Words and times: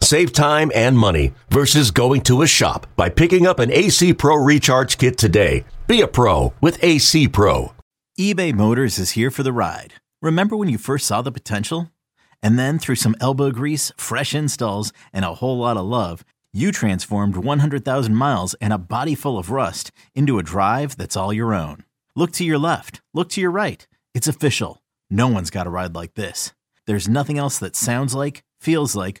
Save 0.00 0.32
time 0.32 0.70
and 0.74 0.96
money 0.96 1.32
versus 1.50 1.90
going 1.90 2.20
to 2.22 2.42
a 2.42 2.46
shop 2.46 2.86
by 2.96 3.08
picking 3.08 3.46
up 3.46 3.58
an 3.58 3.72
AC 3.72 4.14
Pro 4.14 4.36
Recharge 4.36 4.98
Kit 4.98 5.18
today. 5.18 5.64
Be 5.86 6.00
a 6.00 6.06
pro 6.06 6.52
with 6.60 6.82
AC 6.82 7.28
Pro. 7.28 7.72
eBay 8.18 8.54
Motors 8.54 8.98
is 8.98 9.12
here 9.12 9.30
for 9.30 9.42
the 9.42 9.52
ride. 9.52 9.94
Remember 10.22 10.56
when 10.56 10.68
you 10.68 10.78
first 10.78 11.06
saw 11.06 11.22
the 11.22 11.32
potential? 11.32 11.90
And 12.42 12.58
then 12.58 12.78
through 12.78 12.96
some 12.96 13.16
elbow 13.20 13.50
grease, 13.50 13.92
fresh 13.96 14.34
installs, 14.34 14.92
and 15.12 15.24
a 15.24 15.34
whole 15.34 15.58
lot 15.58 15.76
of 15.76 15.86
love, 15.86 16.24
you 16.52 16.72
transformed 16.72 17.36
100,000 17.36 18.14
miles 18.14 18.54
and 18.54 18.72
a 18.72 18.78
body 18.78 19.14
full 19.14 19.38
of 19.38 19.50
rust 19.50 19.90
into 20.14 20.38
a 20.38 20.42
drive 20.42 20.96
that's 20.96 21.16
all 21.16 21.32
your 21.32 21.52
own. 21.52 21.84
Look 22.14 22.32
to 22.32 22.44
your 22.44 22.58
left, 22.58 23.00
look 23.12 23.28
to 23.30 23.40
your 23.40 23.50
right. 23.50 23.86
It's 24.14 24.28
official. 24.28 24.82
No 25.10 25.28
one's 25.28 25.50
got 25.50 25.66
a 25.66 25.70
ride 25.70 25.94
like 25.94 26.14
this. 26.14 26.52
There's 26.86 27.08
nothing 27.08 27.38
else 27.38 27.58
that 27.58 27.76
sounds 27.76 28.14
like, 28.14 28.42
feels 28.60 28.94
like, 28.96 29.20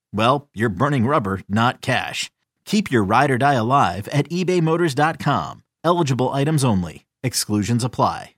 well, 0.13 0.49
you're 0.53 0.69
burning 0.69 1.05
rubber, 1.05 1.41
not 1.47 1.81
cash. 1.81 2.29
Keep 2.65 2.91
your 2.91 3.03
ride 3.03 3.31
or 3.31 3.37
die 3.37 3.53
alive 3.55 4.07
at 4.09 4.29
ebaymotors.com. 4.29 5.63
Eligible 5.83 6.29
items 6.29 6.63
only. 6.63 7.05
Exclusions 7.23 7.83
apply. 7.83 8.35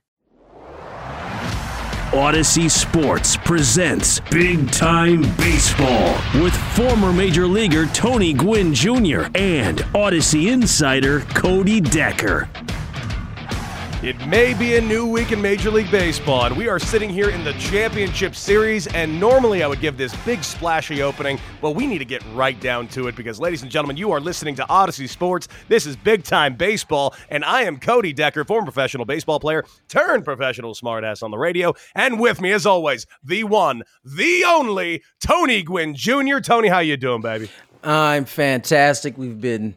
Audacy 2.14 2.70
Sports 2.70 3.36
presents 3.36 4.20
Big 4.30 4.70
Time 4.70 5.22
Baseball 5.36 6.14
with 6.40 6.54
former 6.76 7.12
Major 7.12 7.48
Leaguer 7.48 7.86
Tony 7.86 8.32
Gwynn 8.32 8.72
Jr. 8.72 9.26
and 9.34 9.78
Audacy 9.94 10.52
insider 10.52 11.22
Cody 11.34 11.80
Decker. 11.80 12.48
It 14.04 14.26
may 14.26 14.52
be 14.52 14.76
a 14.76 14.82
new 14.82 15.06
week 15.06 15.32
in 15.32 15.40
Major 15.40 15.70
League 15.70 15.90
Baseball, 15.90 16.44
and 16.44 16.54
we 16.58 16.68
are 16.68 16.78
sitting 16.78 17.08
here 17.08 17.30
in 17.30 17.42
the 17.42 17.54
Championship 17.54 18.36
Series. 18.36 18.86
And 18.88 19.18
normally 19.18 19.62
I 19.62 19.66
would 19.66 19.80
give 19.80 19.96
this 19.96 20.14
big 20.26 20.44
splashy 20.44 21.00
opening, 21.00 21.40
but 21.62 21.70
we 21.70 21.86
need 21.86 22.00
to 22.00 22.04
get 22.04 22.22
right 22.34 22.60
down 22.60 22.86
to 22.88 23.08
it 23.08 23.16
because, 23.16 23.40
ladies 23.40 23.62
and 23.62 23.70
gentlemen, 23.70 23.96
you 23.96 24.12
are 24.12 24.20
listening 24.20 24.56
to 24.56 24.64
Audacy 24.64 25.08
Sports. 25.08 25.48
This 25.68 25.86
is 25.86 25.96
Big 25.96 26.22
Time 26.22 26.54
Baseball, 26.54 27.14
and 27.30 27.46
I 27.46 27.62
am 27.62 27.80
Cody 27.80 28.12
Decker, 28.12 28.44
former 28.44 28.66
professional 28.66 29.06
baseball 29.06 29.40
player 29.40 29.64
turned 29.88 30.26
professional 30.26 30.74
smartass 30.74 31.22
on 31.22 31.30
the 31.30 31.38
radio. 31.38 31.72
And 31.94 32.20
with 32.20 32.42
me, 32.42 32.52
as 32.52 32.66
always, 32.66 33.06
the 33.22 33.44
one, 33.44 33.84
the 34.04 34.44
only 34.46 35.02
Tony 35.18 35.62
Gwynn 35.62 35.94
Jr. 35.94 36.40
Tony, 36.40 36.68
how 36.68 36.80
you 36.80 36.98
doing, 36.98 37.22
baby? 37.22 37.48
I'm 37.82 38.26
fantastic. 38.26 39.16
We've 39.16 39.40
been 39.40 39.74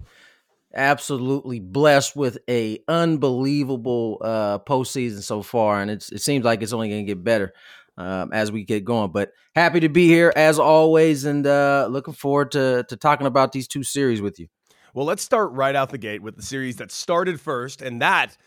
absolutely 0.77 1.59
blessed 1.59 2.15
with 2.15 2.37
a 2.49 2.79
unbelievable 2.87 4.19
uh 4.21 4.59
postseason 4.59 5.21
so 5.21 5.41
far, 5.41 5.81
and 5.81 5.91
it 5.91 6.03
seems 6.03 6.45
like 6.45 6.61
it's 6.61 6.73
only 6.73 6.89
going 6.89 7.05
to 7.05 7.11
get 7.13 7.23
better 7.23 7.53
um, 7.97 8.31
as 8.31 8.51
we 8.51 8.63
get 8.63 8.85
going. 8.85 9.11
But 9.11 9.31
happy 9.55 9.79
to 9.81 9.89
be 9.89 10.07
here 10.07 10.31
as 10.35 10.59
always, 10.59 11.25
and 11.25 11.45
uh, 11.45 11.87
looking 11.89 12.13
forward 12.13 12.51
to 12.51 12.85
to 12.87 12.95
talking 12.95 13.27
about 13.27 13.51
these 13.51 13.67
two 13.67 13.83
series 13.83 14.21
with 14.21 14.39
you. 14.39 14.47
Well, 14.93 15.05
let's 15.05 15.23
start 15.23 15.51
right 15.51 15.75
out 15.75 15.89
the 15.89 15.97
gate 15.97 16.21
with 16.21 16.37
the 16.37 16.41
series 16.41 16.77
that 16.77 16.91
started 16.91 17.41
first, 17.41 17.81
and 17.81 18.01
that 18.01 18.37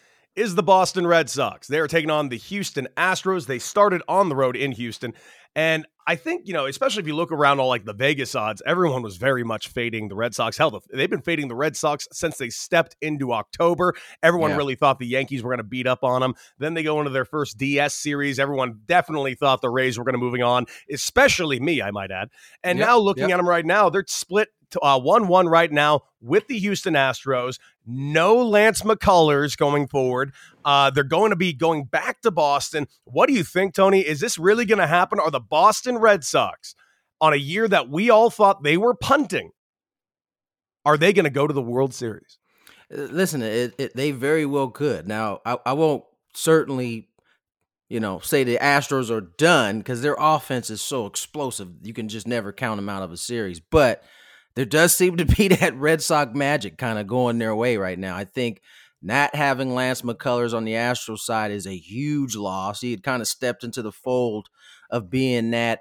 is 0.40 0.54
the 0.54 0.62
Boston 0.62 1.06
Red 1.06 1.28
Sox. 1.28 1.68
They 1.68 1.78
are 1.78 1.86
taking 1.86 2.10
on 2.10 2.30
the 2.30 2.38
Houston 2.38 2.88
Astros. 2.96 3.46
They 3.46 3.58
started 3.58 4.02
on 4.08 4.30
the 4.30 4.34
road 4.34 4.56
in 4.56 4.72
Houston. 4.72 5.12
And 5.54 5.86
I 6.06 6.16
think, 6.16 6.46
you 6.46 6.54
know, 6.54 6.64
especially 6.64 7.02
if 7.02 7.06
you 7.06 7.14
look 7.14 7.30
around 7.30 7.60
all 7.60 7.68
like 7.68 7.84
the 7.84 7.92
Vegas 7.92 8.34
odds, 8.34 8.62
everyone 8.64 9.02
was 9.02 9.18
very 9.18 9.44
much 9.44 9.68
fading 9.68 10.08
the 10.08 10.14
Red 10.14 10.34
Sox. 10.34 10.56
Hell, 10.56 10.80
they've 10.92 11.10
been 11.10 11.20
fading 11.20 11.48
the 11.48 11.54
Red 11.54 11.76
Sox 11.76 12.08
since 12.10 12.38
they 12.38 12.48
stepped 12.48 12.96
into 13.02 13.32
October. 13.34 13.92
Everyone 14.22 14.52
Yeah. 14.52 14.56
really 14.56 14.76
thought 14.76 14.98
the 14.98 15.06
Yankees 15.06 15.42
were 15.42 15.50
going 15.50 15.58
to 15.58 15.64
beat 15.64 15.86
up 15.86 16.02
on 16.02 16.22
them. 16.22 16.34
Then 16.58 16.72
they 16.72 16.82
go 16.82 16.98
into 17.00 17.10
their 17.10 17.26
first 17.26 17.58
DS 17.58 17.94
series. 17.94 18.38
Everyone 18.38 18.80
definitely 18.86 19.34
thought 19.34 19.60
the 19.60 19.68
Rays 19.68 19.98
were 19.98 20.04
going 20.04 20.14
to 20.14 20.18
moving 20.18 20.42
on, 20.42 20.64
especially 20.90 21.60
me, 21.60 21.82
I 21.82 21.90
might 21.90 22.10
add. 22.10 22.28
And 22.64 22.78
Yep, 22.78 22.88
now 22.88 22.98
looking 22.98 23.24
yep. 23.24 23.32
at 23.32 23.36
them 23.36 23.48
right 23.48 23.66
now, 23.66 23.90
they're 23.90 24.04
split 24.06 24.48
uh, 24.78 24.98
1-1 24.98 25.50
right 25.50 25.72
now 25.72 26.02
with 26.20 26.46
the 26.46 26.58
Houston 26.58 26.94
Astros. 26.94 27.58
No 27.86 28.36
Lance 28.36 28.82
McCullers 28.82 29.56
going 29.56 29.88
forward. 29.88 30.32
Uh, 30.64 30.90
they're 30.90 31.04
going 31.04 31.30
to 31.30 31.36
be 31.36 31.52
going 31.52 31.84
back 31.84 32.20
to 32.22 32.30
Boston. 32.30 32.86
What 33.04 33.28
do 33.28 33.34
you 33.34 33.44
think, 33.44 33.74
Tony? 33.74 34.00
Is 34.00 34.20
this 34.20 34.38
really 34.38 34.64
going 34.64 34.78
to 34.78 34.86
happen? 34.86 35.18
Are 35.18 35.30
the 35.30 35.40
Boston 35.40 35.98
Red 35.98 36.24
Sox 36.24 36.74
on 37.20 37.32
a 37.32 37.36
year 37.36 37.68
that 37.68 37.88
we 37.88 38.10
all 38.10 38.30
thought 38.30 38.62
they 38.62 38.76
were 38.76 38.94
punting? 38.94 39.50
Are 40.84 40.96
they 40.96 41.12
going 41.12 41.24
to 41.24 41.30
go 41.30 41.46
to 41.46 41.52
the 41.52 41.62
World 41.62 41.94
Series? 41.94 42.38
Uh, 42.92 43.02
Listen, 43.02 43.42
it, 43.42 43.74
it, 43.78 43.96
they 43.96 44.10
very 44.10 44.46
well 44.46 44.68
could. 44.68 45.06
Now, 45.06 45.40
I, 45.44 45.58
I 45.66 45.72
won't 45.72 46.04
certainly, 46.34 47.08
you 47.88 48.00
know, 48.00 48.20
say 48.20 48.44
the 48.44 48.58
Astros 48.58 49.10
are 49.10 49.20
done 49.20 49.78
because 49.78 50.02
their 50.02 50.16
offense 50.18 50.70
is 50.70 50.80
so 50.80 51.06
explosive. 51.06 51.68
You 51.82 51.92
can 51.92 52.08
just 52.08 52.26
never 52.26 52.52
count 52.52 52.78
them 52.78 52.88
out 52.88 53.02
of 53.02 53.12
a 53.12 53.16
series. 53.16 53.60
But 53.60 54.02
there 54.54 54.64
does 54.64 54.94
seem 54.94 55.16
to 55.16 55.24
be 55.24 55.48
that 55.56 55.76
Red 55.76 56.02
Sox 56.02 56.34
magic 56.34 56.78
kind 56.78 56.98
of 56.98 57.06
going 57.06 57.38
their 57.38 57.54
way 57.54 57.76
right 57.76 57.98
now. 57.98 58.16
I 58.16 58.24
think 58.24 58.60
not 59.02 59.34
having 59.34 59.74
Lance 59.74 60.02
McCullers 60.02 60.52
on 60.52 60.64
the 60.64 60.72
Astros 60.72 61.20
side 61.20 61.50
is 61.50 61.66
a 61.66 61.76
huge 61.76 62.36
loss. 62.36 62.80
He 62.80 62.90
had 62.90 63.02
kind 63.02 63.22
of 63.22 63.28
stepped 63.28 63.64
into 63.64 63.82
the 63.82 63.92
fold 63.92 64.48
of 64.90 65.10
being 65.10 65.50
that 65.52 65.80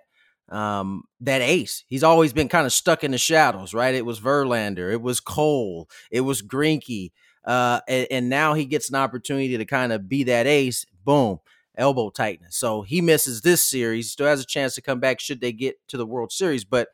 um 0.49 1.03
that 1.21 1.41
ace. 1.41 1.83
He's 1.87 2.03
always 2.03 2.33
been 2.33 2.49
kind 2.49 2.65
of 2.65 2.73
stuck 2.73 3.03
in 3.03 3.11
the 3.11 3.17
shadows, 3.17 3.73
right? 3.73 3.93
It 3.93 4.05
was 4.05 4.19
Verlander, 4.19 4.91
it 4.91 5.01
was 5.01 5.19
Cole, 5.19 5.89
it 6.09 6.21
was 6.21 6.41
Greinke, 6.41 7.11
uh, 7.45 7.81
and, 7.87 8.07
and 8.09 8.29
now 8.29 8.53
he 8.53 8.65
gets 8.65 8.89
an 8.89 8.95
opportunity 8.95 9.57
to 9.57 9.65
kind 9.65 9.91
of 9.91 10.09
be 10.09 10.23
that 10.23 10.47
ace. 10.47 10.85
Boom, 11.05 11.39
elbow 11.77 12.09
tightness. 12.09 12.55
So 12.57 12.81
he 12.81 13.01
misses 13.01 13.41
this 13.41 13.61
series. 13.61 14.11
Still 14.11 14.27
has 14.27 14.41
a 14.41 14.45
chance 14.45 14.75
to 14.75 14.81
come 14.81 14.99
back 14.99 15.19
should 15.19 15.41
they 15.41 15.51
get 15.51 15.75
to 15.89 15.97
the 15.97 16.05
World 16.05 16.31
Series, 16.31 16.63
but 16.65 16.89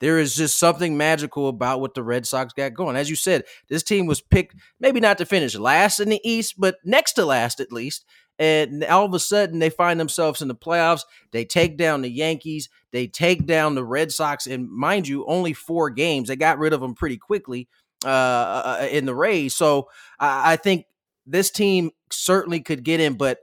there 0.00 0.18
is 0.18 0.34
just 0.34 0.58
something 0.58 0.96
magical 0.96 1.48
about 1.48 1.80
what 1.80 1.94
the 1.94 2.02
Red 2.02 2.26
Sox 2.26 2.52
got 2.52 2.74
going. 2.74 2.96
As 2.96 3.08
you 3.08 3.16
said, 3.16 3.44
this 3.68 3.82
team 3.82 4.06
was 4.06 4.20
picked 4.20 4.56
maybe 4.80 5.00
not 5.00 5.18
to 5.18 5.26
finish 5.26 5.54
last 5.56 6.00
in 6.00 6.08
the 6.08 6.20
East, 6.24 6.54
but 6.58 6.76
next 6.84 7.12
to 7.14 7.24
last 7.24 7.60
at 7.60 7.72
least. 7.72 8.04
And 8.38 8.82
all 8.84 9.04
of 9.04 9.14
a 9.14 9.20
sudden, 9.20 9.60
they 9.60 9.70
find 9.70 9.98
themselves 10.00 10.42
in 10.42 10.48
the 10.48 10.56
playoffs. 10.56 11.02
They 11.30 11.44
take 11.44 11.76
down 11.76 12.02
the 12.02 12.10
Yankees. 12.10 12.68
They 12.90 13.06
take 13.06 13.46
down 13.46 13.76
the 13.76 13.84
Red 13.84 14.10
Sox. 14.10 14.46
And 14.46 14.68
mind 14.68 15.06
you, 15.06 15.24
only 15.26 15.52
four 15.52 15.90
games. 15.90 16.28
They 16.28 16.36
got 16.36 16.58
rid 16.58 16.72
of 16.72 16.80
them 16.80 16.94
pretty 16.94 17.16
quickly 17.16 17.68
uh, 18.04 18.08
uh, 18.08 18.88
in 18.90 19.06
the 19.06 19.14
Rays. 19.14 19.54
So 19.54 19.88
I, 20.18 20.54
I 20.54 20.56
think 20.56 20.86
this 21.26 21.50
team 21.50 21.92
certainly 22.10 22.60
could 22.60 22.82
get 22.82 23.00
in, 23.00 23.14
but 23.14 23.38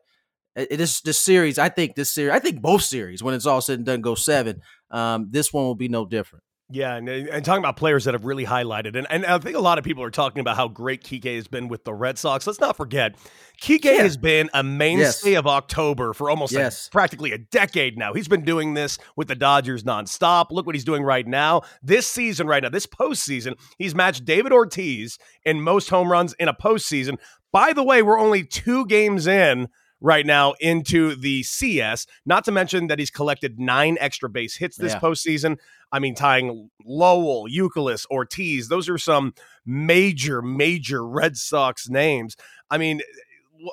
uh, 0.56 0.66
this 0.70 1.02
this 1.02 1.20
series, 1.20 1.58
I 1.58 1.70
think 1.70 1.96
this 1.96 2.12
series, 2.12 2.34
I 2.34 2.40
think 2.40 2.62
both 2.62 2.82
series, 2.84 3.24
when 3.24 3.34
it's 3.34 3.46
all 3.46 3.62
said 3.62 3.80
and 3.80 3.86
done, 3.86 4.02
go 4.02 4.16
seven. 4.16 4.62
Um, 4.92 5.28
this 5.32 5.52
one 5.54 5.64
will 5.66 5.76
be 5.76 5.88
no 5.88 6.06
different. 6.06 6.44
Yeah, 6.74 6.96
and, 6.96 7.10
and 7.10 7.44
talking 7.44 7.62
about 7.62 7.76
players 7.76 8.06
that 8.06 8.14
have 8.14 8.24
really 8.24 8.46
highlighted, 8.46 8.96
and, 8.96 9.06
and 9.10 9.26
I 9.26 9.38
think 9.40 9.58
a 9.58 9.60
lot 9.60 9.78
of 9.78 9.84
people 9.84 10.04
are 10.06 10.10
talking 10.10 10.40
about 10.40 10.56
how 10.56 10.70
great 10.70 11.04
Kike 11.04 11.36
has 11.36 11.46
been 11.50 11.68
with 11.68 11.84
the 11.84 11.94
Red 11.94 12.18
Sox. 12.18 12.48
Let's 12.48 12.62
not 12.62 12.78
forget, 12.78 13.18
Kike 13.62 13.84
Yeah. 13.84 14.04
has 14.04 14.16
been 14.16 14.50
a 14.54 14.64
mainstay 14.64 15.32
Yes. 15.32 15.40
of 15.40 15.48
October 15.48 16.14
for 16.14 16.30
almost 16.30 16.54
Yes. 16.54 16.88
practically 16.90 17.34
a 17.34 17.38
decade 17.40 17.98
now. 17.98 18.14
He's 18.14 18.30
been 18.30 18.46
doing 18.46 18.74
this 18.74 18.98
with 19.18 19.28
the 19.28 19.36
Dodgers 19.36 19.84
nonstop. 19.84 20.46
Look 20.50 20.66
what 20.66 20.74
he's 20.74 20.86
doing 20.86 21.04
right 21.04 21.28
now. 21.28 21.64
This 21.84 22.08
season, 22.08 22.48
right 22.48 22.64
now, 22.64 22.70
this 22.70 22.88
postseason, 22.88 23.56
he's 23.78 23.94
matched 23.94 24.24
David 24.24 24.54
Ortiz 24.54 25.18
in 25.44 25.62
most 25.62 25.90
home 25.90 26.10
runs 26.10 26.32
in 26.40 26.48
a 26.48 26.54
postseason. 26.54 27.18
By 27.52 27.74
the 27.74 27.84
way, 27.84 28.02
we're 28.02 28.18
only 28.18 28.46
two 28.46 28.86
games 28.86 29.28
in 29.28 29.68
right 30.02 30.26
now 30.26 30.54
into 30.60 31.16
the 31.16 31.44
CS. 31.44 32.08
Not 32.26 32.44
to 32.46 32.52
mention 32.52 32.88
that 32.88 33.00
he's 33.00 33.12
collected 33.12 33.60
nine 33.60 33.98
extra 34.00 34.30
base 34.30 34.56
hits 34.58 34.76
this 34.76 34.94
Yeah. 34.94 35.00
postseason. 35.00 35.58
I 35.92 36.00
mean, 36.00 36.16
tying 36.16 36.70
Lowell, 36.84 37.48
Youkilis, 37.48 38.06
Ortiz. 38.10 38.68
Those 38.68 38.90
are 38.90 38.98
some 38.98 39.34
major, 39.66 40.42
major 40.42 41.06
Red 41.08 41.38
Sox 41.38 41.88
names. 41.90 42.36
I 42.70 42.78
mean, 42.78 43.02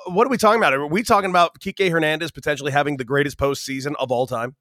what 0.07 0.27
are 0.27 0.29
we 0.29 0.37
talking 0.37 0.59
about? 0.59 0.73
Are 0.73 0.85
we 0.85 1.01
talking 1.03 1.31
about 1.31 1.59
Kike 1.59 1.89
Hernandez 1.89 2.31
potentially 2.31 2.71
having 2.71 2.97
the 2.97 3.05
greatest 3.05 3.37
postseason 3.37 3.93
of 3.99 4.11
all 4.11 4.27
time? 4.27 4.55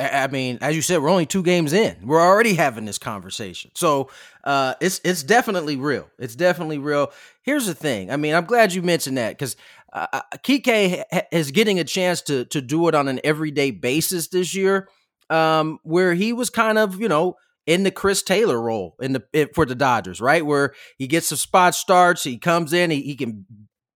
I 0.00 0.28
mean, 0.28 0.58
as 0.60 0.76
you 0.76 0.82
said, 0.82 1.02
we're 1.02 1.08
only 1.10 1.26
two 1.26 1.42
games 1.42 1.72
in. 1.72 1.96
We're 2.04 2.20
already 2.20 2.54
having 2.54 2.84
this 2.84 2.98
conversation, 2.98 3.72
so 3.74 4.08
uh, 4.44 4.74
it's 4.80 5.00
it's 5.02 5.24
definitely 5.24 5.74
real. 5.74 6.08
It's 6.20 6.36
definitely 6.36 6.78
real. 6.78 7.10
Here's 7.42 7.66
the 7.66 7.74
thing. 7.74 8.08
I 8.08 8.16
mean, 8.16 8.32
I'm 8.36 8.44
glad 8.44 8.72
you 8.72 8.80
mentioned 8.82 9.18
that 9.18 9.30
because 9.30 9.56
uh, 9.92 10.20
Kike 10.38 11.04
is 11.32 11.50
getting 11.50 11.78
a 11.78 11.84
chance 11.84 12.22
to 12.22 12.44
to 12.46 12.60
do 12.60 12.88
it 12.88 12.94
on 12.94 13.08
an 13.08 13.20
everyday 13.24 13.70
basis 13.70 14.28
this 14.28 14.54
year, 14.54 14.88
um, 15.30 15.78
where 15.82 16.14
he 16.14 16.32
was 16.32 16.50
kind 16.50 16.78
of 16.78 17.00
you 17.00 17.08
know 17.08 17.36
in 17.66 17.82
the 17.82 17.90
Chris 17.90 18.22
Taylor 18.22 18.60
role 18.60 18.96
in 19.00 19.12
the 19.12 19.50
for 19.54 19.66
the 19.66 19.74
Dodgers, 19.74 20.20
right? 20.20 20.44
Where 20.44 20.74
he 20.96 21.06
gets 21.06 21.28
some 21.28 21.38
spot 21.38 21.74
starts, 21.74 22.24
he 22.24 22.38
comes 22.38 22.72
in, 22.72 22.90
he, 22.90 23.02
he 23.02 23.16
can 23.16 23.44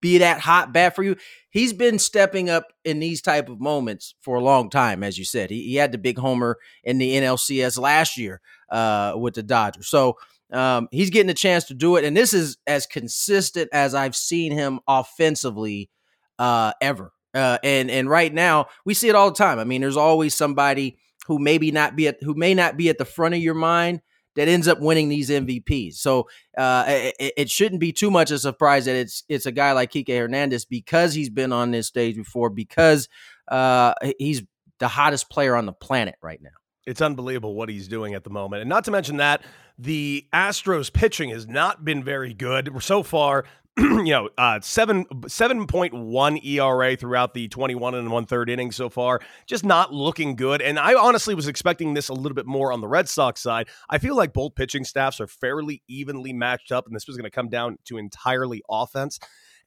be 0.03 0.19
that 0.19 0.41
hot 0.41 0.75
bat 0.75 0.94
for 0.94 1.03
you. 1.03 1.17
He's 1.49 1.73
been 1.73 1.99
stepping 1.99 2.50
up 2.50 2.73
in 2.85 2.99
these 2.99 3.23
type 3.23 3.49
of 3.49 3.61
moments 3.61 4.15
for 4.21 4.37
a 4.37 4.43
long 4.43 4.69
time, 4.69 5.03
as 5.03 5.17
you 5.17 5.25
said. 5.25 5.49
He, 5.49 5.62
he 5.62 5.77
had 5.77 5.93
the 5.93 5.99
big 5.99 6.19
homer 6.19 6.59
in 6.85 6.99
the 6.99 7.15
NLCS 7.15 7.79
last 7.79 8.19
year 8.19 8.41
uh, 8.71 9.15
with 9.17 9.35
the 9.35 9.43
Dodgers. 9.43 9.88
So 9.88 10.19
um, 10.52 10.88
he's 10.90 11.10
getting 11.10 11.31
a 11.31 11.34
chance 11.34 11.64
to 11.64 11.75
do 11.75 11.96
it, 11.96 12.04
and 12.04 12.16
this 12.16 12.34
is 12.34 12.58
as 12.66 12.87
consistent 12.87 13.70
as 13.72 13.94
I've 13.94 14.16
seen 14.16 14.52
him 14.52 14.81
offensively 14.87 15.90
uh, 16.38 16.72
ever. 16.81 17.12
Uh, 17.34 17.58
and 17.64 17.90
and 17.90 18.10
right 18.10 18.32
now 18.32 18.66
we 18.84 18.93
see 18.93 19.08
it 19.08 19.14
all 19.14 19.31
the 19.31 19.37
time. 19.37 19.58
I 19.58 19.64
mean, 19.64 19.81
there's 19.81 19.96
always 19.96 20.34
somebody 20.34 20.99
who 21.26 21.38
maybe 21.38 21.70
not 21.70 21.96
be 21.96 22.08
at 22.08 22.22
who 22.22 22.34
may 22.34 22.54
not 22.54 22.76
be 22.76 22.88
at 22.88 22.99
the 22.99 23.04
front 23.04 23.34
of 23.34 23.40
your 23.40 23.54
mind 23.54 24.02
that 24.34 24.49
ends 24.49 24.69
up 24.69 24.81
winning 24.81 25.08
these 25.08 25.31
MVPs. 25.31 25.94
So 25.94 26.28
uh, 26.56 26.84
it, 26.88 27.34
it, 27.37 27.50
shouldn't 27.50 27.81
be 27.81 27.93
too 27.93 28.10
much 28.10 28.31
a 28.31 28.38
surprise 28.38 28.87
that 28.87 28.96
it's 28.96 29.25
it's 29.28 29.46
a 29.46 29.52
guy 29.52 29.72
like 29.72 29.93
Kike 29.93 30.08
Hernandez 30.08 30.64
because 30.64 31.14
he's 31.14 31.31
been 31.31 31.52
on 31.52 31.70
this 31.70 31.87
stage 31.87 32.16
before 32.16 32.50
because 32.50 33.08
uh, 33.49 33.94
he's 34.19 34.43
the 34.78 34.88
hottest 34.88 35.31
player 35.31 35.54
on 35.54 35.66
the 35.66 35.72
planet 35.72 36.16
right 36.22 36.40
now. 36.43 36.50
It's 36.87 37.00
unbelievable 37.00 37.55
what 37.55 37.69
he's 37.69 37.88
doing 37.88 38.14
at 38.14 38.25
the 38.25 38.31
moment. 38.31 38.62
And 38.62 38.69
not 38.69 38.84
to 38.84 38.90
mention 38.90 39.19
that 39.19 39.43
the 39.79 40.26
Astros 40.32 40.93
pitching 40.93 41.31
has 41.31 41.46
not 41.46 41.84
been 41.84 42.02
very 42.02 42.34
good 42.34 42.70
so 42.81 43.02
far. 43.02 43.44
you 43.79 44.05
know, 44.05 44.29
uh, 44.37 44.61
seven 44.61 45.06
seven 45.29 45.67
point 45.67 45.94
one 45.94 46.38
ERA 46.44 46.94
throughout 46.94 47.32
the 47.32 47.49
twenty 47.49 47.75
one 47.75 47.94
and 47.94 48.11
one 48.11 48.26
third 48.26 48.50
innings 48.50 48.76
so 48.76 48.90
far, 48.90 49.20
just 49.46 49.64
not 49.64 49.94
looking 49.94 50.37
good. 50.37 50.61
And 50.61 50.79
I 50.79 50.94
honestly 50.94 51.34
was 51.34 51.49
expecting 51.49 51.94
this 51.94 52.11
a 52.11 52.12
little 52.12 52.34
bit 52.34 52.44
more 52.44 52.70
on 52.70 52.82
the 52.82 52.88
Red 52.88 53.08
Sox 53.08 53.40
side. 53.40 53.69
I 53.88 53.96
feel 53.96 54.14
like 54.14 54.35
both 54.35 54.56
pitching 54.56 54.85
staffs 54.85 55.23
are 55.23 55.26
fairly 55.26 55.82
evenly 55.88 56.35
matched 56.35 56.70
up, 56.70 56.87
and 56.87 56.94
this 56.94 57.06
was 57.06 57.17
going 57.17 57.25
to 57.25 57.31
come 57.31 57.49
down 57.49 57.78
to 57.87 57.96
entirely 57.96 58.62
offense. 58.69 59.19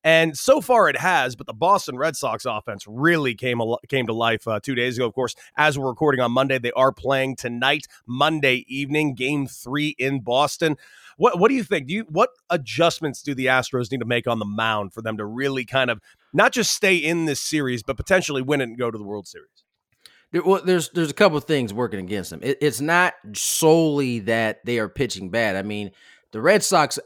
And 0.05 0.37
so 0.37 0.61
far 0.61 0.87
it 0.87 0.97
has, 0.97 1.35
but 1.35 1.47
the 1.47 1.53
Boston 1.53 1.97
Red 1.97 2.15
Sox 2.15 2.45
offense 2.45 2.85
really 2.87 3.33
came 3.33 3.59
al- 3.59 3.79
came 3.89 4.05
to 4.05 4.13
life 4.13 4.47
uh, 4.47 4.59
two 4.61 4.75
days 4.75 4.97
ago. 4.97 5.07
Of 5.07 5.15
course, 5.15 5.33
as 5.57 5.79
we're 5.79 5.87
recording 5.89 6.21
on 6.21 6.31
Monday, 6.31 6.59
they 6.59 6.71
are 6.73 6.91
playing 6.91 7.37
tonight, 7.37 7.87
Monday 8.05 8.65
evening, 8.67 9.15
Game 9.15 9.47
Three 9.47 9.95
in 9.97 10.19
Boston. 10.21 10.77
What 11.17 11.39
what 11.39 11.49
do 11.49 11.55
you 11.55 11.63
think? 11.63 11.87
Do 11.87 11.95
you 11.95 12.05
what 12.07 12.29
adjustments 12.51 13.23
do 13.23 13.33
the 13.33 13.47
Astros 13.47 13.91
need 13.91 14.01
to 14.01 14.05
make 14.05 14.27
on 14.27 14.37
the 14.37 14.45
mound 14.45 14.93
for 14.93 15.01
them 15.01 15.17
to 15.17 15.25
really 15.25 15.65
kind 15.65 15.89
of 15.89 15.99
not 16.33 16.51
just 16.51 16.71
stay 16.71 16.95
in 16.95 17.25
this 17.25 17.41
series, 17.41 17.81
but 17.81 17.97
potentially 17.97 18.43
win 18.43 18.61
it 18.61 18.65
and 18.65 18.77
go 18.77 18.91
to 18.91 18.97
the 18.99 19.03
World 19.03 19.27
Series? 19.27 19.63
well, 20.45 20.61
there's 20.63 20.89
there's 20.89 21.09
a 21.09 21.15
couple 21.15 21.37
of 21.39 21.45
things 21.45 21.73
working 21.73 21.99
against 21.99 22.29
them. 22.29 22.41
It, 22.43 22.59
it's 22.61 22.79
not 22.79 23.15
solely 23.33 24.19
that 24.19 24.63
they 24.65 24.77
are 24.77 24.89
pitching 24.89 25.31
bad. 25.31 25.55
I 25.55 25.63
mean, 25.63 25.89
the 26.31 26.41
Red 26.41 26.63
Sox 26.63 26.99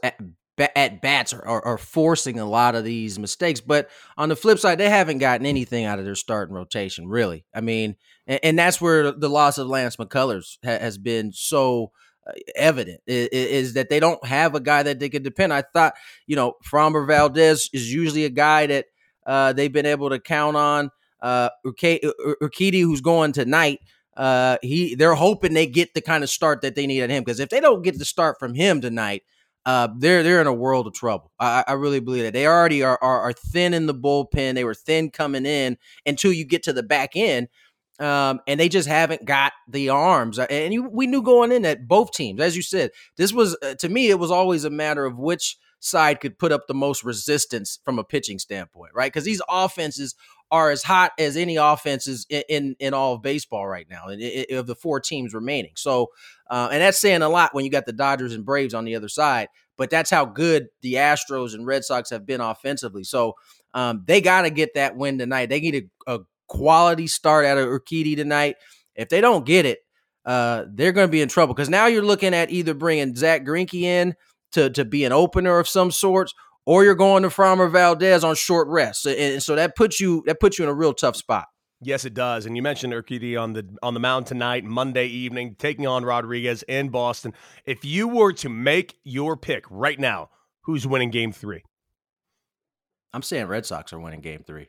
at, 0.60 0.72
at 0.76 1.02
bats 1.02 1.32
are, 1.32 1.44
are, 1.44 1.64
are, 1.64 1.78
forcing 1.78 2.38
a 2.38 2.44
lot 2.44 2.74
of 2.74 2.84
these 2.84 3.18
mistakes. 3.18 3.60
But 3.60 3.88
on 4.16 4.28
the 4.28 4.36
flip 4.36 4.58
side, 4.58 4.78
they 4.78 4.90
haven't 4.90 5.18
gotten 5.18 5.46
anything 5.46 5.84
out 5.84 5.98
of 5.98 6.04
their 6.04 6.14
starting 6.14 6.54
rotation, 6.54 7.08
really. 7.08 7.44
I 7.54 7.60
mean, 7.60 7.96
and, 8.26 8.40
and 8.42 8.58
that's 8.58 8.80
where 8.80 9.12
the 9.12 9.28
loss 9.28 9.58
of 9.58 9.66
Lance 9.66 9.96
McCullers 9.96 10.58
ha, 10.64 10.78
has 10.78 10.98
been 10.98 11.32
so 11.32 11.92
uh, 12.26 12.32
evident 12.54 13.00
is, 13.06 13.28
is, 13.28 13.74
that 13.74 13.88
they 13.88 14.00
don't 14.00 14.24
have 14.24 14.54
a 14.54 14.60
guy 14.60 14.82
that 14.82 15.00
they 15.00 15.08
can 15.08 15.22
depend. 15.22 15.52
I 15.52 15.62
thought, 15.62 15.94
you 16.26 16.36
know, 16.36 16.54
Framber 16.64 17.06
Valdez 17.06 17.70
is 17.72 17.92
usually 17.92 18.24
a 18.24 18.30
guy 18.30 18.66
that 18.66 18.86
uh, 19.26 19.52
they've 19.52 19.72
been 19.72 19.86
able 19.86 20.10
to 20.10 20.18
count 20.18 20.56
on. 20.56 20.90
Uh, 21.20 21.50
Urquidy, 21.66 22.80
who's 22.80 23.02
going 23.02 23.32
tonight, 23.32 23.80
uh, 24.16 24.58
he 24.62 24.94
they're 24.94 25.14
hoping 25.14 25.54
they 25.54 25.66
get 25.66 25.94
the 25.94 26.00
kind 26.00 26.24
of 26.24 26.30
start 26.30 26.62
that 26.62 26.74
they 26.74 26.86
need 26.86 27.00
at 27.00 27.10
him 27.10 27.22
because 27.22 27.40
if 27.40 27.48
they 27.48 27.60
don't 27.60 27.82
get 27.82 27.98
the 27.98 28.04
start 28.04 28.38
from 28.38 28.54
him 28.54 28.80
tonight, 28.80 29.22
uh, 29.66 29.88
they're 29.98 30.22
they're 30.22 30.40
in 30.40 30.46
a 30.46 30.52
world 30.52 30.86
of 30.86 30.94
trouble. 30.94 31.32
I, 31.38 31.64
I 31.66 31.72
really 31.72 32.00
believe 32.00 32.24
that 32.24 32.32
they 32.32 32.46
already 32.46 32.82
are, 32.82 32.98
are, 33.02 33.20
are 33.20 33.32
thin 33.32 33.74
in 33.74 33.86
the 33.86 33.94
bullpen. 33.94 34.54
They 34.54 34.64
were 34.64 34.74
thin 34.74 35.10
coming 35.10 35.46
in 35.46 35.76
until 36.06 36.32
you 36.32 36.44
get 36.44 36.62
to 36.64 36.72
the 36.72 36.82
back 36.82 37.10
end 37.14 37.48
um, 38.00 38.40
and 38.46 38.58
they 38.58 38.68
just 38.68 38.88
haven't 38.88 39.26
got 39.26 39.52
the 39.68 39.90
arms. 39.90 40.38
Uh, 40.38 40.46
and 40.48 40.72
you, 40.72 40.88
we 40.88 41.06
knew 41.06 41.22
going 41.22 41.52
in 41.52 41.62
that 41.62 41.86
both 41.86 42.12
teams, 42.12 42.40
as 42.40 42.56
you 42.56 42.62
said, 42.62 42.90
this 43.16 43.32
was 43.32 43.56
uh, 43.62 43.74
to 43.74 43.88
me, 43.88 44.08
it 44.08 44.18
was 44.18 44.30
always 44.30 44.64
a 44.64 44.70
matter 44.70 45.04
of 45.04 45.18
which 45.18 45.58
side 45.80 46.20
could 46.20 46.38
put 46.38 46.50
up 46.50 46.62
the 46.66 46.74
most 46.74 47.04
resistance 47.04 47.78
from 47.84 47.98
a 47.98 48.04
pitching 48.04 48.38
standpoint, 48.38 48.92
right? 48.94 49.12
Because 49.12 49.24
these 49.24 49.42
offenses 49.48 50.14
are 50.50 50.70
as 50.70 50.82
hot 50.82 51.12
as 51.18 51.36
any 51.36 51.56
offenses 51.56 52.26
in 52.30 52.74
in, 52.78 52.94
all 52.94 53.14
of 53.14 53.22
baseball 53.22 53.66
right 53.66 53.86
now, 53.88 54.08
of 54.08 54.66
the 54.66 54.74
four 54.74 55.00
teams 55.00 55.32
remaining. 55.32 55.72
So, 55.76 56.08
uh, 56.50 56.68
and 56.72 56.82
that's 56.82 56.98
saying 56.98 57.22
a 57.22 57.28
lot 57.28 57.54
when 57.54 57.64
you 57.64 57.70
got 57.70 57.86
the 57.86 57.92
Dodgers 57.92 58.34
and 58.34 58.44
Braves 58.44 58.74
on 58.74 58.84
the 58.84 58.96
other 58.96 59.08
side. 59.08 59.48
But 59.76 59.90
that's 59.90 60.10
how 60.10 60.26
good 60.26 60.66
the 60.82 60.94
Astros 60.94 61.54
and 61.54 61.66
Red 61.66 61.84
Sox 61.84 62.10
have 62.10 62.26
been 62.26 62.40
offensively. 62.40 63.04
So 63.04 63.34
um, 63.72 64.02
they 64.06 64.20
got 64.20 64.42
to 64.42 64.50
get 64.50 64.74
that 64.74 64.96
win 64.96 65.18
tonight. 65.18 65.46
They 65.46 65.60
need 65.60 65.88
a, 66.06 66.14
a 66.14 66.20
quality 66.48 67.06
start 67.06 67.46
out 67.46 67.56
of 67.56 67.66
Urquidy 67.66 68.16
tonight. 68.16 68.56
If 68.94 69.08
they 69.08 69.22
don't 69.22 69.46
get 69.46 69.64
it, 69.64 69.78
uh, 70.26 70.64
they're 70.68 70.92
going 70.92 71.06
to 71.06 71.12
be 71.12 71.22
in 71.22 71.28
trouble 71.28 71.54
because 71.54 71.70
now 71.70 71.86
you're 71.86 72.02
looking 72.02 72.34
at 72.34 72.50
either 72.50 72.74
bringing 72.74 73.14
Zach 73.14 73.44
Greinke 73.44 73.80
in 73.82 74.14
to, 74.52 74.68
to 74.70 74.84
be 74.84 75.04
an 75.04 75.12
opener 75.12 75.58
of 75.58 75.68
some 75.68 75.90
sorts, 75.90 76.34
or 76.66 76.84
you're 76.84 76.94
going 76.94 77.22
to 77.22 77.28
Framber 77.28 77.70
Valdez 77.70 78.24
on 78.24 78.34
short 78.34 78.68
rest, 78.68 79.06
and 79.06 79.42
so 79.42 79.56
that 79.56 79.76
puts 79.76 80.00
you 80.00 80.22
that 80.26 80.40
puts 80.40 80.58
you 80.58 80.64
in 80.64 80.70
a 80.70 80.74
real 80.74 80.94
tough 80.94 81.16
spot. 81.16 81.46
Yes, 81.82 82.04
it 82.04 82.12
does. 82.12 82.44
And 82.44 82.56
you 82.56 82.62
mentioned 82.62 82.92
Urquidy 82.92 83.40
on 83.40 83.54
the 83.54 83.66
on 83.82 83.94
the 83.94 84.00
mound 84.00 84.26
tonight, 84.26 84.64
Monday 84.64 85.06
evening, 85.06 85.56
taking 85.58 85.86
on 85.86 86.04
Rodriguez 86.04 86.62
in 86.64 86.90
Boston. 86.90 87.32
If 87.64 87.84
you 87.84 88.08
were 88.08 88.32
to 88.34 88.48
make 88.50 88.96
your 89.02 89.36
pick 89.36 89.64
right 89.70 89.98
now, 89.98 90.28
who's 90.62 90.86
winning 90.86 91.10
Game 91.10 91.32
Three? 91.32 91.62
I'm 93.12 93.22
saying 93.22 93.46
Red 93.46 93.64
Sox 93.64 93.92
are 93.92 93.98
winning 93.98 94.20
Game 94.20 94.44
Three. 94.46 94.68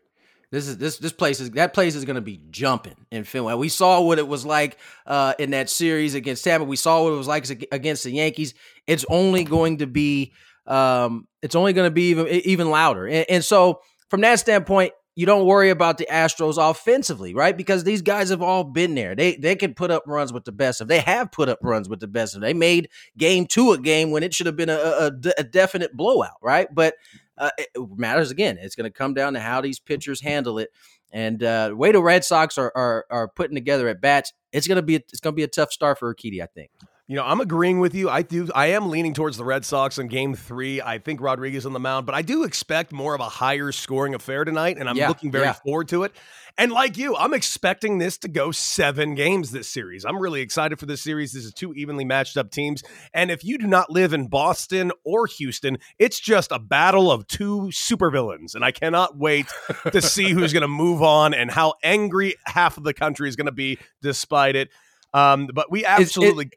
This 0.51 0.67
is 0.67 0.77
this 0.77 0.97
this 0.97 1.13
place 1.13 1.39
is 1.39 1.51
that 1.51 1.73
place 1.73 1.95
is 1.95 2.05
going 2.05 2.15
to 2.15 2.21
be 2.21 2.41
jumping 2.49 2.95
in 3.09 3.25
Fenway. 3.25 3.53
We 3.55 3.69
saw 3.69 4.01
what 4.01 4.17
it 4.17 4.27
was 4.27 4.45
like 4.45 4.77
uh, 5.05 5.33
in 5.37 5.51
that 5.51 5.69
series 5.69 6.13
against 6.13 6.43
Tampa. 6.43 6.65
We 6.65 6.75
saw 6.77 7.03
what 7.03 7.13
it 7.13 7.17
was 7.17 7.27
like 7.27 7.67
against 7.71 8.03
the 8.05 8.11
Yankees. 8.11 8.53
It's 8.87 9.05
only 9.09 9.43
going 9.43 9.77
to 9.77 9.87
be 9.87 10.33
um, 10.71 11.27
it's 11.41 11.55
only 11.55 11.73
going 11.73 11.87
to 11.87 11.93
be 11.93 12.09
even 12.09 12.27
even 12.27 12.69
louder. 12.69 13.05
And, 13.07 13.25
and 13.29 13.45
so 13.45 13.81
from 14.09 14.21
that 14.21 14.39
standpoint, 14.39 14.93
you 15.15 15.25
don't 15.25 15.45
worry 15.45 15.69
about 15.69 15.97
the 15.97 16.07
Astros 16.09 16.57
offensively, 16.57 17.33
right? 17.33 17.55
Because 17.55 17.83
these 17.83 18.01
guys 18.01 18.29
have 18.29 18.41
all 18.41 18.63
been 18.63 18.95
there. 18.95 19.13
They 19.13 19.35
they 19.35 19.55
can 19.55 19.73
put 19.73 19.91
up 19.91 20.03
runs 20.07 20.31
with 20.31 20.45
the 20.45 20.51
best 20.53 20.79
of. 20.79 20.87
They 20.87 21.01
have 21.01 21.31
put 21.31 21.49
up 21.49 21.59
runs 21.61 21.89
with 21.89 21.99
the 21.99 22.07
best 22.07 22.35
of. 22.35 22.41
They 22.41 22.53
made 22.53 22.89
game 23.17 23.45
two 23.45 23.73
a 23.73 23.77
game 23.77 24.11
when 24.11 24.23
it 24.23 24.33
should 24.33 24.45
have 24.45 24.55
been 24.55 24.69
a, 24.69 24.75
a, 24.75 25.11
a 25.37 25.43
definite 25.43 25.95
blowout, 25.95 26.37
right? 26.41 26.67
But 26.73 26.95
uh, 27.37 27.49
it 27.57 27.69
matters 27.97 28.31
again. 28.31 28.57
It's 28.61 28.75
going 28.75 28.89
to 28.89 28.97
come 28.97 29.13
down 29.13 29.33
to 29.33 29.39
how 29.39 29.61
these 29.61 29.79
pitchers 29.79 30.21
handle 30.21 30.59
it. 30.59 30.69
And 31.11 31.43
uh, 31.43 31.69
the 31.69 31.75
way 31.75 31.91
the 31.91 32.01
Red 32.01 32.23
Sox 32.23 32.57
are, 32.57 32.71
are, 32.75 33.05
are 33.09 33.27
putting 33.27 33.55
together 33.55 33.89
at 33.89 33.99
bats, 33.99 34.31
it's 34.53 34.67
gonna 34.67 34.81
be 34.81 34.95
it's 34.95 35.19
gonna 35.19 35.35
be 35.35 35.43
a 35.43 35.47
tough 35.47 35.71
start 35.71 35.99
for 35.99 36.13
Urquidy, 36.13 36.41
I 36.41 36.45
think. 36.45 36.71
You 37.11 37.17
know, 37.17 37.25
I'm 37.25 37.41
agreeing 37.41 37.81
with 37.81 37.93
you. 37.93 38.09
I 38.09 38.21
do. 38.21 38.47
I 38.55 38.67
am 38.67 38.89
leaning 38.89 39.13
towards 39.13 39.35
the 39.35 39.43
Red 39.43 39.65
Sox 39.65 39.97
in 39.97 40.07
Game 40.07 40.33
Three. 40.33 40.81
I 40.81 40.97
think 40.97 41.19
Rodriguez 41.19 41.65
on 41.65 41.73
the 41.73 41.79
mound, 41.79 42.05
but 42.05 42.15
I 42.15 42.21
do 42.21 42.45
expect 42.45 42.93
more 42.93 43.13
of 43.13 43.19
a 43.19 43.27
higher 43.27 43.73
scoring 43.73 44.15
affair 44.15 44.45
tonight, 44.45 44.77
and 44.77 44.87
I'm 44.87 44.95
yeah, 44.95 45.09
looking 45.09 45.29
very 45.29 45.47
yeah. 45.47 45.51
forward 45.51 45.89
to 45.89 46.03
it. 46.03 46.13
And 46.57 46.71
like 46.71 46.97
you, 46.97 47.17
I'm 47.17 47.33
expecting 47.33 47.97
this 47.97 48.17
to 48.19 48.29
go 48.29 48.53
seven 48.53 49.13
games 49.13 49.51
this 49.51 49.67
series. 49.67 50.05
I'm 50.05 50.19
really 50.19 50.39
excited 50.39 50.79
for 50.79 50.85
this 50.85 51.01
series. 51.01 51.33
This 51.33 51.43
is 51.43 51.53
two 51.53 51.73
evenly 51.73 52.05
matched 52.05 52.37
up 52.37 52.49
teams, 52.49 52.81
and 53.13 53.29
if 53.29 53.43
you 53.43 53.57
do 53.57 53.67
not 53.67 53.89
live 53.89 54.13
in 54.13 54.29
Boston 54.29 54.93
or 55.03 55.27
Houston, 55.27 55.79
it's 55.99 56.17
just 56.17 56.53
a 56.53 56.59
battle 56.59 57.11
of 57.11 57.27
two 57.27 57.71
supervillains, 57.73 58.55
and 58.55 58.63
I 58.63 58.71
cannot 58.71 59.17
wait 59.17 59.47
to 59.91 60.01
see 60.01 60.31
who's 60.31 60.53
going 60.53 60.61
to 60.61 60.69
move 60.69 61.03
on 61.03 61.33
and 61.33 61.51
how 61.51 61.73
angry 61.83 62.35
half 62.45 62.77
of 62.77 62.85
the 62.85 62.93
country 62.93 63.27
is 63.27 63.35
going 63.35 63.47
to 63.47 63.51
be 63.51 63.79
despite 64.01 64.55
it. 64.55 64.69
Um, 65.13 65.49
but 65.53 65.69
we 65.69 65.83
absolutely. 65.83 66.45
It, 66.45 66.53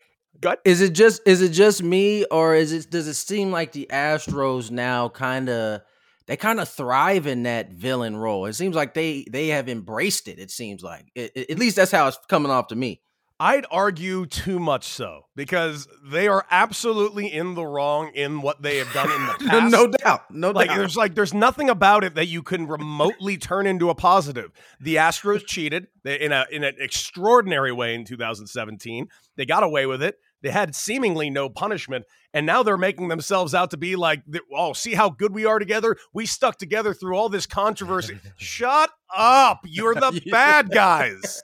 Is 0.64 0.81
it 0.81 0.93
just 0.93 1.23
is 1.26 1.41
it 1.41 1.50
just 1.50 1.83
me 1.83 2.25
or 2.26 2.55
is 2.55 2.73
it 2.73 2.91
does 2.91 3.09
it 3.09 3.14
seem 3.14 3.50
like 3.50 3.73
the 3.73 3.87
Astros 3.91 4.71
now 4.71 5.09
kind 5.09 5.49
of 5.49 5.81
they 6.26 6.37
kind 6.37 6.61
of 6.61 6.69
thrive 6.69 7.26
in 7.26 7.45
that 7.45 7.71
villain 7.73 8.17
role? 8.17 8.47
It 8.47 8.55
seems 8.55 8.76
like 8.76 8.95
they 8.95 9.25
they 9.31 9.49
have 9.49 9.69
embraced 9.69 10.29
it. 10.29 10.38
It 10.38 10.50
seems 10.50 10.83
like 10.83 11.07
it, 11.14 11.50
at 11.50 11.59
least 11.59 11.76
that's 11.76 11.93
how 11.93 12.09
it's 12.09 12.19
coming 12.29 12.53
off 12.53 12.69
to 12.69 12.76
me. 12.76 13.00
I'd 13.41 13.67
argue 13.71 14.26
too 14.26 14.61
much 14.61 14.85
so 14.85 15.26
because 15.35 15.88
they 16.05 16.29
are 16.29 16.47
absolutely 16.50 17.33
in 17.33 17.55
the 17.55 17.67
wrong 17.67 18.12
in 18.14 18.43
what 18.43 18.62
they 18.62 18.79
have 18.79 18.93
done 18.93 19.11
in 19.11 19.26
the 19.26 19.35
past. 19.49 19.73
no 19.73 19.88
doubt. 19.88 20.31
No 20.31 20.50
like 20.53 20.69
doubt. 20.69 20.76
there's 20.79 20.97
like 20.97 21.14
there's 21.17 21.35
nothing 21.35 21.69
about 21.69 22.05
it 22.05 22.14
that 22.14 22.26
you 22.26 22.43
can 22.43 22.69
remotely 22.69 23.37
turn 23.37 23.67
into 23.67 23.91
a 23.91 23.95
positive. 23.95 24.53
The 24.81 24.97
Astros 24.97 25.45
cheated 25.45 25.88
in 26.05 26.31
a 26.31 26.47
in 26.50 26.62
an 26.62 26.75
extraordinary 26.79 27.73
way 27.73 27.95
in 27.95 28.05
2017. 28.05 29.09
They 29.37 29.45
got 29.47 29.64
away 29.64 29.87
with 29.87 30.03
it. 30.03 30.19
They 30.44 30.50
had 30.50 30.74
seemingly 30.76 31.30
no 31.30 31.48
punishment, 31.48 32.04
and 32.34 32.44
now 32.44 32.62
they're 32.62 32.76
making 32.76 33.08
themselves 33.08 33.54
out 33.54 33.70
to 33.70 33.78
be 33.78 33.96
like, 33.96 34.22
oh, 34.54 34.74
see 34.74 34.92
how 34.92 35.08
good 35.08 35.32
we 35.32 35.46
are 35.46 35.58
together. 35.58 35.96
We 36.12 36.26
stuck 36.26 36.58
together 36.58 36.92
through 36.92 37.16
all 37.16 37.30
this 37.30 37.46
controversy. 37.46 38.18
Shut 38.36 38.90
up! 39.16 39.60
You're 39.64 39.94
the 39.94 40.20
bad 40.30 40.70
guys. 40.70 41.42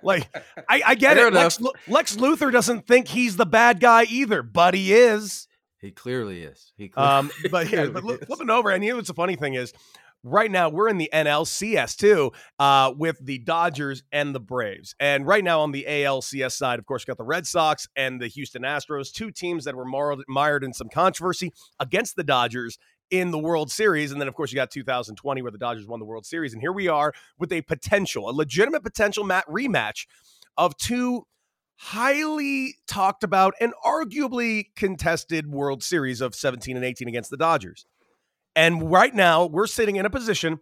Like 0.00 0.28
I, 0.68 0.82
I 0.86 0.94
get 0.94 1.16
Fair 1.16 1.26
it. 1.26 1.34
Lex, 1.34 1.60
Lex 1.88 2.14
Luthor 2.14 2.52
doesn't 2.52 2.86
think 2.86 3.08
he's 3.08 3.36
the 3.36 3.46
bad 3.46 3.80
guy 3.80 4.04
either, 4.04 4.44
but 4.44 4.74
he 4.74 4.94
is. 4.94 5.48
He 5.78 5.90
clearly 5.90 6.44
is. 6.44 6.72
He 6.76 6.90
clearly, 6.90 7.10
Um, 7.10 7.30
but 7.50 7.68
yeah, 7.68 7.86
but 7.86 8.04
look, 8.04 8.24
flipping 8.26 8.48
over, 8.48 8.70
and 8.70 8.84
you 8.84 8.90
know 8.90 8.96
what's 8.96 9.08
the 9.08 9.14
funny 9.14 9.34
thing 9.34 9.54
is, 9.54 9.72
right 10.24 10.50
now 10.50 10.68
we're 10.68 10.88
in 10.88 10.98
the 10.98 11.10
NLCS 11.12 11.96
too, 11.96 12.32
uh, 12.58 12.92
with 12.96 13.18
the 13.24 13.38
Dodgers 13.38 14.02
and 14.10 14.34
the 14.34 14.40
Braves. 14.40 14.96
And 14.98 15.26
right 15.26 15.44
now 15.44 15.60
on 15.60 15.70
the 15.70 15.84
ALCS 15.88 16.52
side, 16.52 16.78
of 16.78 16.86
course, 16.86 17.02
you 17.02 17.06
got 17.06 17.18
the 17.18 17.24
Red 17.24 17.46
Sox 17.46 17.86
and 17.94 18.20
the 18.20 18.26
Houston 18.26 18.62
Astros, 18.62 19.12
two 19.12 19.30
teams 19.30 19.64
that 19.64 19.76
were 19.76 19.84
mired, 19.84 20.64
in 20.64 20.72
some 20.72 20.88
controversy 20.88 21.52
against 21.78 22.16
the 22.16 22.24
Dodgers 22.24 22.78
in 23.10 23.30
the 23.30 23.38
World 23.38 23.70
Series. 23.70 24.12
And 24.12 24.20
then, 24.20 24.28
of 24.28 24.34
course, 24.34 24.50
you 24.50 24.56
got 24.56 24.70
2020 24.70 25.42
where 25.42 25.50
the 25.50 25.58
Dodgers 25.58 25.86
won 25.86 26.00
the 26.00 26.06
World 26.06 26.24
Series. 26.24 26.52
And 26.52 26.62
here 26.62 26.72
we 26.72 26.88
are 26.88 27.12
with 27.38 27.52
a 27.52 27.62
potential, 27.62 28.30
a 28.30 28.32
legitimate 28.32 28.82
potential 28.82 29.24
mat 29.24 29.44
rematch 29.48 30.06
of 30.56 30.76
two 30.76 31.26
highly 31.76 32.76
talked 32.86 33.24
about 33.24 33.54
and 33.60 33.72
arguably 33.84 34.66
contested 34.76 35.50
World 35.50 35.82
Series 35.82 36.20
of 36.20 36.34
17 36.34 36.76
and 36.76 36.84
18 36.84 37.08
against 37.08 37.30
the 37.30 37.36
Dodgers. 37.36 37.84
And 38.56 38.90
right 38.90 39.14
now, 39.14 39.46
we're 39.46 39.66
sitting 39.66 39.96
in 39.96 40.06
a 40.06 40.10
position 40.10 40.60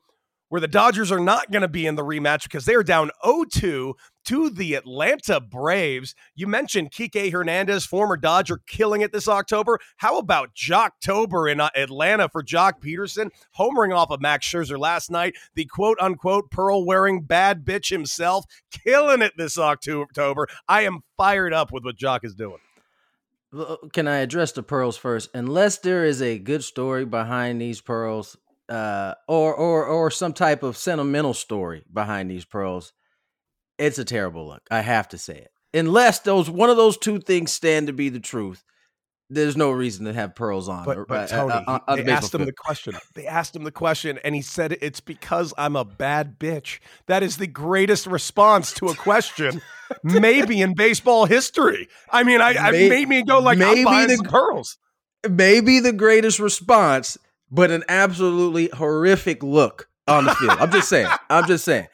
where 0.53 0.61
the 0.61 0.69
Dodgers 0.69 1.11
are 1.11 1.19
not 1.19 1.51
going 1.51 1.63
to 1.63 1.69
be 1.69 1.87
in 1.87 1.95
the 1.95 2.05
rematch 2.05 2.43
because 2.43 2.67
they're 2.67 2.83
down 2.83 3.11
0-2 3.25 3.95
to 4.27 4.51
the 4.51 4.75
Atlanta 4.75 5.41
Braves. 5.41 6.15
You 6.35 6.47
mentioned 6.47 6.91
Kike 6.91 7.33
Hernandez, 7.33 7.87
former 7.87 8.19
Dodger, 8.19 8.61
killing 8.67 9.01
it 9.01 9.13
this 9.13 9.29
October. 9.29 9.79
How 9.97 10.19
about 10.19 10.55
Joctober 10.55 11.51
in 11.51 11.59
uh, 11.59 11.71
Atlanta 11.75 12.29
for 12.29 12.43
Joc 12.43 12.83
Pederson, 12.83 13.31
homering 13.59 13.97
off 13.97 14.11
of 14.11 14.21
Max 14.21 14.47
Scherzer 14.47 14.79
last 14.79 15.11
night, 15.11 15.37
the 15.55 15.65
quote-unquote 15.65 16.51
pearl-wearing 16.51 17.23
bad 17.23 17.65
bitch 17.65 17.89
himself, 17.89 18.45
killing 18.71 19.23
it 19.23 19.33
this 19.39 19.57
October. 19.57 20.49
I 20.69 20.83
am 20.83 21.01
fired 21.17 21.55
up 21.55 21.73
with 21.73 21.83
what 21.85 21.97
Joc 21.97 22.25
is 22.25 22.35
doing. 22.35 22.59
Can 23.93 24.09
I 24.09 24.19
address 24.19 24.53
the 24.53 24.63
pearls 24.63 24.97
first? 24.97 25.29
Unless 25.35 25.79
there 25.79 26.05
is 26.05 26.23
a 26.23 26.39
good 26.39 26.65
story 26.65 27.05
behind 27.05 27.61
these 27.61 27.81
pearls, 27.81 28.37
uh, 28.69 29.15
or 29.29 29.55
or 29.55 29.85
or 29.85 30.11
some 30.11 30.33
type 30.33 30.63
of 30.63 30.77
sentimental 30.77 31.35
story 31.35 31.85
behind 31.93 32.31
these 32.31 32.45
pearls, 32.45 32.93
it's 33.79 33.99
a 33.99 34.05
terrible 34.05 34.47
look. 34.47 34.63
I 34.71 34.81
have 34.81 35.09
to 35.09 35.19
say 35.19 35.35
it. 35.35 35.51
Unless 35.79 36.21
those 36.21 36.49
one 36.49 36.71
of 36.71 36.77
those 36.77 36.97
two 36.97 37.19
things 37.19 37.53
stand 37.53 37.89
to 37.89 37.93
be 37.93 38.09
the 38.09 38.21
truth, 38.21 38.65
there's 39.35 39.57
no 39.57 39.71
reason 39.71 40.07
to 40.07 40.13
have 40.13 40.35
pearls 40.35 40.69
on. 40.69 40.85
But, 40.85 41.07
but 41.09 41.29
Tony, 41.29 41.53
uh, 41.53 41.63
uh, 41.67 41.79
uh, 41.89 41.97
they 41.97 42.11
asked 42.11 42.35
him 42.35 42.45
the 42.45 42.53
question. 42.53 42.95
They 43.15 43.27
asked 43.27 43.57
him 43.57 43.65
the 43.65 43.73
question, 43.73 44.19
and 44.25 44.35
he 44.35 44.43
said, 44.43 44.77
"It's 44.81 45.01
because 45.01 45.55
I'm 45.59 45.77
a 45.77 45.85
bad 45.85 46.39
bitch." 46.39 46.79
That 47.07 47.23
is 47.23 47.37
the 47.37 47.47
greatest 47.47 48.07
response 48.07 48.73
to 48.75 48.87
a 48.87 48.95
question, 48.95 49.63
maybe 50.03 50.61
in 50.61 50.75
baseball 50.75 51.27
history. 51.27 51.89
I 52.11 52.25
mean, 52.25 52.41
I, 52.41 52.55
I 52.55 52.71
made 52.73 53.09
me 53.09 53.23
go 53.23 53.39
like, 53.41 53.59
maybe 53.59 53.85
the 53.85 54.27
pearls. 54.29 54.79
Maybe 55.29 55.79
the 55.79 55.93
greatest 55.93 56.41
response 56.41 57.17
but 57.53 57.71
an 57.71 57.85
absolutely 57.89 58.71
horrific 58.73 59.43
look 59.43 59.89
on 60.09 60.25
the 60.25 60.35
field. 60.35 60.57
I'm 60.59 60.73
just 60.73 60.89
saying. 60.89 61.09
I'm 61.29 61.47
just 61.47 61.65
saying. 61.65 61.87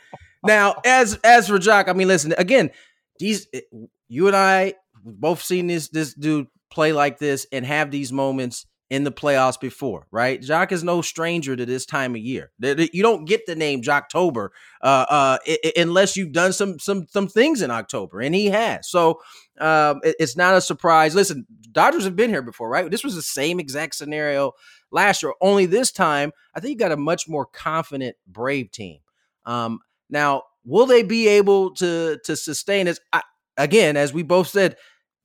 Now, 0.45 0.77
as 0.85 1.19
as 1.25 1.49
for 1.49 1.59
Joc, 1.59 1.89
I 1.89 1.93
mean, 1.93 2.09
listen 2.09 2.33
again. 2.39 2.71
These 3.19 3.49
eh, 3.53 3.61
you 4.07 4.29
and 4.29 4.37
I 4.37 4.75
both 5.05 5.43
seen 5.43 5.67
this 5.67 5.89
this 5.89 6.15
dude 6.15 6.47
play 6.71 6.93
like 6.93 7.19
this 7.19 7.47
and 7.53 7.65
have 7.65 7.91
these 7.91 8.13
moments 8.13 8.67
in 8.91 9.05
the 9.05 9.13
playoffs 9.13 9.61
before, 9.61 10.07
right? 10.11 10.41
Joc 10.41 10.73
is 10.73 10.83
no 10.83 11.03
stranger 11.03 11.55
to 11.55 11.67
this 11.67 11.85
time 11.85 12.15
of 12.15 12.23
year. 12.23 12.51
You 12.59 13.03
don't 13.03 13.27
get 13.27 13.45
the 13.45 13.55
name 13.55 13.83
Joctober 13.83 14.49
uh, 14.81 15.05
uh, 15.11 15.39
unless 15.77 16.17
you've 16.17 16.33
done 16.33 16.55
some 16.55 16.79
some 16.79 17.07
some 17.11 17.29
things 17.29 17.61
in 17.61 17.71
October, 17.71 18.21
and 18.21 18.35
he 18.35 18.47
has. 18.47 18.89
So 18.89 19.21
um, 19.61 20.01
it's 20.03 20.37
not 20.37 20.57
a 20.57 20.61
surprise. 20.61 21.15
Listen, 21.15 21.47
Dodgers 21.71 22.05
have 22.05 22.17
been 22.17 22.31
here 22.31 22.43
before, 22.43 22.71
right? 22.71 22.91
This 22.91 23.05
was 23.05 23.15
the 23.15 23.23
same 23.23 23.61
exact 23.61 23.95
scenario 23.95 24.53
last 24.91 25.23
year. 25.23 25.35
Only 25.41 25.67
this 25.67 25.93
time, 25.93 26.33
I 26.55 26.61
think 26.61 26.73
you 26.73 26.79
got 26.79 26.93
a 26.93 26.97
much 26.97 27.29
more 27.29 27.45
confident 27.45 28.17
Brave 28.27 28.71
team. 28.71 29.01
Um, 29.45 29.81
now, 30.09 30.45
will 30.65 30.87
they 30.87 31.03
be 31.03 31.29
able 31.29 31.75
to 31.75 32.19
to 32.25 32.37
sustain 32.37 32.87
this? 32.87 33.01
I, 33.13 33.21
again, 33.59 33.99
as 33.99 34.15
we 34.15 34.23
both 34.23 34.49
said, 34.49 34.77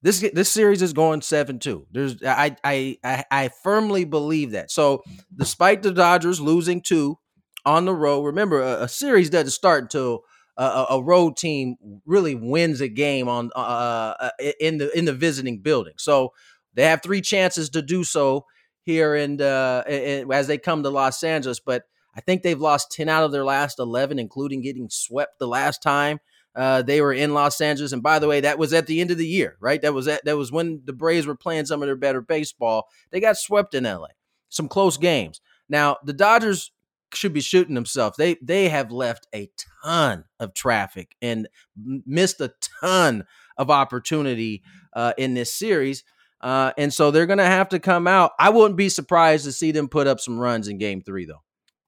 this 0.03 0.19
this 0.33 0.49
series 0.49 0.81
is 0.81 0.91
going 0.91 1.21
seven 1.21 1.59
two. 1.59 1.87
There's 1.91 2.21
I, 2.23 2.57
I 2.63 2.97
I 3.03 3.23
I 3.31 3.49
firmly 3.63 4.03
believe 4.03 4.51
that. 4.51 4.69
So, 4.69 5.01
despite 5.33 5.81
the 5.81 5.93
Dodgers 5.93 6.41
losing 6.41 6.81
two 6.81 7.17
on 7.65 7.85
the 7.85 7.95
road, 7.95 8.23
remember 8.23 8.61
a, 8.61 8.83
a 8.83 8.87
series 8.89 9.29
doesn't 9.29 9.51
start 9.51 9.83
until 9.83 10.25
a, 10.57 10.85
a, 10.91 11.01
road 11.01 11.37
team 11.37 11.77
really 12.05 12.35
wins 12.35 12.81
a 12.81 12.89
game 12.89 13.29
on 13.29 13.49
uh, 13.55 14.13
uh 14.19 14.29
in 14.59 14.77
the 14.77 14.95
in 14.95 15.05
the 15.05 15.13
visiting 15.13 15.59
building. 15.59 15.93
So 15.97 16.33
they 16.73 16.83
have 16.83 17.01
three 17.01 17.21
chances 17.21 17.69
to 17.69 17.81
do 17.81 18.03
so 18.03 18.45
here 18.81 19.15
and 19.15 19.41
uh, 19.41 19.83
as 19.87 20.47
they 20.47 20.57
come 20.57 20.83
to 20.83 20.89
Los 20.89 21.23
Angeles. 21.23 21.61
But 21.61 21.83
I 22.13 22.19
think 22.19 22.43
they've 22.43 22.59
lost 22.59 22.91
10 22.91 23.07
out 23.07 23.23
of 23.23 23.31
their 23.31 23.45
last 23.45 23.79
11, 23.79 24.19
including 24.19 24.61
getting 24.61 24.89
swept 24.89 25.39
the 25.39 25.47
last 25.47 25.81
time 25.81 26.19
uh, 26.55 26.81
they 26.81 27.01
were 27.01 27.13
in 27.13 27.33
Los 27.33 27.59
Angeles. 27.61 27.91
And 27.91 28.03
by 28.03 28.19
the 28.19 28.27
way, 28.27 28.41
that 28.41 28.59
was 28.59 28.73
at 28.73 28.87
the 28.87 29.01
end 29.01 29.11
of 29.11 29.17
the 29.17 29.27
year, 29.27 29.57
right? 29.59 29.81
That 29.81 29.93
was 29.93 30.07
at, 30.07 30.23
that 30.25 30.37
was 30.37 30.51
when 30.51 30.81
the 30.85 30.93
Braves 30.93 31.25
were 31.25 31.35
playing 31.35 31.65
some 31.65 31.81
of 31.81 31.87
their 31.87 31.95
better 31.95 32.21
baseball. 32.21 32.87
They 33.11 33.19
got 33.19 33.37
swept 33.37 33.73
in 33.73 33.85
LA. 33.85 34.07
Some 34.49 34.67
close 34.67 34.97
games. 34.97 35.41
Now 35.67 35.97
the 36.03 36.13
Dodgers 36.13 36.71
should 37.13 37.33
be 37.33 37.41
shooting 37.41 37.75
themselves. 37.75 38.17
They 38.17 38.37
they 38.41 38.69
have 38.69 38.91
left 38.91 39.27
a 39.33 39.49
ton 39.83 40.25
of 40.39 40.53
traffic 40.53 41.15
and 41.21 41.47
missed 41.75 42.41
a 42.41 42.53
ton 42.81 43.25
of 43.57 43.69
opportunity 43.69 44.63
uh, 44.93 45.13
in 45.17 45.33
this 45.33 45.53
series. 45.53 46.03
Uh, 46.41 46.73
and 46.77 46.93
so 46.93 47.09
they're 47.09 47.25
going 47.25 47.37
to 47.37 47.45
have 47.45 47.69
to 47.69 47.79
come 47.79 48.05
out. 48.05 48.31
I 48.37 48.49
wouldn't 48.49 48.75
be 48.75 48.89
surprised 48.89 49.45
to 49.45 49.51
see 49.51 49.71
them 49.71 49.87
put 49.87 50.07
up 50.07 50.19
some 50.19 50.37
runs 50.37 50.67
in 50.67 50.77
game 50.77 51.01
three, 51.01 51.25
though. 51.25 51.41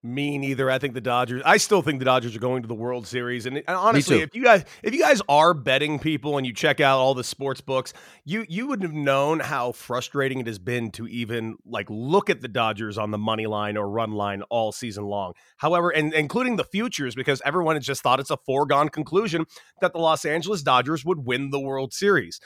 Me 0.05 0.37
neither. 0.37 0.69
I 0.69 0.77
think 0.77 0.93
the 0.93 1.01
Dodgers. 1.01 1.41
I 1.43 1.57
still 1.57 1.81
think 1.81 1.97
the 1.97 2.05
Dodgers 2.05 2.35
are 2.35 2.39
going 2.39 2.61
to 2.61 2.67
the 2.67 2.75
World 2.75 3.07
Series. 3.07 3.47
And, 3.47 3.57
and 3.57 3.69
honestly, 3.69 4.21
if 4.21 4.35
you 4.35 4.43
guys 4.43 4.63
if 4.83 4.93
you 4.93 5.01
guys 5.01 5.19
are 5.27 5.55
betting 5.55 5.97
people 5.97 6.37
and 6.37 6.45
you 6.45 6.53
check 6.53 6.79
out 6.79 6.99
all 6.99 7.15
the 7.15 7.23
sports 7.23 7.59
books, 7.59 7.91
you 8.23 8.45
you 8.47 8.67
would 8.67 8.83
have 8.83 8.93
known 8.93 9.39
how 9.39 9.71
frustrating 9.71 10.39
it 10.39 10.45
has 10.45 10.59
been 10.59 10.91
to 10.91 11.07
even 11.07 11.55
like 11.65 11.87
look 11.89 12.29
at 12.29 12.41
the 12.41 12.47
Dodgers 12.47 12.99
on 12.99 13.09
the 13.09 13.17
money 13.17 13.47
line 13.47 13.77
or 13.77 13.89
run 13.89 14.11
line 14.11 14.43
all 14.43 14.71
season 14.71 15.05
long. 15.05 15.33
However, 15.57 15.89
and 15.89 16.13
including 16.13 16.57
the 16.57 16.63
futures, 16.63 17.15
because 17.15 17.41
everyone 17.43 17.75
has 17.75 17.83
just 17.83 18.03
thought 18.03 18.19
it's 18.19 18.29
a 18.29 18.37
foregone 18.37 18.89
conclusion 18.89 19.45
that 19.81 19.93
the 19.93 19.99
Los 19.99 20.23
Angeles 20.23 20.61
Dodgers 20.61 21.03
would 21.03 21.25
win 21.25 21.49
the 21.49 21.59
World 21.59 21.93
Series. 21.93 22.39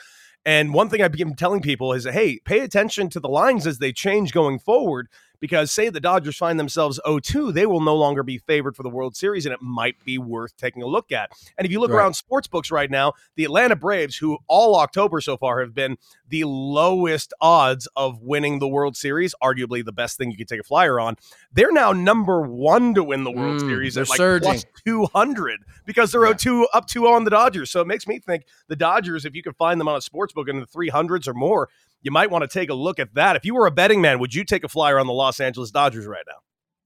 And 0.46 0.72
one 0.72 0.88
thing 0.88 1.02
I've 1.02 1.12
been 1.12 1.36
telling 1.36 1.60
people 1.60 1.92
is, 1.92 2.04
hey, 2.04 2.38
pay 2.38 2.60
attention 2.60 3.10
to 3.10 3.20
the 3.20 3.28
lines 3.28 3.66
as 3.66 3.78
they 3.78 3.92
change 3.92 4.32
going 4.32 4.58
forward 4.58 5.08
because 5.40 5.70
say 5.70 5.88
the 5.88 6.00
Dodgers 6.00 6.36
find 6.36 6.60
themselves 6.60 7.00
0-2, 7.06 7.52
they 7.52 7.66
will 7.66 7.80
no 7.80 7.96
longer 7.96 8.22
be 8.22 8.38
favored 8.38 8.76
for 8.76 8.82
the 8.82 8.88
World 8.88 9.16
Series, 9.16 9.46
and 9.46 9.52
it 9.52 9.62
might 9.62 10.02
be 10.04 10.18
worth 10.18 10.56
taking 10.56 10.82
a 10.82 10.86
look 10.86 11.10
at. 11.10 11.30
And 11.58 11.66
if 11.66 11.72
you 11.72 11.80
look 11.80 11.90
right. 11.90 11.98
around 11.98 12.14
sports 12.14 12.46
books 12.46 12.70
right 12.70 12.90
now, 12.90 13.14
the 13.36 13.44
Atlanta 13.44 13.76
Braves, 13.76 14.16
who 14.16 14.38
all 14.46 14.76
October 14.76 15.20
so 15.20 15.36
far 15.36 15.60
have 15.60 15.74
been 15.74 15.96
the 16.28 16.44
lowest 16.44 17.32
odds 17.40 17.88
of 17.96 18.20
winning 18.22 18.58
the 18.58 18.68
World 18.68 18.96
Series, 18.96 19.34
arguably 19.42 19.84
the 19.84 19.92
best 19.92 20.18
thing 20.18 20.30
you 20.30 20.36
could 20.36 20.48
take 20.48 20.60
a 20.60 20.64
flyer 20.64 21.00
on, 21.00 21.16
they're 21.52 21.72
now 21.72 21.92
number 21.92 22.42
one 22.42 22.94
to 22.94 23.02
win 23.02 23.24
the 23.24 23.30
World 23.30 23.60
mm, 23.60 23.68
Series 23.68 23.96
at 23.96 24.08
like 24.08 24.16
surging. 24.16 24.50
plus 24.50 24.64
200 24.84 25.60
because 25.84 26.12
they're 26.12 26.26
yeah. 26.26 26.34
0-2 26.34 26.66
up 26.72 26.86
2 26.86 27.08
on 27.08 27.24
the 27.24 27.30
Dodgers. 27.30 27.70
So 27.70 27.80
it 27.80 27.86
makes 27.86 28.06
me 28.06 28.18
think 28.18 28.44
the 28.68 28.76
Dodgers, 28.76 29.24
if 29.24 29.34
you 29.34 29.42
can 29.42 29.54
find 29.54 29.80
them 29.80 29.88
on 29.88 29.96
a 29.96 30.00
sports 30.00 30.32
book 30.32 30.48
in 30.48 30.60
the 30.60 30.66
300s 30.66 31.26
or 31.26 31.34
more, 31.34 31.68
you 32.02 32.10
might 32.10 32.30
want 32.30 32.42
to 32.42 32.48
take 32.48 32.70
a 32.70 32.74
look 32.74 32.98
at 32.98 33.14
that. 33.14 33.36
If 33.36 33.44
you 33.44 33.54
were 33.54 33.66
a 33.66 33.70
betting 33.70 34.00
man, 34.00 34.18
would 34.18 34.34
you 34.34 34.44
take 34.44 34.64
a 34.64 34.68
flyer 34.68 34.98
on 34.98 35.06
the 35.06 35.12
Los 35.12 35.40
Angeles 35.40 35.70
Dodgers 35.70 36.06
right 36.06 36.24
now? 36.26 36.36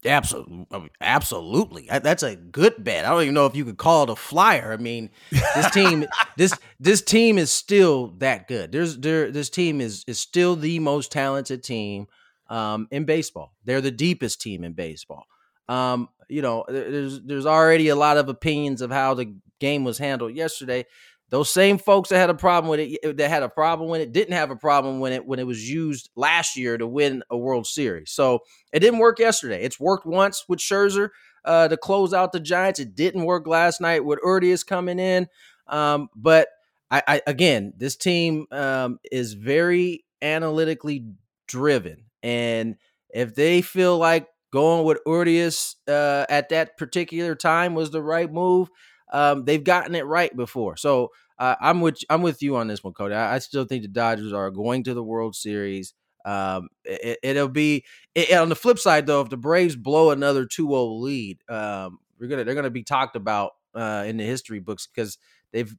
Absolutely, 0.06 0.90
absolutely. 1.00 1.88
That's 1.90 2.22
a 2.22 2.36
good 2.36 2.84
bet. 2.84 3.06
I 3.06 3.10
don't 3.10 3.22
even 3.22 3.34
know 3.34 3.46
if 3.46 3.56
you 3.56 3.64
could 3.64 3.78
call 3.78 4.04
it 4.04 4.10
a 4.10 4.16
flyer. 4.16 4.72
I 4.72 4.76
mean, 4.76 5.08
this 5.30 5.70
team, 5.70 6.04
this 6.36 6.52
this 6.78 7.00
team 7.00 7.38
is 7.38 7.50
still 7.50 8.08
that 8.18 8.46
good. 8.46 8.70
There's 8.70 8.98
there, 8.98 9.30
this 9.30 9.48
team 9.48 9.80
is 9.80 10.04
is 10.06 10.18
still 10.18 10.56
the 10.56 10.78
most 10.78 11.10
talented 11.10 11.62
team 11.62 12.06
um, 12.50 12.86
in 12.90 13.06
baseball. 13.06 13.54
They're 13.64 13.80
the 13.80 13.90
deepest 13.90 14.42
team 14.42 14.62
in 14.62 14.74
baseball. 14.74 15.24
Um, 15.70 16.10
you 16.28 16.42
know, 16.42 16.66
there's 16.68 17.22
there's 17.22 17.46
already 17.46 17.88
a 17.88 17.96
lot 17.96 18.18
of 18.18 18.28
opinions 18.28 18.82
of 18.82 18.90
how 18.90 19.14
the 19.14 19.34
game 19.58 19.84
was 19.84 19.96
handled 19.96 20.34
yesterday. 20.34 20.84
Those 21.34 21.50
same 21.50 21.78
folks 21.78 22.10
that 22.10 22.18
had 22.18 22.30
a 22.30 22.34
problem 22.34 22.70
with 22.70 22.78
it, 22.78 23.16
that 23.16 23.28
had 23.28 23.42
a 23.42 23.48
problem 23.48 23.88
when 23.88 24.00
it 24.00 24.12
didn't 24.12 24.34
have 24.34 24.52
a 24.52 24.56
problem 24.56 25.00
when 25.00 25.12
it 25.12 25.26
when 25.26 25.40
it 25.40 25.46
was 25.48 25.68
used 25.68 26.08
last 26.14 26.56
year 26.56 26.78
to 26.78 26.86
win 26.86 27.24
a 27.28 27.36
World 27.36 27.66
Series. 27.66 28.12
So 28.12 28.38
it 28.72 28.78
didn't 28.78 29.00
work 29.00 29.18
yesterday. 29.18 29.64
It's 29.64 29.80
worked 29.80 30.06
once 30.06 30.44
with 30.48 30.60
Scherzer 30.60 31.08
uh, 31.44 31.66
to 31.66 31.76
close 31.76 32.14
out 32.14 32.30
the 32.30 32.38
Giants. 32.38 32.78
It 32.78 32.94
didn't 32.94 33.24
work 33.24 33.48
last 33.48 33.80
night 33.80 34.04
with 34.04 34.20
Urias 34.24 34.62
coming 34.62 35.00
in. 35.00 35.26
Um, 35.66 36.08
but 36.14 36.50
I, 36.92 37.02
I, 37.08 37.22
again, 37.26 37.72
this 37.76 37.96
team 37.96 38.46
um, 38.52 39.00
is 39.10 39.32
very 39.32 40.04
analytically 40.22 41.04
driven, 41.48 42.04
and 42.22 42.76
if 43.10 43.34
they 43.34 43.60
feel 43.60 43.98
like 43.98 44.28
going 44.52 44.84
with 44.84 45.00
Urias 45.04 45.74
uh, 45.88 46.26
at 46.28 46.50
that 46.50 46.76
particular 46.76 47.34
time 47.34 47.74
was 47.74 47.90
the 47.90 48.02
right 48.02 48.32
move, 48.32 48.70
um, 49.12 49.44
they've 49.44 49.64
gotten 49.64 49.96
it 49.96 50.06
right 50.06 50.34
before. 50.36 50.76
So 50.76 51.10
uh, 51.38 51.56
I'm 51.60 51.80
with 51.80 51.98
I'm 52.08 52.22
with 52.22 52.42
you 52.42 52.56
on 52.56 52.68
this 52.68 52.84
one, 52.84 52.92
Cody. 52.92 53.14
I, 53.14 53.36
I, 53.36 53.38
still 53.38 53.64
think 53.64 53.82
the 53.82 53.88
Dodgers 53.88 54.32
are 54.32 54.50
going 54.50 54.84
to 54.84 54.94
the 54.94 55.02
World 55.02 55.34
Series. 55.34 55.94
Um, 56.24 56.68
it, 56.84 57.36
will 57.36 57.48
be 57.48 57.84
it, 58.14 58.32
on 58.32 58.48
the 58.48 58.56
flip 58.56 58.78
side 58.78 59.06
though. 59.06 59.20
If 59.20 59.30
the 59.30 59.36
Braves 59.36 59.76
blow 59.76 60.10
another 60.10 60.46
2-0 60.46 61.00
lead, 61.00 61.38
um, 61.48 61.98
we're 62.18 62.28
gonna 62.28 62.44
they're 62.44 62.54
gonna 62.54 62.70
be 62.70 62.84
talked 62.84 63.16
about 63.16 63.52
uh, 63.74 64.04
in 64.06 64.16
the 64.16 64.24
history 64.24 64.60
books 64.60 64.86
because 64.86 65.18
they've 65.52 65.74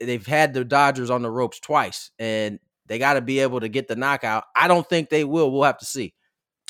they've 0.00 0.26
had 0.26 0.54
the 0.54 0.64
Dodgers 0.64 1.10
on 1.10 1.22
the 1.22 1.30
ropes 1.30 1.60
twice, 1.60 2.10
and 2.18 2.58
they 2.86 2.98
got 2.98 3.14
to 3.14 3.20
be 3.20 3.40
able 3.40 3.60
to 3.60 3.68
get 3.68 3.88
the 3.88 3.96
knockout. 3.96 4.44
I 4.54 4.68
don't 4.68 4.88
think 4.88 5.08
they 5.08 5.24
will. 5.24 5.50
We'll 5.50 5.62
have 5.62 5.78
to 5.78 5.86
see. 5.86 6.14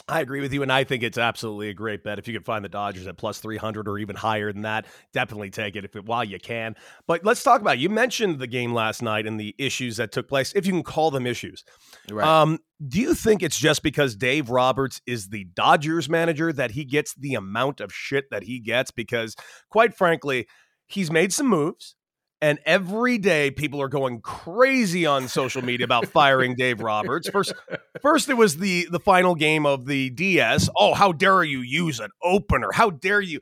I 0.09 0.21
agree 0.21 0.41
with 0.41 0.53
you, 0.53 0.63
and 0.63 0.71
I 0.71 0.85
think 0.85 1.03
it's 1.03 1.19
absolutely 1.19 1.69
a 1.69 1.75
great 1.75 2.05
bet. 2.05 2.21
If 2.21 2.29
you 2.29 2.35
can 2.35 2.45
find 2.45 2.65
the 2.65 2.69
Dodgers 2.69 3.09
at 3.09 3.17
plus 3.17 3.41
300 3.41 3.89
or 3.89 3.99
even 3.99 4.15
higher 4.15 4.53
than 4.53 4.63
that, 4.63 4.87
definitely 5.13 5.51
take 5.51 5.75
it 5.75 5.85
if 5.85 5.97
it, 5.97 6.05
while 6.05 6.23
you 6.23 6.39
can. 6.39 6.77
But 7.09 7.25
let's 7.25 7.43
talk 7.43 7.61
about 7.61 7.77
it. 7.77 7.81
You 7.81 7.89
mentioned 7.89 8.39
the 8.39 8.47
game 8.47 8.73
last 8.73 9.03
night 9.03 9.27
and 9.27 9.39
the 9.39 9.55
issues 9.59 9.97
that 9.97 10.13
took 10.13 10.29
place, 10.29 10.53
if 10.55 10.65
you 10.65 10.73
can 10.73 10.85
call 10.85 11.11
them 11.11 11.27
issues. 11.27 11.65
Right. 12.09 12.27
Um, 12.27 12.61
do 12.87 13.01
you 13.01 13.15
think 13.15 13.43
it's 13.43 13.59
just 13.59 13.83
because 13.83 14.15
Dave 14.15 14.49
Roberts 14.49 15.01
is 15.07 15.31
the 15.31 15.45
Dodgers 15.55 16.09
manager 16.09 16.53
that 16.53 16.71
he 16.71 16.85
gets 16.85 17.13
the 17.15 17.35
amount 17.35 17.81
of 17.81 17.93
shit 17.93 18.31
that 18.31 18.45
he 18.45 18.61
gets? 18.61 18.93
Because, 18.93 19.35
quite 19.71 19.93
frankly, 19.93 20.47
he's 20.87 21.11
made 21.11 21.33
some 21.33 21.49
moves. 21.49 21.97
And 22.43 22.59
every 22.67 23.17
day 23.17 23.51
people 23.51 23.81
are 23.81 23.89
going 23.89 24.21
crazy 24.21 25.07
on 25.07 25.29
social 25.29 25.63
media 25.63 25.85
about 25.85 26.07
firing 26.09 26.55
Dave 26.55 26.81
Roberts. 26.81 27.31
First 27.31 27.55
first 28.03 28.29
it 28.29 28.35
was 28.35 28.59
the 28.59 28.87
the 28.91 29.01
final 29.01 29.35
game 29.35 29.65
of 29.65 29.87
the 29.87 30.11
DS. 30.11 30.69
Oh, 30.77 30.93
how 30.95 31.13
dare 31.13 31.45
you 31.45 31.61
use 31.61 31.99
an 31.99 32.11
opener? 32.23 32.73
How 32.73 32.91
dare 32.91 33.23
you? 33.23 33.41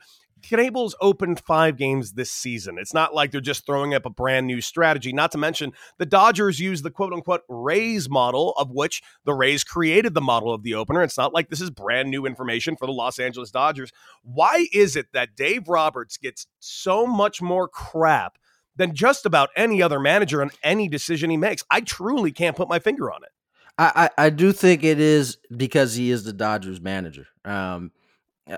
Knebel's 0.51 0.95
opened 1.01 1.41
five 1.41 1.77
games 1.77 2.13
this 2.13 2.31
season. 2.31 2.77
It's 2.79 2.93
not 2.93 3.15
like 3.15 3.31
they're 3.31 3.41
just 3.41 3.65
throwing 3.65 3.95
up 3.95 4.05
a 4.05 4.11
brand 4.11 4.47
new 4.47 4.61
strategy. 4.61 5.13
Not 5.13 5.33
to 5.33 5.39
mention, 5.39 5.73
the 5.99 6.07
Dodgers 6.07 6.61
use 6.61 6.83
the 6.83 6.91
quote 6.91 7.13
unquote 7.13 7.43
Rays 7.49 8.09
model, 8.11 8.53
of 8.59 8.71
which 8.71 9.03
the 9.25 9.35
Rays 9.35 9.65
created 9.65 10.15
the 10.15 10.21
model 10.21 10.53
of 10.53 10.63
the 10.63 10.75
opener. 10.75 11.03
It's 11.03 11.19
not 11.19 11.33
like 11.33 11.49
this 11.49 11.61
is 11.61 11.71
brand 11.71 12.11
new 12.11 12.27
information 12.27 12.77
for 12.77 12.87
the 12.87 12.93
Los 12.93 13.19
Angeles 13.19 13.51
Dodgers. 13.51 13.91
Why 14.23 14.67
is 14.73 14.97
it 14.97 15.07
that 15.15 15.35
Dave 15.35 15.69
Roberts 15.69 16.17
gets 16.17 16.47
so 16.61 17.07
much 17.07 17.41
more 17.41 17.67
crap 17.67 18.39
than 18.77 18.95
just 18.95 19.27
about 19.27 19.51
any 19.57 19.83
other 19.83 20.01
manager 20.01 20.43
on 20.43 20.51
any 20.63 20.89
decision 20.89 21.31
he 21.31 21.37
makes. 21.37 21.63
I 21.71 21.81
truly 21.81 22.33
can't 22.33 22.57
put 22.57 22.69
my 22.69 22.79
finger 22.79 23.13
on 23.13 23.23
it. 23.23 23.31
I, 23.79 24.09
I, 24.19 24.27
I 24.27 24.31
do 24.31 24.53
think 24.53 24.85
it 24.85 25.01
is 25.01 25.39
because 25.55 25.95
he 25.95 26.11
is 26.11 26.25
the 26.25 26.33
Dodgers 26.33 26.81
manager. 26.81 27.27
Um, 27.45 27.91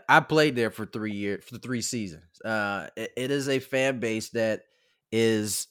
I 0.09 0.21
played 0.21 0.57
there 0.57 0.71
for 0.71 0.85
three 0.85 1.13
years, 1.13 1.45
for 1.45 1.59
three 1.59 1.81
seasons. 1.81 2.41
Uh, 2.45 2.89
it, 2.97 3.13
it 3.17 3.31
is 3.31 3.49
a 3.49 3.61
fan 3.61 4.01
base 4.01 4.31
that 4.31 4.63
is 5.13 5.69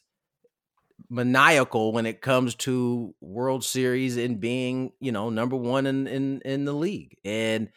maniacal 1.09 1.91
when 1.91 2.05
it 2.05 2.21
comes 2.21 2.55
to 2.55 3.13
World 3.19 3.63
Series 3.63 4.17
and 4.17 4.39
being, 4.39 4.93
you 4.99 5.11
know, 5.11 5.29
number 5.29 5.55
one 5.55 5.85
in 5.85 6.07
in, 6.07 6.41
in 6.41 6.65
the 6.65 6.73
league, 6.73 7.17
and 7.25 7.69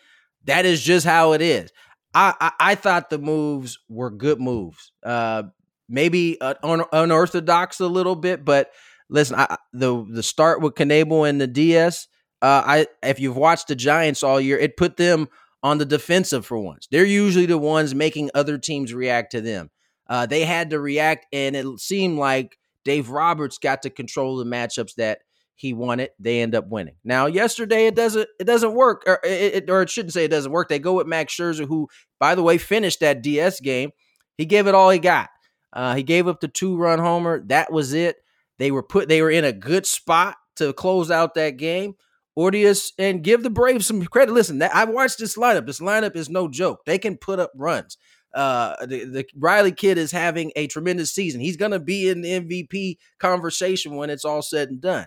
that 0.45 0.65
is 0.65 0.81
just 0.81 1.05
how 1.05 1.33
it 1.33 1.43
is. 1.43 1.71
I, 2.15 2.35
I, 2.41 2.53
I 2.61 2.75
thought 2.75 3.11
the 3.11 3.19
moves 3.19 3.79
were 3.89 4.11
good 4.11 4.41
moves. 4.41 4.93
Uh, 5.03 5.45
maybe 5.89 6.41
un- 6.41 6.85
unorthodox 6.93 7.81
a 7.81 7.87
little 7.87 8.17
bit, 8.17 8.45
but 8.45 8.71
listen, 9.09 9.37
I, 9.37 9.57
the 9.73 10.05
the 10.11 10.23
start 10.23 10.61
with 10.61 10.75
Knebel 10.75 11.29
and 11.29 11.41
the 11.41 11.47
DS, 11.47 12.09
uh, 12.43 12.63
I 12.65 12.87
if 13.03 13.21
you've 13.21 13.37
watched 13.37 13.69
the 13.69 13.77
Giants 13.77 14.23
all 14.23 14.41
year, 14.41 14.59
it 14.59 14.77
put 14.77 14.97
them 14.97 15.29
on 15.63 15.79
the 15.79 15.85
defensive 15.85 16.47
for 16.47 16.59
once. 16.59 16.87
They're 16.91 17.05
usually 17.05 17.47
the 17.47 17.59
ones 17.59 17.95
making 17.95 18.31
other 18.35 18.59
teams 18.59 18.95
react 18.95 19.33
to 19.33 19.41
them. 19.41 19.71
Uh, 20.09 20.27
they 20.27 20.45
had 20.45 20.71
to 20.71 20.81
react, 20.81 21.27
and 21.33 21.57
it 21.57 21.67
seemed 21.81 22.19
like 22.19 22.59
Dave 22.85 23.11
Roberts 23.11 23.59
got 23.59 23.83
to 23.83 23.91
control 23.91 24.37
the 24.37 24.45
matchups 24.45 24.95
that 24.95 25.19
he 25.55 25.75
wanted. 25.75 26.11
They 26.19 26.41
end 26.41 26.55
up 26.55 26.69
winning. 26.69 26.95
Now, 27.05 27.27
yesterday 27.27 27.87
it 27.87 27.97
doesn't 27.97 28.29
it 28.39 28.45
doesn't 28.45 28.75
work, 28.75 29.03
or 29.07 29.21
it, 29.25 29.69
or 29.69 29.83
it 29.83 29.91
shouldn't 29.91 30.15
say 30.15 30.25
it 30.25 30.31
doesn't 30.31 30.53
work. 30.53 30.69
They 30.69 30.79
go 30.79 30.95
with 30.95 31.07
Max 31.07 31.35
Scherzer, 31.35 31.67
who, 31.67 31.89
by 32.21 32.35
the 32.35 32.43
way, 32.43 32.59
finished 32.59 33.01
that 33.01 33.23
DS 33.23 33.61
game. 33.61 33.91
He 34.37 34.47
gave 34.47 34.69
it 34.69 34.75
all 34.75 34.91
he 34.91 35.01
got. 35.01 35.29
Uh, 35.73 35.95
he 35.95 36.03
gave 36.03 36.27
up 36.29 36.41
the 36.41 36.49
two 36.49 36.77
run 36.77 36.99
homer. 36.99 37.43
That 37.47 37.73
was 37.73 37.93
it. 37.93 38.17
They 38.59 38.71
were 38.71 38.83
put. 38.83 39.09
They 39.09 39.23
were 39.23 39.31
in 39.31 39.45
a 39.45 39.53
good 39.53 39.87
spot 39.87 40.37
to 40.57 40.73
close 40.73 41.11
out 41.11 41.35
that 41.35 41.57
game. 41.57 41.95
Urias 42.37 42.93
and 42.99 43.23
give 43.23 43.43
the 43.43 43.51
Braves 43.51 43.87
some 43.87 44.05
credit. 44.05 44.33
Listen, 44.33 44.59
that, 44.59 44.75
I've 44.75 44.91
watched 44.91 45.19
this 45.19 45.37
lineup. 45.37 45.67
This 45.67 45.81
lineup 45.81 46.15
is 46.15 46.29
no 46.29 46.49
joke. 46.49 46.85
They 46.87 46.99
can 46.99 47.17
put 47.17 47.41
up 47.41 47.51
runs. 47.57 47.99
Uh, 48.35 48.87
the, 48.87 49.05
the 49.05 49.27
Riley 49.37 49.73
kid 49.73 49.99
is 49.99 50.13
having 50.13 50.53
a 50.55 50.67
tremendous 50.69 51.13
season. 51.13 51.41
He's 51.41 51.57
going 51.57 51.73
to 51.73 51.81
be 51.81 52.09
in 52.09 52.21
the 52.21 52.41
MVP 52.41 52.99
conversation 53.19 53.97
when 53.97 54.11
it's 54.11 54.25
all 54.25 54.43
said 54.43 54.69
and 54.69 54.81
done. 54.81 55.07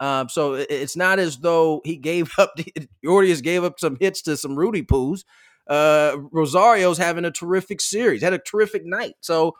Um, 0.00 0.28
so 0.28 0.54
it, 0.54 0.66
it's 0.70 0.96
not 0.96 1.20
as 1.20 1.38
though 1.38 1.80
he 1.84 1.96
gave 1.96 2.32
up. 2.38 2.54
Urias 3.02 3.42
gave 3.42 3.62
up 3.62 3.78
some 3.78 3.96
hits 4.00 4.22
to 4.22 4.36
some 4.36 4.56
Rudy 4.56 4.82
Poos. 4.82 5.24
Uh, 5.68 6.16
Rosario's 6.32 6.98
having 6.98 7.24
a 7.24 7.30
terrific 7.30 7.80
series. 7.80 8.22
Had 8.22 8.32
a 8.32 8.38
terrific 8.38 8.84
night. 8.84 9.14
So 9.20 9.54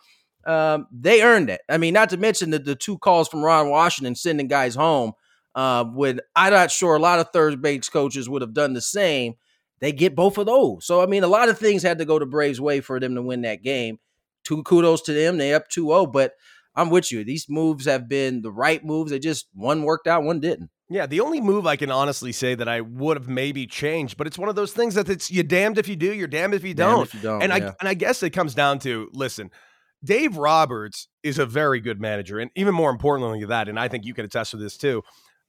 um, 0.47 0.87
they 0.93 1.23
earned 1.23 1.51
it. 1.51 1.61
I 1.69 1.79
mean, 1.79 1.95
not 1.95 2.11
to 2.11 2.17
mention 2.17 2.51
the, 2.51 2.59
the 2.59 2.75
two 2.75 2.99
calls 2.99 3.29
from 3.29 3.43
Ron 3.43 3.71
Washington 3.71 4.15
sending 4.15 4.49
guys 4.49 4.75
home. 4.75 5.13
Uh, 5.55 5.85
when 5.85 6.21
I'm 6.35 6.53
not 6.53 6.71
sure 6.71 6.95
a 6.95 6.99
lot 6.99 7.19
of 7.19 7.29
third 7.33 7.61
base 7.61 7.89
coaches 7.89 8.29
would 8.29 8.43
have 8.43 8.55
done 8.55 8.73
the 8.73 8.81
same. 8.81 9.35
They 9.81 9.93
get 9.93 10.15
both 10.15 10.39
of 10.39 10.47
those. 10.47 10.87
So 10.87 11.03
I 11.03 11.07
mean, 11.07 11.25
a 11.25 11.29
lot 11.29 11.49
of 11.49 11.59
things 11.59 11.83
had 11.83 11.99
to 11.99 12.05
go 12.05 12.19
to 12.19 12.27
Braves' 12.27 12.61
way 12.61 12.81
for 12.81 12.99
them 12.99 13.15
to 13.17 13.23
win 13.23 13.43
that 13.43 13.63
game. 13.63 13.99
Two 14.45 14.63
kudos 14.63 15.03
to 15.03 15.13
them. 15.13 15.39
They 15.39 15.55
up 15.55 15.69
2-0, 15.69 16.13
but 16.13 16.33
I'm 16.75 16.91
with 16.91 17.13
you. 17.13 17.25
These 17.25 17.47
moves 17.49 17.85
have 17.85 18.09
been 18.09 18.43
the 18.43 18.51
right 18.51 18.85
moves. 18.85 19.11
They 19.11 19.19
just 19.19 19.47
one 19.55 19.83
worked 19.83 20.07
out, 20.07 20.23
one 20.23 20.41
didn't. 20.41 20.71
Yeah, 20.89 21.07
the 21.07 21.21
only 21.21 21.41
move 21.41 21.67
I 21.67 21.77
can 21.77 21.91
honestly 21.91 22.33
say 22.33 22.55
that 22.55 22.69
I 22.69 22.83
would 22.83 23.17
have 23.17 23.29
maybe 23.29 23.67
changed, 23.67 24.19
but 24.19 24.27
it's 24.27 24.39
one 24.39 24.51
of 24.51 24.57
those 24.57 24.73
things 24.73 24.95
that 24.95 25.09
it's 25.09 25.31
you 25.31 25.43
damned 25.43 25.79
if 25.79 25.89
you 25.89 25.97
do, 25.97 26.13
you're 26.13 26.29
damned 26.29 26.55
if 26.55 26.65
you 26.65 26.75
don't. 26.75 27.05
If 27.05 27.15
you 27.15 27.21
don't 27.21 27.43
and 27.43 27.51
yeah. 27.51 27.69
I 27.69 27.75
and 27.81 27.89
I 27.89 27.95
guess 27.95 28.23
it 28.23 28.31
comes 28.31 28.55
down 28.55 28.79
to 28.81 29.09
listen, 29.15 29.51
Dave 30.05 30.37
Roberts 30.37 31.09
is 31.23 31.39
a 31.39 31.47
very 31.47 31.81
good 31.81 32.01
manager. 32.01 32.39
And 32.39 32.51
even 32.55 32.75
more 32.75 32.91
importantly 32.91 33.41
than 33.41 33.49
that, 33.51 33.69
and 33.69 33.79
I 33.79 33.89
think 33.89 34.05
you 34.05 34.15
can 34.15 34.25
attest 34.25 34.53
to 34.53 34.57
this 34.57 34.77
too, 34.77 35.03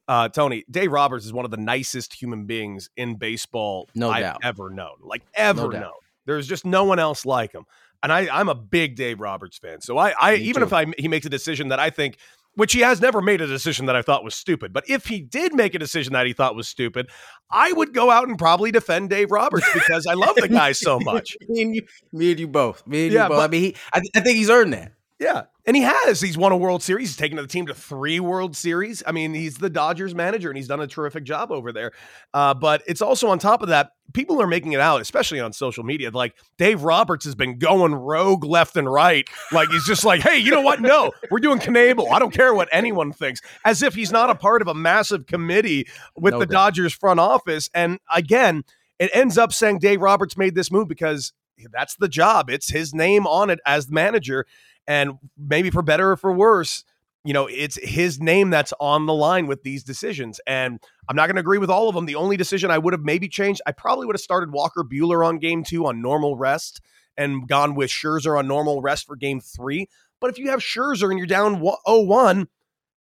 uh, 0.07 0.29
Tony, 0.29 0.63
Dave 0.69 0.91
Roberts 0.91 1.25
is 1.25 1.33
one 1.33 1.45
of 1.45 1.51
the 1.51 1.57
nicest 1.57 2.13
human 2.13 2.45
beings 2.45 2.89
in 2.97 3.15
baseball 3.15 3.89
no 3.95 4.09
I've 4.09 4.21
doubt. 4.21 4.39
ever 4.43 4.69
known. 4.69 4.95
Like 5.01 5.23
ever 5.33 5.69
no 5.69 5.79
known. 5.79 5.93
There's 6.25 6.47
just 6.47 6.65
no 6.65 6.83
one 6.83 6.99
else 6.99 7.25
like 7.25 7.51
him. 7.53 7.65
And 8.01 8.11
I, 8.11 8.27
I'm 8.37 8.49
a 8.49 8.55
big 8.55 8.95
Dave 8.95 9.21
Roberts 9.21 9.57
fan. 9.57 9.81
So 9.81 9.97
I, 9.97 10.13
I 10.19 10.35
even 10.35 10.61
too. 10.61 10.65
if 10.65 10.73
I 10.73 10.87
he 10.97 11.07
makes 11.07 11.25
a 11.25 11.29
decision 11.29 11.69
that 11.69 11.79
I 11.79 11.89
think 11.89 12.17
which 12.55 12.73
he 12.73 12.81
has 12.81 13.01
never 13.01 13.21
made 13.21 13.41
a 13.41 13.47
decision 13.47 13.85
that 13.87 13.95
I 13.95 14.01
thought 14.01 14.23
was 14.23 14.35
stupid. 14.35 14.73
But 14.73 14.83
if 14.87 15.05
he 15.05 15.21
did 15.21 15.53
make 15.53 15.73
a 15.75 15.79
decision 15.79 16.13
that 16.13 16.25
he 16.27 16.33
thought 16.33 16.55
was 16.55 16.67
stupid, 16.67 17.09
I 17.51 17.71
would 17.71 17.93
go 17.93 18.11
out 18.11 18.27
and 18.27 18.37
probably 18.37 18.71
defend 18.71 19.09
Dave 19.09 19.31
Roberts 19.31 19.67
because 19.73 20.05
I 20.07 20.13
love 20.13 20.35
the 20.35 20.47
guy 20.49 20.71
so 20.71 20.99
much. 20.99 21.35
me, 21.49 21.61
and 21.63 21.75
you, 21.75 21.81
me 22.11 22.31
and 22.31 22.39
you 22.39 22.47
both. 22.47 22.85
Me 22.85 23.05
and 23.05 23.13
Yeah, 23.13 23.23
you 23.23 23.29
both. 23.29 23.37
but- 23.39 23.43
I 23.43 23.47
mean, 23.49 23.61
he, 23.61 23.75
I, 23.93 24.01
I 24.15 24.19
think 24.21 24.37
he's 24.37 24.49
earned 24.49 24.73
that. 24.73 24.93
Yeah. 25.23 25.43
And 25.65 25.77
he 25.77 25.83
has. 25.83 26.19
He's 26.19 26.37
won 26.37 26.51
a 26.51 26.57
World 26.57 26.83
Series. 26.83 27.09
He's 27.09 27.17
taken 27.17 27.37
the 27.37 27.47
team 27.47 27.67
to 27.67 27.73
three 27.73 28.19
World 28.19 28.57
Series. 28.57 29.01
I 29.07 29.13
mean, 29.13 29.33
he's 29.33 29.55
the 29.55 29.69
Dodgers 29.69 30.13
manager 30.13 30.49
and 30.49 30.57
he's 30.57 30.67
done 30.67 30.81
a 30.81 30.87
terrific 30.87 31.23
job 31.23 31.51
over 31.51 31.71
there. 31.71 31.93
Uh, 32.33 32.53
but 32.53 32.83
it's 32.85 33.01
also 33.01 33.29
on 33.29 33.39
top 33.39 33.61
of 33.61 33.69
that, 33.69 33.91
people 34.13 34.41
are 34.41 34.47
making 34.47 34.73
it 34.73 34.81
out, 34.81 34.99
especially 34.99 35.39
on 35.39 35.53
social 35.53 35.85
media, 35.85 36.11
like 36.11 36.35
Dave 36.57 36.83
Roberts 36.83 37.23
has 37.23 37.35
been 37.35 37.57
going 37.57 37.95
rogue 37.95 38.43
left 38.43 38.75
and 38.75 38.91
right. 38.91 39.25
Like 39.53 39.69
he's 39.69 39.85
just 39.85 40.03
like, 40.03 40.19
hey, 40.19 40.37
you 40.37 40.51
know 40.51 40.61
what? 40.61 40.81
No, 40.81 41.13
we're 41.31 41.39
doing 41.39 41.59
Knebel. 41.59 42.11
I 42.11 42.19
don't 42.19 42.33
care 42.33 42.53
what 42.53 42.67
anyone 42.73 43.13
thinks. 43.13 43.39
As 43.63 43.81
if 43.81 43.95
he's 43.95 44.11
not 44.11 44.29
a 44.29 44.35
part 44.35 44.61
of 44.61 44.67
a 44.67 44.73
massive 44.73 45.25
committee 45.27 45.87
with 46.17 46.33
No 46.33 46.41
the 46.41 46.45
doubt. 46.45 46.51
Dodgers 46.53 46.93
front 46.93 47.21
office. 47.21 47.69
And 47.73 47.99
again, 48.13 48.63
it 48.99 49.09
ends 49.13 49.37
up 49.37 49.53
saying 49.53 49.79
Dave 49.79 50.01
Roberts 50.01 50.35
made 50.35 50.55
this 50.55 50.69
move 50.69 50.89
because 50.89 51.31
that's 51.71 51.95
the 51.95 52.09
job. 52.09 52.49
It's 52.49 52.69
his 52.69 52.93
name 52.93 53.25
on 53.25 53.49
it 53.49 53.59
as 53.65 53.85
the 53.87 53.93
manager. 53.93 54.45
And 54.87 55.13
maybe 55.37 55.69
for 55.69 55.81
better 55.81 56.11
or 56.11 56.17
for 56.17 56.31
worse, 56.31 56.83
you 57.23 57.33
know, 57.33 57.47
it's 57.47 57.79
his 57.81 58.19
name 58.19 58.49
that's 58.49 58.73
on 58.79 59.05
the 59.05 59.13
line 59.13 59.47
with 59.47 59.63
these 59.63 59.83
decisions. 59.83 60.41
And 60.45 60.79
I'm 61.07 61.15
not 61.15 61.27
going 61.27 61.35
to 61.35 61.41
agree 61.41 61.57
with 61.57 61.69
all 61.69 61.87
of 61.87 61.95
them. 61.95 62.05
The 62.05 62.15
only 62.15 62.35
decision 62.35 62.69
I 62.69 62.77
would 62.77 62.93
have 62.93 63.03
maybe 63.03 63.29
changed, 63.29 63.61
I 63.65 63.71
probably 63.71 64.05
would 64.05 64.15
have 64.15 64.21
started 64.21 64.51
Walker 64.51 64.83
Buehler 64.83 65.25
on 65.25 65.39
game 65.39 65.63
two 65.63 65.85
on 65.85 66.01
normal 66.01 66.35
rest 66.35 66.81
and 67.15 67.47
gone 67.47 67.75
with 67.75 67.89
Scherzer 67.89 68.37
on 68.37 68.47
normal 68.47 68.81
rest 68.81 69.05
for 69.05 69.15
game 69.15 69.39
three. 69.39 69.87
But 70.19 70.31
if 70.31 70.37
you 70.37 70.49
have 70.49 70.59
Scherzer 70.59 71.09
and 71.09 71.17
you're 71.17 71.27
down 71.27 71.61
0-1, 71.61 72.47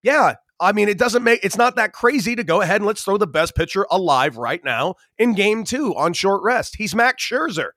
yeah, 0.02 0.34
I 0.58 0.72
mean, 0.72 0.88
it 0.88 0.98
doesn't 0.98 1.24
make 1.24 1.40
it's 1.42 1.56
not 1.56 1.76
that 1.76 1.92
crazy 1.92 2.36
to 2.36 2.44
go 2.44 2.60
ahead 2.60 2.76
and 2.76 2.86
let's 2.86 3.02
throw 3.02 3.16
the 3.16 3.26
best 3.26 3.54
pitcher 3.54 3.86
alive 3.90 4.36
right 4.36 4.62
now 4.62 4.96
in 5.18 5.34
game 5.34 5.64
two 5.64 5.94
on 5.96 6.12
short 6.12 6.42
rest. 6.42 6.76
He's 6.76 6.94
Max 6.94 7.24
Scherzer. 7.24 7.70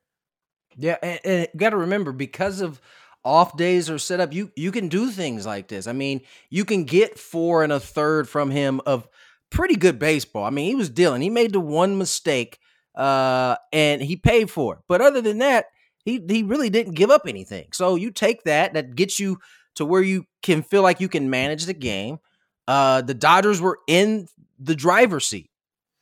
Yeah, 0.76 0.98
and, 1.02 1.20
and 1.24 1.48
got 1.56 1.70
to 1.70 1.78
remember 1.78 2.12
because 2.12 2.60
of 2.60 2.82
off 3.26 3.56
days 3.58 3.90
are 3.90 4.00
set 4.00 4.20
up, 4.20 4.34
you 4.34 4.52
you 4.56 4.72
can 4.72 4.90
do 4.90 5.10
things 5.10 5.46
like 5.46 5.68
this. 5.68 5.88
I 5.88 5.94
mean, 5.94 6.22
you 6.50 6.66
can 6.66 6.84
get 6.84 7.18
four 7.18 7.64
and 7.64 7.72
a 7.72 7.80
third 7.80 8.28
from 8.28 8.52
him 8.52 8.82
of 8.86 9.08
pretty 9.50 9.76
good 9.76 10.00
baseball. 10.00 10.44
I 10.44 10.50
mean, 10.50 10.68
he 10.68 10.76
was 10.76 10.90
dealing. 10.90 11.22
He 11.22 11.30
made 11.30 11.54
the 11.54 11.60
one 11.60 11.98
mistake, 11.98 12.60
uh, 12.96 13.56
and 13.72 14.02
he 14.02 14.16
paid 14.16 14.50
for 14.50 14.76
it. 14.76 14.80
But 14.88 15.02
other 15.02 15.22
than 15.22 15.38
that, 15.40 15.68
he 16.04 16.24
he 16.28 16.44
really 16.44 16.70
didn't 16.70 16.94
give 16.96 17.10
up 17.10 17.24
anything. 17.28 17.68
So 17.72 17.96
you 17.96 18.12
take 18.12 18.44
that, 18.44 18.74
that 18.74 18.96
gets 18.96 19.20
you 19.20 19.40
to 19.76 19.86
where 19.86 20.02
you 20.02 20.26
can 20.42 20.62
feel 20.62 20.82
like 20.82 21.00
you 21.00 21.10
can 21.10 21.30
manage 21.30 21.66
the 21.66 21.74
game. 21.74 22.20
Uh, 22.68 23.02
the 23.02 23.14
Dodgers 23.14 23.60
were 23.60 23.80
in 23.88 24.28
the 24.60 24.76
driver's 24.76 25.26
seat. 25.26 25.50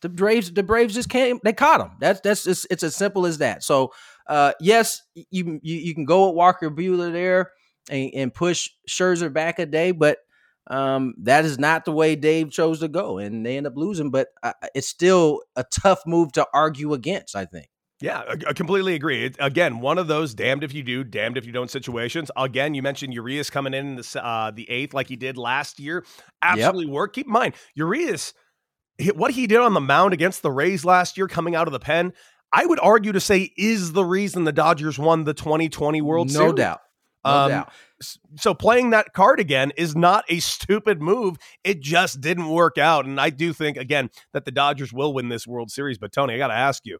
The 0.01 0.09
Braves, 0.09 0.51
the 0.51 0.63
Braves 0.63 0.95
just 0.95 1.09
came. 1.09 1.39
They 1.43 1.53
caught 1.53 1.77
them. 1.77 1.91
That's 1.99 2.21
that's 2.21 2.43
just, 2.43 2.67
it's 2.71 2.83
as 2.83 2.95
simple 2.95 3.25
as 3.27 3.37
that. 3.37 3.63
So, 3.63 3.93
uh, 4.27 4.53
yes, 4.59 5.01
you, 5.15 5.59
you 5.61 5.75
you 5.75 5.95
can 5.95 6.05
go 6.05 6.27
with 6.27 6.35
Walker 6.35 6.69
Buehler 6.69 7.11
there 7.11 7.51
and, 7.89 8.11
and 8.13 8.33
push 8.33 8.69
Scherzer 8.89 9.31
back 9.31 9.59
a 9.59 9.65
day, 9.65 9.91
but 9.91 10.19
um, 10.67 11.15
that 11.23 11.45
is 11.45 11.57
not 11.59 11.85
the 11.85 11.91
way 11.91 12.15
Dave 12.15 12.51
chose 12.51 12.79
to 12.79 12.87
go, 12.87 13.17
and 13.17 13.45
they 13.45 13.57
end 13.57 13.67
up 13.67 13.73
losing. 13.75 14.11
But 14.11 14.29
uh, 14.43 14.53
it's 14.75 14.87
still 14.87 15.41
a 15.55 15.63
tough 15.63 16.01
move 16.05 16.31
to 16.33 16.45
argue 16.53 16.93
against. 16.93 17.35
I 17.35 17.45
think. 17.45 17.67
Yeah, 18.01 18.23
I 18.47 18.53
completely 18.53 18.95
agree. 18.95 19.25
It, 19.25 19.35
again, 19.39 19.79
one 19.79 19.99
of 19.99 20.07
those 20.07 20.33
damned 20.33 20.63
if 20.63 20.73
you 20.73 20.81
do, 20.81 21.03
damned 21.03 21.37
if 21.37 21.45
you 21.45 21.51
don't 21.51 21.69
situations. 21.69 22.31
Again, 22.35 22.73
you 22.73 22.81
mentioned 22.81 23.13
Urias 23.13 23.51
coming 23.51 23.75
in, 23.75 23.85
in 23.85 23.95
the 23.97 24.25
uh, 24.25 24.49
the 24.49 24.67
eighth 24.69 24.95
like 24.95 25.07
he 25.07 25.15
did 25.15 25.37
last 25.37 25.79
year. 25.79 26.03
Absolutely 26.41 26.85
yep. 26.85 26.93
work. 26.93 27.13
Keep 27.13 27.27
in 27.27 27.33
mind, 27.33 27.53
Urias, 27.75 28.33
what 29.13 29.31
he 29.31 29.45
did 29.45 29.59
on 29.59 29.73
the 29.73 29.81
mound 29.81 30.13
against 30.13 30.41
the 30.41 30.51
Rays 30.51 30.83
last 30.83 31.15
year, 31.15 31.27
coming 31.27 31.55
out 31.55 31.67
of 31.67 31.73
the 31.73 31.79
pen, 31.79 32.13
I 32.53 32.65
would 32.65 32.79
argue 32.79 33.11
to 33.13 33.19
say 33.19 33.51
is 33.57 33.93
the 33.93 34.03
reason 34.03 34.43
the 34.43 34.51
Dodgers 34.51 34.99
won 34.99 35.23
the 35.23 35.33
2020 35.33 36.01
World 36.01 36.27
no 36.27 36.33
Series. 36.33 36.49
No 36.49 36.55
doubt. 36.55 36.79
No 37.23 37.31
um, 37.31 37.49
doubt. 37.49 37.73
So 38.37 38.53
playing 38.53 38.89
that 38.89 39.13
card 39.13 39.39
again 39.39 39.71
is 39.77 39.95
not 39.95 40.25
a 40.29 40.39
stupid 40.39 41.01
move. 41.01 41.37
It 41.63 41.81
just 41.81 42.19
didn't 42.19 42.49
work 42.49 42.77
out. 42.77 43.05
And 43.05 43.19
I 43.19 43.29
do 43.29 43.53
think, 43.53 43.77
again, 43.77 44.09
that 44.33 44.45
the 44.45 44.51
Dodgers 44.51 44.91
will 44.91 45.13
win 45.13 45.29
this 45.29 45.47
World 45.47 45.71
Series. 45.71 45.97
But 45.97 46.11
Tony, 46.11 46.33
I 46.33 46.37
got 46.37 46.47
to 46.47 46.53
ask 46.53 46.85
you 46.85 46.99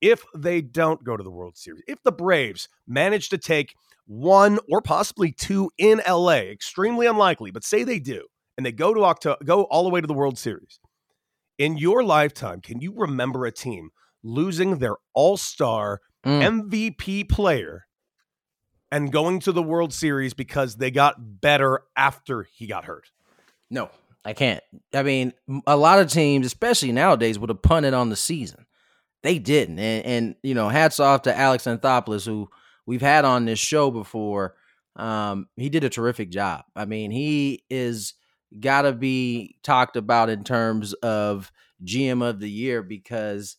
if 0.00 0.24
they 0.36 0.60
don't 0.60 1.02
go 1.04 1.16
to 1.16 1.22
the 1.22 1.30
World 1.30 1.56
Series, 1.56 1.82
if 1.86 2.02
the 2.02 2.12
Braves 2.12 2.68
manage 2.86 3.28
to 3.30 3.38
take 3.38 3.74
one 4.06 4.58
or 4.70 4.80
possibly 4.80 5.32
two 5.32 5.70
in 5.78 6.00
LA, 6.08 6.38
extremely 6.38 7.06
unlikely, 7.06 7.50
but 7.50 7.64
say 7.64 7.82
they 7.82 7.98
do, 7.98 8.26
and 8.56 8.64
they 8.64 8.72
go 8.72 8.94
to 8.94 9.04
October, 9.04 9.38
go 9.44 9.64
all 9.64 9.84
the 9.84 9.90
way 9.90 10.00
to 10.00 10.06
the 10.06 10.14
World 10.14 10.38
Series. 10.38 10.78
In 11.58 11.78
your 11.78 12.04
lifetime, 12.04 12.60
can 12.60 12.80
you 12.80 12.92
remember 12.94 13.46
a 13.46 13.52
team 13.52 13.90
losing 14.26 14.78
their 14.78 14.96
all-star 15.14 16.00
mm. 16.24 16.70
MVP 16.70 17.28
player 17.28 17.86
and 18.90 19.12
going 19.12 19.40
to 19.40 19.52
the 19.52 19.62
World 19.62 19.92
Series 19.92 20.34
because 20.34 20.76
they 20.76 20.90
got 20.90 21.40
better 21.40 21.82
after 21.96 22.46
he 22.54 22.66
got 22.66 22.84
hurt? 22.84 23.10
No, 23.70 23.90
I 24.24 24.32
can't. 24.32 24.62
I 24.94 25.02
mean, 25.02 25.32
a 25.66 25.76
lot 25.76 26.00
of 26.00 26.10
teams, 26.10 26.46
especially 26.46 26.92
nowadays, 26.92 27.38
would 27.38 27.50
have 27.50 27.62
punted 27.62 27.94
on 27.94 28.10
the 28.10 28.16
season. 28.16 28.66
They 29.22 29.38
didn't. 29.38 29.78
And, 29.78 30.06
and 30.06 30.36
you 30.42 30.54
know, 30.54 30.68
hats 30.68 31.00
off 31.00 31.22
to 31.22 31.36
Alex 31.36 31.64
Anthopoulos, 31.64 32.26
who 32.26 32.48
we've 32.86 33.02
had 33.02 33.24
on 33.24 33.44
this 33.44 33.58
show 33.58 33.90
before. 33.90 34.54
Um, 34.94 35.48
he 35.56 35.68
did 35.68 35.84
a 35.84 35.90
terrific 35.90 36.30
job. 36.30 36.64
I 36.74 36.86
mean, 36.86 37.10
he 37.10 37.64
is 37.68 38.14
got 38.58 38.82
to 38.82 38.92
be 38.92 39.56
talked 39.62 39.96
about 39.96 40.30
in 40.30 40.44
terms 40.44 40.94
of 40.94 41.52
GM 41.84 42.26
of 42.26 42.40
the 42.40 42.50
year 42.50 42.82
because 42.82 43.56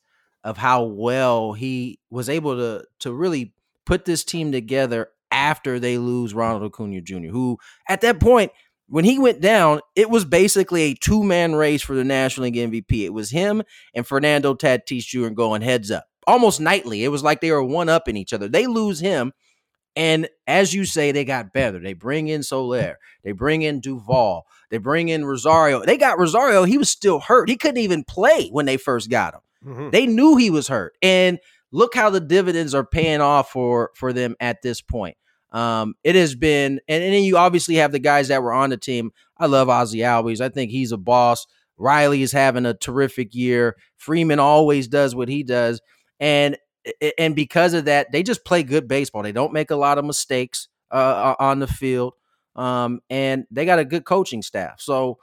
of 0.48 0.56
how 0.56 0.84
well 0.84 1.52
he 1.52 2.00
was 2.10 2.30
able 2.30 2.56
to 2.56 2.86
to 3.00 3.12
really 3.12 3.54
put 3.86 4.06
this 4.06 4.24
team 4.24 4.54
together 4.54 5.10
after 5.30 5.78
they 5.78 5.98
lose 5.98 6.34
Ronald 6.34 6.64
Acuna 6.64 7.02
Jr., 7.02 7.28
who 7.28 7.58
at 7.90 8.00
that 8.00 8.22
point 8.22 8.54
when 8.88 9.04
he 9.04 9.20
went 9.20 9.42
down, 9.42 9.82
it 9.94 10.10
was 10.10 10.24
basically 10.24 10.84
a 10.84 10.94
two 10.96 11.22
man 11.22 11.54
race 11.54 11.82
for 11.82 11.96
the 11.96 12.06
National 12.06 12.46
League 12.46 12.56
MVP. 12.56 13.04
It 13.04 13.14
was 13.14 13.30
him 13.30 13.62
and 13.94 14.08
Fernando 14.08 14.54
Tatis 14.54 15.06
Jr. 15.06 15.28
going 15.28 15.62
heads 15.62 15.92
up 15.92 16.06
almost 16.26 16.62
nightly. 16.62 17.04
It 17.04 17.10
was 17.10 17.24
like 17.24 17.42
they 17.42 17.52
were 17.52 17.62
one 17.62 17.90
up 17.90 18.08
in 18.08 18.16
each 18.16 18.32
other. 18.32 18.48
They 18.48 18.68
lose 18.68 19.02
him. 19.02 19.34
And 19.98 20.30
as 20.46 20.74
you 20.74 20.86
say, 20.86 21.12
they 21.12 21.26
got 21.26 21.52
better. 21.52 21.80
They 21.80 21.94
bring 21.94 22.30
in 22.30 22.42
Soler. 22.42 23.00
They 23.24 23.34
bring 23.34 23.64
in 23.64 23.82
Duvall. 23.82 24.46
They 24.70 24.78
bring 24.78 25.10
in 25.10 25.26
Rosario. 25.26 25.84
They 25.84 25.98
got 25.98 26.20
Rosario. 26.20 26.64
He 26.64 26.78
was 26.78 26.90
still 26.90 27.20
hurt. 27.20 27.50
He 27.50 27.58
couldn't 27.58 27.80
even 27.80 28.06
play 28.06 28.48
when 28.50 28.66
they 28.66 28.78
first 28.78 29.10
got 29.10 29.34
him. 29.34 29.42
Mm-hmm. 29.66 29.90
They 29.92 30.06
knew 30.06 30.36
he 30.36 30.50
was 30.50 30.68
hurt. 30.68 30.94
And 31.02 31.40
look 31.72 31.96
how 31.96 32.10
the 32.10 32.20
dividends 32.20 32.74
are 32.74 32.86
paying 32.86 33.22
off 33.22 33.52
for 33.52 33.92
for 33.96 34.14
them 34.14 34.36
at 34.40 34.62
this 34.62 34.82
point. 34.82 35.18
Um, 35.52 35.96
it 36.04 36.16
has 36.16 36.36
been, 36.36 36.82
and, 36.88 37.04
and 37.04 37.14
then 37.14 37.24
you 37.24 37.38
obviously 37.38 37.76
have 37.76 37.92
the 37.92 38.00
guys 38.00 38.28
that 38.28 38.44
were 38.44 38.54
on 38.54 38.70
the 38.70 38.78
team. 38.78 39.12
I 39.38 39.46
love 39.46 39.70
Ozzie 39.70 40.00
Albies. 40.00 40.42
I 40.42 40.50
think 40.50 40.72
he's 40.72 40.92
a 40.92 40.98
boss. 40.98 41.48
Riley 41.78 42.22
is 42.22 42.32
having 42.32 42.66
a 42.66 42.74
terrific 42.74 43.34
year. 43.34 43.76
Freeman 43.96 44.40
always 44.40 44.88
does 44.88 45.16
what 45.16 45.30
he 45.30 45.44
does, 45.44 45.82
and 46.20 46.58
and 47.18 47.36
because 47.36 47.74
of 47.74 47.86
that, 47.86 48.12
they 48.12 48.24
just 48.24 48.46
play 48.46 48.64
good 48.64 48.88
baseball. 48.88 49.24
They 49.24 49.32
don't 49.32 49.54
make 49.54 49.72
a 49.72 49.76
lot 49.76 49.98
of 49.98 50.06
mistakes 50.06 50.68
uh, 50.92 51.36
on 51.40 51.60
the 51.60 51.68
field, 51.68 52.14
um, 52.56 53.00
and 53.10 53.46
they 53.52 53.66
got 53.66 53.80
a 53.80 53.86
good 53.86 54.06
coaching 54.06 54.42
staff. 54.42 54.82
So 54.82 55.18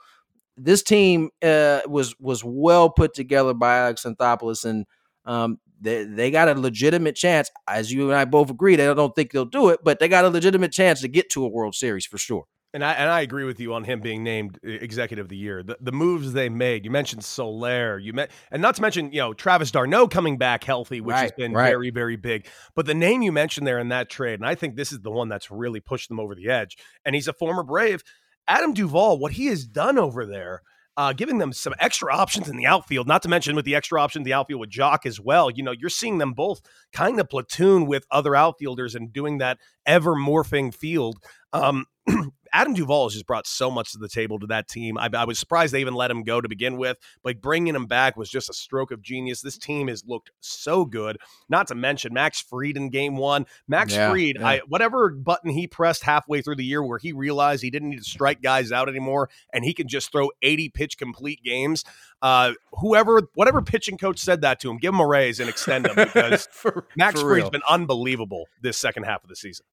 this 0.57 0.83
team 0.83 1.29
uh, 1.43 1.81
was 1.87 2.15
was 2.19 2.43
well 2.43 2.89
put 2.89 3.13
together 3.13 3.53
by 3.53 3.77
Alex 3.77 4.03
Anthopoulos, 4.03 4.65
and 4.65 4.85
um, 5.25 5.59
they, 5.81 6.03
they 6.03 6.31
got 6.31 6.49
a 6.49 6.53
legitimate 6.53 7.15
chance. 7.15 7.49
As 7.67 7.91
you 7.91 8.09
and 8.09 8.17
I 8.17 8.25
both 8.25 8.49
agree, 8.49 8.73
I 8.75 8.93
don't 8.93 9.15
think 9.15 9.31
they'll 9.31 9.45
do 9.45 9.69
it, 9.69 9.81
but 9.83 9.99
they 9.99 10.07
got 10.07 10.25
a 10.25 10.29
legitimate 10.29 10.71
chance 10.71 11.01
to 11.01 11.07
get 11.07 11.29
to 11.31 11.45
a 11.45 11.47
World 11.47 11.75
Series 11.75 12.05
for 12.05 12.17
sure. 12.17 12.45
And 12.73 12.83
I 12.83 12.91
and 12.91 13.09
I 13.09 13.21
agree 13.21 13.45
with 13.45 13.57
you 13.61 13.73
on 13.73 13.85
him 13.85 14.01
being 14.01 14.21
named 14.21 14.59
executive 14.61 15.27
of 15.27 15.29
the 15.29 15.37
year. 15.37 15.63
The, 15.63 15.77
the 15.79 15.93
moves 15.93 16.33
they 16.33 16.49
made. 16.49 16.83
You 16.83 16.91
mentioned 16.91 17.23
Soler. 17.23 17.97
You 17.97 18.11
met, 18.11 18.31
and 18.51 18.61
not 18.61 18.75
to 18.75 18.81
mention 18.81 19.13
you 19.13 19.19
know 19.19 19.33
Travis 19.33 19.71
d'Arnaud 19.71 20.09
coming 20.09 20.37
back 20.37 20.65
healthy, 20.65 20.99
which 20.99 21.13
right, 21.13 21.21
has 21.21 21.31
been 21.31 21.53
right. 21.53 21.69
very 21.69 21.89
very 21.89 22.17
big. 22.17 22.47
But 22.75 22.85
the 22.85 22.93
name 22.93 23.21
you 23.21 23.31
mentioned 23.31 23.65
there 23.65 23.79
in 23.79 23.89
that 23.89 24.09
trade, 24.09 24.41
and 24.41 24.45
I 24.45 24.55
think 24.55 24.75
this 24.75 24.91
is 24.91 24.99
the 24.99 25.11
one 25.11 25.29
that's 25.29 25.49
really 25.49 25.79
pushed 25.79 26.09
them 26.09 26.19
over 26.19 26.35
the 26.35 26.49
edge. 26.49 26.77
And 27.05 27.15
he's 27.15 27.29
a 27.29 27.33
former 27.33 27.63
Brave. 27.63 28.03
Adam 28.47 28.73
Duvall, 28.73 29.17
what 29.17 29.33
he 29.33 29.47
has 29.47 29.65
done 29.65 29.97
over 29.97 30.25
there 30.25 30.61
uh, 30.97 31.13
giving 31.13 31.37
them 31.37 31.51
some 31.51 31.73
extra 31.79 32.13
options 32.13 32.47
in 32.47 32.55
the 32.55 32.65
outfield, 32.65 33.07
not 33.07 33.21
to 33.23 33.29
mention 33.29 33.55
with 33.55 33.65
the 33.65 33.75
extra 33.75 34.01
option 34.01 34.23
the 34.23 34.33
outfield 34.33 34.61
with 34.61 34.69
Joc 34.69 35.05
as 35.05 35.19
well. 35.19 35.49
You 35.51 35.63
know, 35.63 35.71
you're 35.71 35.89
seeing 35.89 36.19
them 36.19 36.33
both 36.33 36.61
kind 36.93 37.19
of 37.19 37.29
platoon 37.29 37.85
with 37.85 38.05
other 38.11 38.35
outfielders 38.35 38.95
and 38.95 39.11
doing 39.11 39.39
that 39.39 39.59
ever 39.85 40.15
morphing 40.15 40.73
field. 40.73 41.17
Um, 41.51 41.85
Adam 42.55 42.73
Duvall 42.73 43.07
has 43.07 43.13
just 43.13 43.27
brought 43.27 43.45
so 43.45 43.69
much 43.69 43.91
to 43.91 43.97
the 43.97 44.07
table 44.07 44.39
to 44.39 44.47
that 44.47 44.69
team. 44.69 44.97
I, 44.97 45.09
I, 45.13 45.25
was 45.25 45.37
surprised 45.37 45.73
they 45.73 45.81
even 45.81 45.93
let 45.93 46.09
him 46.09 46.23
go 46.23 46.39
to 46.39 46.47
begin 46.47 46.77
with, 46.77 46.97
but 47.21 47.41
bringing 47.41 47.75
him 47.75 47.85
back 47.85 48.15
was 48.15 48.29
just 48.29 48.49
a 48.49 48.53
stroke 48.53 48.91
of 48.91 49.01
genius. 49.01 49.41
This 49.41 49.57
team 49.57 49.89
has 49.89 50.05
looked 50.07 50.31
so 50.39 50.85
good. 50.85 51.17
Not 51.49 51.67
to 51.67 51.75
mention 51.75 52.13
Max 52.13 52.39
Fried 52.39 52.77
in 52.77 52.89
game 52.91 53.17
one. 53.17 53.45
Max 53.67 53.93
yeah, 53.93 54.09
Fried, 54.09 54.37
yeah. 54.39 54.47
I, 54.47 54.61
whatever 54.69 55.09
button 55.09 55.49
he 55.49 55.67
pressed 55.67 56.03
halfway 56.03 56.41
through 56.41 56.55
the 56.55 56.63
year 56.63 56.81
where 56.81 56.97
he 56.97 57.11
realized 57.11 57.61
he 57.61 57.69
didn't 57.69 57.89
need 57.89 57.97
to 57.97 58.09
strike 58.09 58.41
guys 58.41 58.71
out 58.71 58.87
anymore 58.87 59.29
and 59.51 59.65
he 59.65 59.73
can 59.73 59.89
just 59.89 60.09
throw 60.13 60.31
80 60.41 60.69
pitch 60.69 60.97
complete 60.97 61.43
games. 61.43 61.83
Uh, 62.21 62.53
whoever, 62.79 63.23
whatever 63.33 63.61
pitching 63.61 63.97
coach 63.97 64.19
said 64.19 64.39
that 64.41 64.61
to 64.61 64.69
him, 64.69 64.77
give 64.77 64.93
him 64.93 65.01
a 65.01 65.07
raise 65.07 65.41
and 65.41 65.49
extend 65.49 65.87
him 65.87 65.95
because 66.13 66.47
for, 66.53 66.87
Max 66.95 67.19
for 67.19 67.27
Fried's 67.27 67.43
real. 67.43 67.51
been 67.51 67.63
unbelievable 67.67 68.45
this 68.61 68.77
second 68.77 69.03
half 69.03 69.23
of 69.23 69.29
the 69.29 69.35
season 69.35 69.65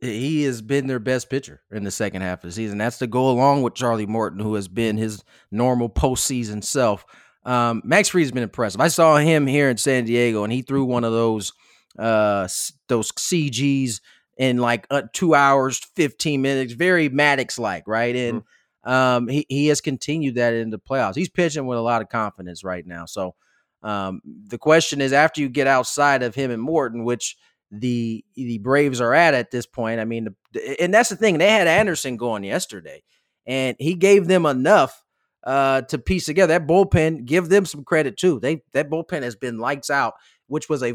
he 0.00 0.44
has 0.44 0.62
been 0.62 0.86
their 0.86 0.98
best 0.98 1.30
pitcher 1.30 1.60
in 1.70 1.84
the 1.84 1.90
second 1.90 2.22
half 2.22 2.44
of 2.44 2.50
the 2.50 2.52
season. 2.52 2.78
That's 2.78 2.98
to 2.98 3.06
go 3.06 3.30
along 3.30 3.62
with 3.62 3.74
Charlie 3.74 4.06
Morton, 4.06 4.40
who 4.40 4.54
has 4.54 4.68
been 4.68 4.96
his 4.96 5.22
normal 5.50 5.88
postseason 5.88 6.62
self. 6.62 7.04
Um, 7.44 7.82
Max 7.84 8.08
Fried 8.08 8.22
has 8.22 8.32
been 8.32 8.42
impressive. 8.42 8.80
I 8.80 8.88
saw 8.88 9.16
him 9.16 9.46
here 9.46 9.70
in 9.70 9.76
San 9.76 10.04
Diego, 10.04 10.44
and 10.44 10.52
he 10.52 10.62
threw 10.62 10.84
one 10.84 11.04
of 11.04 11.12
those 11.12 11.52
uh, 11.98 12.46
those 12.88 13.10
CGs 13.12 14.00
in 14.36 14.58
like 14.58 14.86
uh, 14.90 15.02
two 15.12 15.34
hours, 15.34 15.80
fifteen 15.96 16.42
minutes, 16.42 16.72
very 16.72 17.08
Maddux 17.08 17.58
like, 17.58 17.84
right? 17.86 18.14
And 18.14 18.42
mm-hmm. 18.42 18.90
um, 18.90 19.28
he 19.28 19.46
he 19.48 19.66
has 19.68 19.80
continued 19.80 20.36
that 20.36 20.54
in 20.54 20.70
the 20.70 20.78
playoffs. 20.78 21.16
He's 21.16 21.30
pitching 21.30 21.66
with 21.66 21.78
a 21.78 21.82
lot 21.82 22.02
of 22.02 22.08
confidence 22.08 22.62
right 22.62 22.86
now. 22.86 23.06
So 23.06 23.34
um, 23.82 24.20
the 24.24 24.58
question 24.58 25.00
is, 25.00 25.12
after 25.12 25.40
you 25.40 25.48
get 25.48 25.66
outside 25.66 26.22
of 26.22 26.34
him 26.34 26.50
and 26.50 26.62
Morton, 26.62 27.04
which 27.04 27.36
the 27.70 28.24
the 28.34 28.58
Braves 28.58 29.00
are 29.00 29.14
at 29.14 29.34
at 29.34 29.50
this 29.50 29.66
point. 29.66 30.00
I 30.00 30.04
mean, 30.04 30.28
and 30.80 30.92
that's 30.92 31.08
the 31.10 31.16
thing. 31.16 31.38
They 31.38 31.50
had 31.50 31.66
Anderson 31.66 32.16
going 32.16 32.44
yesterday, 32.44 33.02
and 33.46 33.76
he 33.78 33.94
gave 33.94 34.26
them 34.26 34.46
enough 34.46 35.04
uh, 35.44 35.82
to 35.82 35.98
piece 35.98 36.26
together 36.26 36.58
that 36.58 36.66
bullpen. 36.66 37.24
Give 37.24 37.48
them 37.48 37.66
some 37.66 37.84
credit 37.84 38.16
too. 38.16 38.40
They 38.40 38.62
that 38.72 38.90
bullpen 38.90 39.22
has 39.22 39.36
been 39.36 39.58
lights 39.58 39.90
out, 39.90 40.14
which 40.46 40.68
was 40.68 40.82
a 40.82 40.94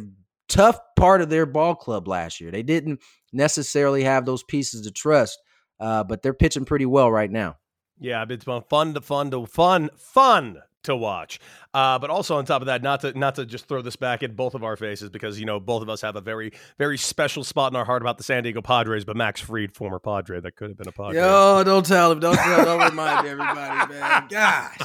tough 0.49 0.79
part 0.97 1.21
of 1.21 1.29
their 1.29 1.45
ball 1.45 1.75
club 1.75 2.07
last 2.07 2.41
year. 2.41 2.51
They 2.51 2.63
didn't 2.63 2.99
necessarily 3.31 4.03
have 4.03 4.25
those 4.25 4.43
pieces 4.43 4.81
to 4.81 4.91
trust. 4.91 5.39
uh, 5.79 6.03
but 6.03 6.21
they're 6.21 6.33
pitching 6.33 6.65
pretty 6.65 6.85
well 6.85 7.11
right 7.11 7.31
now. 7.31 7.57
Yeah, 7.99 8.25
it's 8.29 8.45
been 8.45 8.61
fun 8.63 8.93
to 8.95 9.01
fun 9.01 9.31
to 9.31 9.45
fun 9.45 9.89
fun 9.97 10.57
to 10.83 10.95
watch. 10.95 11.39
Uh, 11.73 11.97
but 11.97 12.09
also 12.09 12.37
on 12.37 12.45
top 12.45 12.61
of 12.61 12.67
that, 12.67 12.83
not 12.83 13.01
to 13.01 13.17
not 13.17 13.35
to 13.35 13.45
just 13.45 13.67
throw 13.67 13.81
this 13.81 13.95
back 13.95 14.21
in 14.21 14.35
both 14.35 14.53
of 14.53 14.63
our 14.63 14.77
faces 14.77 15.09
because 15.09 15.39
you 15.39 15.45
know 15.45 15.59
both 15.59 15.81
of 15.81 15.89
us 15.89 16.01
have 16.01 16.15
a 16.15 16.21
very 16.21 16.51
very 16.77 16.97
special 16.97 17.43
spot 17.43 17.71
in 17.71 17.75
our 17.75 17.85
heart 17.85 18.01
about 18.01 18.17
the 18.17 18.23
San 18.23 18.43
Diego 18.43 18.61
Padres. 18.61 19.05
But 19.05 19.15
Max 19.15 19.41
Fried, 19.41 19.73
former 19.73 19.99
Padre, 19.99 20.39
that 20.39 20.55
could 20.55 20.69
have 20.69 20.77
been 20.77 20.87
a 20.87 20.91
Padre. 20.91 21.19
Yo, 21.19 21.63
don't 21.65 21.85
tell 21.85 22.11
him. 22.11 22.19
Don't 22.19 22.35
tell. 22.35 22.65
Don't 22.65 22.89
remind 22.89 23.27
everybody, 23.27 23.93
man. 23.99 24.27
Gosh, 24.29 24.79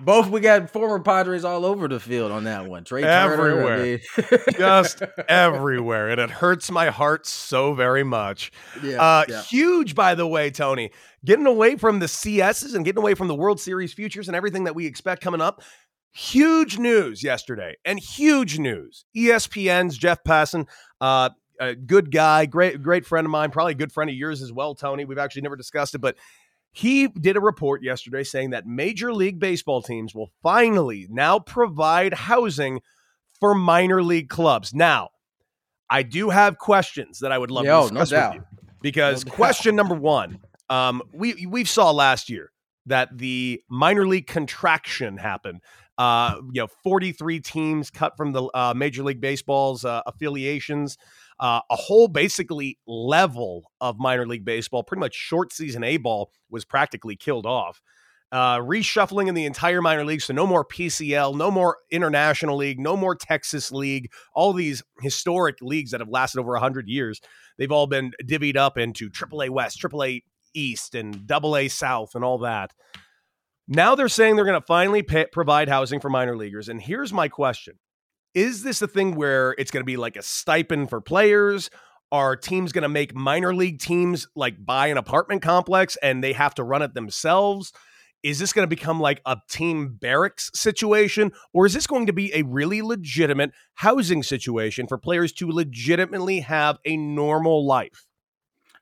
both 0.00 0.28
we 0.28 0.40
got 0.40 0.70
former 0.70 1.00
Padres 1.00 1.44
all 1.44 1.64
over 1.64 1.88
the 1.88 1.98
field 2.00 2.30
on 2.30 2.44
that 2.44 2.66
one. 2.66 2.84
Trea 2.84 3.04
everywhere, 3.04 3.76
Turner, 3.76 3.76
I 3.76 3.82
mean. 3.82 4.40
just 4.58 5.02
everywhere, 5.28 6.10
and 6.10 6.20
it 6.20 6.30
hurts 6.30 6.70
my 6.70 6.90
heart 6.90 7.26
so 7.26 7.72
very 7.74 8.04
much. 8.04 8.52
Yeah, 8.82 9.02
Uh, 9.02 9.24
yeah. 9.28 9.42
Huge, 9.42 9.94
by 9.94 10.14
the 10.14 10.26
way, 10.26 10.50
Tony. 10.50 10.90
Getting 11.24 11.46
away 11.46 11.76
from 11.76 11.98
the 11.98 12.06
CSs 12.06 12.74
and 12.74 12.84
getting 12.84 13.00
away 13.02 13.14
from 13.14 13.28
the 13.28 13.34
World 13.34 13.60
Series 13.60 13.92
futures 13.92 14.28
and 14.28 14.36
everything 14.36 14.64
that 14.64 14.74
we 14.74 14.86
expect 14.86 15.22
coming 15.22 15.40
up. 15.40 15.62
Huge 16.12 16.78
news 16.78 17.22
yesterday, 17.22 17.76
and 17.84 17.98
huge 17.98 18.58
news. 18.58 19.04
ESPN's 19.16 19.96
Jeff 19.96 20.22
Passan, 20.24 20.66
uh, 21.00 21.30
a 21.60 21.74
good 21.74 22.10
guy, 22.10 22.46
great, 22.46 22.82
great 22.82 23.04
friend 23.04 23.24
of 23.24 23.30
mine, 23.30 23.50
probably 23.50 23.72
a 23.72 23.76
good 23.76 23.92
friend 23.92 24.08
of 24.10 24.16
yours 24.16 24.42
as 24.42 24.52
well, 24.52 24.74
Tony. 24.74 25.04
We've 25.04 25.18
actually 25.18 25.42
never 25.42 25.56
discussed 25.56 25.94
it, 25.94 25.98
but 26.00 26.16
he 26.72 27.08
did 27.08 27.36
a 27.36 27.40
report 27.40 27.82
yesterday 27.82 28.22
saying 28.24 28.50
that 28.50 28.66
Major 28.66 29.12
League 29.12 29.38
Baseball 29.38 29.82
teams 29.82 30.14
will 30.14 30.30
finally 30.42 31.06
now 31.10 31.38
provide 31.38 32.14
housing 32.14 32.80
for 33.40 33.54
minor 33.54 34.02
league 34.02 34.28
clubs. 34.28 34.74
Now, 34.74 35.10
I 35.90 36.02
do 36.02 36.30
have 36.30 36.58
questions 36.58 37.20
that 37.20 37.32
I 37.32 37.38
would 37.38 37.50
love 37.50 37.64
Yo, 37.64 37.88
to 37.88 37.94
no 37.94 38.00
discuss 38.00 38.10
doubt. 38.10 38.34
with 38.34 38.44
you 38.52 38.58
because 38.82 39.24
No 39.24 39.28
doubt. 39.30 39.36
question 39.36 39.76
number 39.76 39.94
one, 39.94 40.38
um, 40.68 41.02
we 41.12 41.46
we 41.46 41.64
saw 41.64 41.90
last 41.90 42.28
year 42.28 42.52
that 42.86 43.16
the 43.16 43.60
minor 43.70 44.06
league 44.06 44.26
contraction 44.26 45.16
happened. 45.16 45.60
Uh, 45.96 46.36
you 46.52 46.60
know, 46.62 46.68
43 46.84 47.40
teams 47.40 47.90
cut 47.90 48.16
from 48.16 48.32
the 48.32 48.44
uh, 48.54 48.72
Major 48.76 49.02
League 49.02 49.20
Baseball's 49.20 49.84
uh, 49.84 50.00
affiliations. 50.06 50.96
Uh, 51.40 51.60
a 51.70 51.76
whole 51.76 52.08
basically 52.08 52.78
level 52.86 53.70
of 53.80 53.98
minor 53.98 54.26
league 54.26 54.44
baseball, 54.44 54.82
pretty 54.82 55.00
much 55.00 55.14
short 55.14 55.52
season 55.52 55.84
A 55.84 55.96
ball, 55.96 56.32
was 56.50 56.64
practically 56.64 57.16
killed 57.16 57.46
off. 57.46 57.80
Uh, 58.30 58.58
reshuffling 58.58 59.28
in 59.28 59.34
the 59.34 59.46
entire 59.46 59.80
minor 59.80 60.04
league, 60.04 60.20
so 60.20 60.34
no 60.34 60.46
more 60.46 60.64
PCL, 60.64 61.34
no 61.34 61.50
more 61.50 61.78
International 61.90 62.56
League, 62.56 62.78
no 62.78 62.94
more 62.94 63.14
Texas 63.14 63.72
League. 63.72 64.10
All 64.34 64.52
these 64.52 64.82
historic 65.00 65.56
leagues 65.62 65.92
that 65.92 66.00
have 66.00 66.10
lasted 66.10 66.38
over 66.38 66.52
100 66.52 66.88
years, 66.88 67.20
they've 67.56 67.72
all 67.72 67.86
been 67.86 68.12
divvied 68.24 68.56
up 68.56 68.76
into 68.76 69.08
AAA 69.08 69.48
West, 69.48 69.80
AAA 69.80 70.24
East, 70.52 70.94
and 70.94 71.30
AA 71.30 71.68
South, 71.68 72.14
and 72.14 72.22
all 72.22 72.38
that. 72.38 72.72
Now 73.66 73.94
they're 73.94 74.08
saying 74.08 74.36
they're 74.36 74.44
going 74.44 74.60
to 74.60 74.66
finally 74.66 75.02
pay, 75.02 75.26
provide 75.32 75.68
housing 75.68 76.00
for 76.00 76.10
minor 76.10 76.36
leaguers. 76.36 76.68
And 76.68 76.82
here's 76.82 77.12
my 77.12 77.28
question 77.28 77.78
Is 78.34 78.62
this 78.62 78.82
a 78.82 78.88
thing 78.88 79.14
where 79.14 79.54
it's 79.58 79.70
going 79.70 79.82
to 79.82 79.86
be 79.86 79.96
like 79.96 80.16
a 80.16 80.22
stipend 80.22 80.90
for 80.90 81.00
players? 81.00 81.70
Are 82.10 82.36
teams 82.36 82.72
going 82.72 82.82
to 82.82 82.88
make 82.88 83.14
minor 83.14 83.54
league 83.54 83.80
teams 83.80 84.26
like 84.34 84.64
buy 84.64 84.86
an 84.88 84.96
apartment 84.96 85.42
complex 85.42 85.96
and 86.02 86.22
they 86.22 86.32
have 86.32 86.54
to 86.54 86.64
run 86.64 86.82
it 86.82 86.94
themselves? 86.94 87.72
Is 88.22 88.38
this 88.38 88.52
going 88.52 88.64
to 88.64 88.68
become 88.68 89.00
like 89.00 89.20
a 89.26 89.36
team 89.48 89.96
barracks 90.00 90.50
situation? 90.54 91.32
Or 91.52 91.66
is 91.66 91.74
this 91.74 91.86
going 91.86 92.06
to 92.06 92.12
be 92.12 92.34
a 92.34 92.42
really 92.42 92.82
legitimate 92.82 93.52
housing 93.74 94.22
situation 94.22 94.86
for 94.86 94.98
players 94.98 95.32
to 95.34 95.50
legitimately 95.50 96.40
have 96.40 96.78
a 96.84 96.96
normal 96.96 97.66
life? 97.66 98.06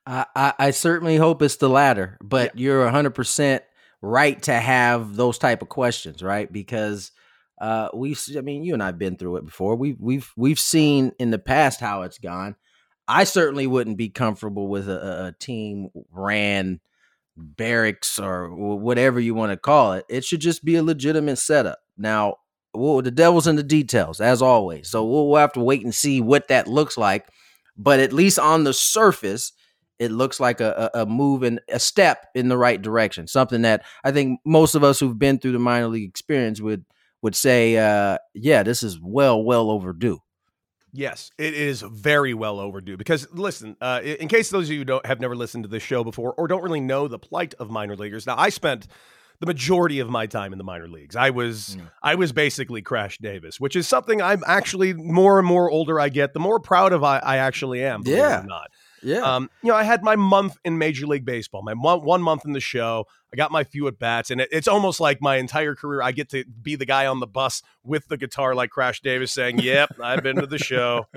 I, 0.06 0.26
I, 0.35 0.52
I 0.59 0.70
certainly 0.70 1.16
hope 1.16 1.42
it's 1.42 1.56
the 1.56 1.68
latter, 1.68 2.16
but 2.22 2.59
you're 2.59 2.88
100% 2.88 3.61
right 4.02 4.40
to 4.44 4.54
have 4.54 5.16
those 5.16 5.38
type 5.38 5.62
of 5.62 5.68
questions, 5.68 6.22
right? 6.22 6.50
Because 6.50 7.11
uh, 7.59 7.88
we've, 7.95 8.21
I 8.37 8.40
mean, 8.40 8.64
you 8.64 8.75
and 8.75 8.83
I've 8.83 8.99
been 8.99 9.16
through 9.16 9.37
it 9.37 9.45
before. 9.45 9.77
We've, 9.77 10.01
we've, 10.01 10.31
we've 10.37 10.61
seen 10.61 11.12
in 11.19 11.31
the 11.31 11.38
past 11.38 11.81
how 11.81 12.03
it's 12.03 12.19
gone. 12.19 12.57
I 13.09 13.25
certainly 13.25 13.66
wouldn't 13.66 13.97
be 13.97 14.09
comfortable 14.09 14.69
with 14.69 14.88
a, 14.88 15.27
a- 15.27 15.33
team 15.33 15.88
ran 16.11 16.81
barracks 17.37 18.19
or 18.19 18.55
whatever 18.55 19.21
you 19.21 19.35
want 19.35 19.53
to 19.53 19.57
call 19.57 19.92
it. 19.92 20.05
It 20.09 20.25
should 20.25 20.40
just 20.40 20.64
be 20.64 20.77
a 20.77 20.83
legitimate 20.83 21.37
setup. 21.37 21.79
Now, 21.97 22.37
well, 22.75 23.03
the 23.03 23.11
devil's 23.11 23.47
in 23.47 23.57
the 23.57 23.62
details, 23.62 24.21
as 24.21 24.42
always. 24.42 24.88
So 24.88 25.05
we'll, 25.05 25.29
we'll 25.29 25.40
have 25.40 25.53
to 25.53 25.61
wait 25.61 25.85
and 25.85 25.95
see 25.95 26.21
what 26.21 26.49
that 26.49 26.66
looks 26.66 26.97
like. 26.99 27.27
But 27.77 28.01
at 28.01 28.12
least 28.12 28.38
on 28.38 28.64
the 28.64 28.73
surface, 28.73 29.53
it 29.99 30.11
looks 30.11 30.40
like 30.40 30.61
a, 30.61 30.90
a, 30.95 31.03
a 31.03 31.07
move 31.07 31.42
and 31.42 31.61
a 31.69 31.79
step 31.79 32.27
in 32.35 32.49
the 32.49 32.59
right 32.59 32.81
direction. 32.81 33.27
Something 33.27 33.62
that 33.62 33.85
I 34.05 34.12
think 34.12 34.40
most 34.45 34.75
of 34.75 34.85
us 34.85 35.01
who've 35.01 35.19
been 35.19 35.38
through 35.38 35.53
the 35.53 35.59
minor 35.59 35.88
league 35.88 36.09
experience 36.09 36.61
would 36.61 36.85
would 37.22 37.35
say, 37.35 37.76
uh, 37.76 38.18
yeah, 38.35 38.62
this 38.62 38.83
is 38.83 38.98
well, 39.00 39.42
well 39.42 39.70
overdue. 39.70 40.20
Yes, 40.92 41.31
it 41.37 41.52
is 41.52 41.83
very 41.83 42.33
well 42.33 42.59
overdue. 42.59 42.96
Because 42.96 43.26
listen, 43.33 43.76
uh, 43.81 44.00
in 44.02 44.29
case 44.29 44.48
those 44.48 44.68
of 44.68 44.74
you 44.74 44.85
don't 44.85 45.05
have 45.05 45.20
never 45.20 45.37
listened 45.37 45.64
to 45.64 45.68
this 45.68 45.83
show 45.83 46.02
before 46.02 46.33
or 46.35 46.48
don't 46.48 46.62
really 46.62 46.81
know 46.81 47.07
the 47.07 47.18
plight 47.18 47.55
of 47.59 47.70
minor 47.70 47.96
leaguers, 47.96 48.26
now 48.26 48.37
I 48.37 48.48
spent 48.48 48.87
the 49.40 49.46
majority 49.46 50.00
of 50.00 50.09
my 50.09 50.26
time 50.26 50.52
in 50.52 50.59
the 50.59 50.64
minor 50.64 50.88
leagues. 50.88 51.14
I 51.14 51.31
was 51.31 51.76
Mm. 51.76 51.90
I 52.02 52.14
was 52.14 52.33
basically 52.33 52.81
Crash 52.81 53.18
Davis, 53.18 53.61
which 53.61 53.76
is 53.76 53.87
something 53.87 54.22
I'm 54.22 54.42
actually 54.46 54.94
more 54.94 55.38
and 55.38 55.46
more 55.46 55.70
older 55.70 56.00
I 56.00 56.09
get, 56.09 56.33
the 56.33 56.40
more 56.40 56.59
proud 56.59 56.94
of 56.94 57.05
I, 57.05 57.18
I 57.18 57.37
actually 57.38 57.85
am. 57.85 58.02
Yeah. 58.07 58.42
not. 58.46 58.70
Yeah. 59.02 59.20
Um, 59.20 59.50
you 59.62 59.70
know, 59.70 59.76
I 59.76 59.82
had 59.82 60.02
my 60.02 60.16
month 60.16 60.56
in 60.64 60.78
Major 60.78 61.06
League 61.06 61.24
Baseball, 61.24 61.62
my 61.62 61.74
one, 61.74 62.02
one 62.02 62.22
month 62.22 62.44
in 62.44 62.52
the 62.52 62.61
show. 62.61 63.06
I 63.32 63.37
got 63.37 63.50
my 63.50 63.64
few 63.64 63.87
at 63.88 63.98
bats, 63.98 64.30
and 64.30 64.40
it, 64.40 64.48
it's 64.52 64.68
almost 64.68 65.00
like 65.00 65.20
my 65.20 65.37
entire 65.37 65.74
career. 65.74 66.02
I 66.02 66.12
get 66.12 66.30
to 66.30 66.44
be 66.44 66.76
the 66.76 66.87
guy 66.87 67.06
on 67.06 67.20
the 67.20 67.26
bus 67.26 67.62
with 67.85 68.09
the 68.09 68.16
guitar, 68.16 68.54
like 68.54 68.70
Crash 68.70 69.00
Davis, 69.00 69.32
saying, 69.32 69.59
"Yep, 69.59 69.96
I've 70.02 70.22
been 70.22 70.37
to 70.37 70.46
the 70.46 70.59
show. 70.59 71.06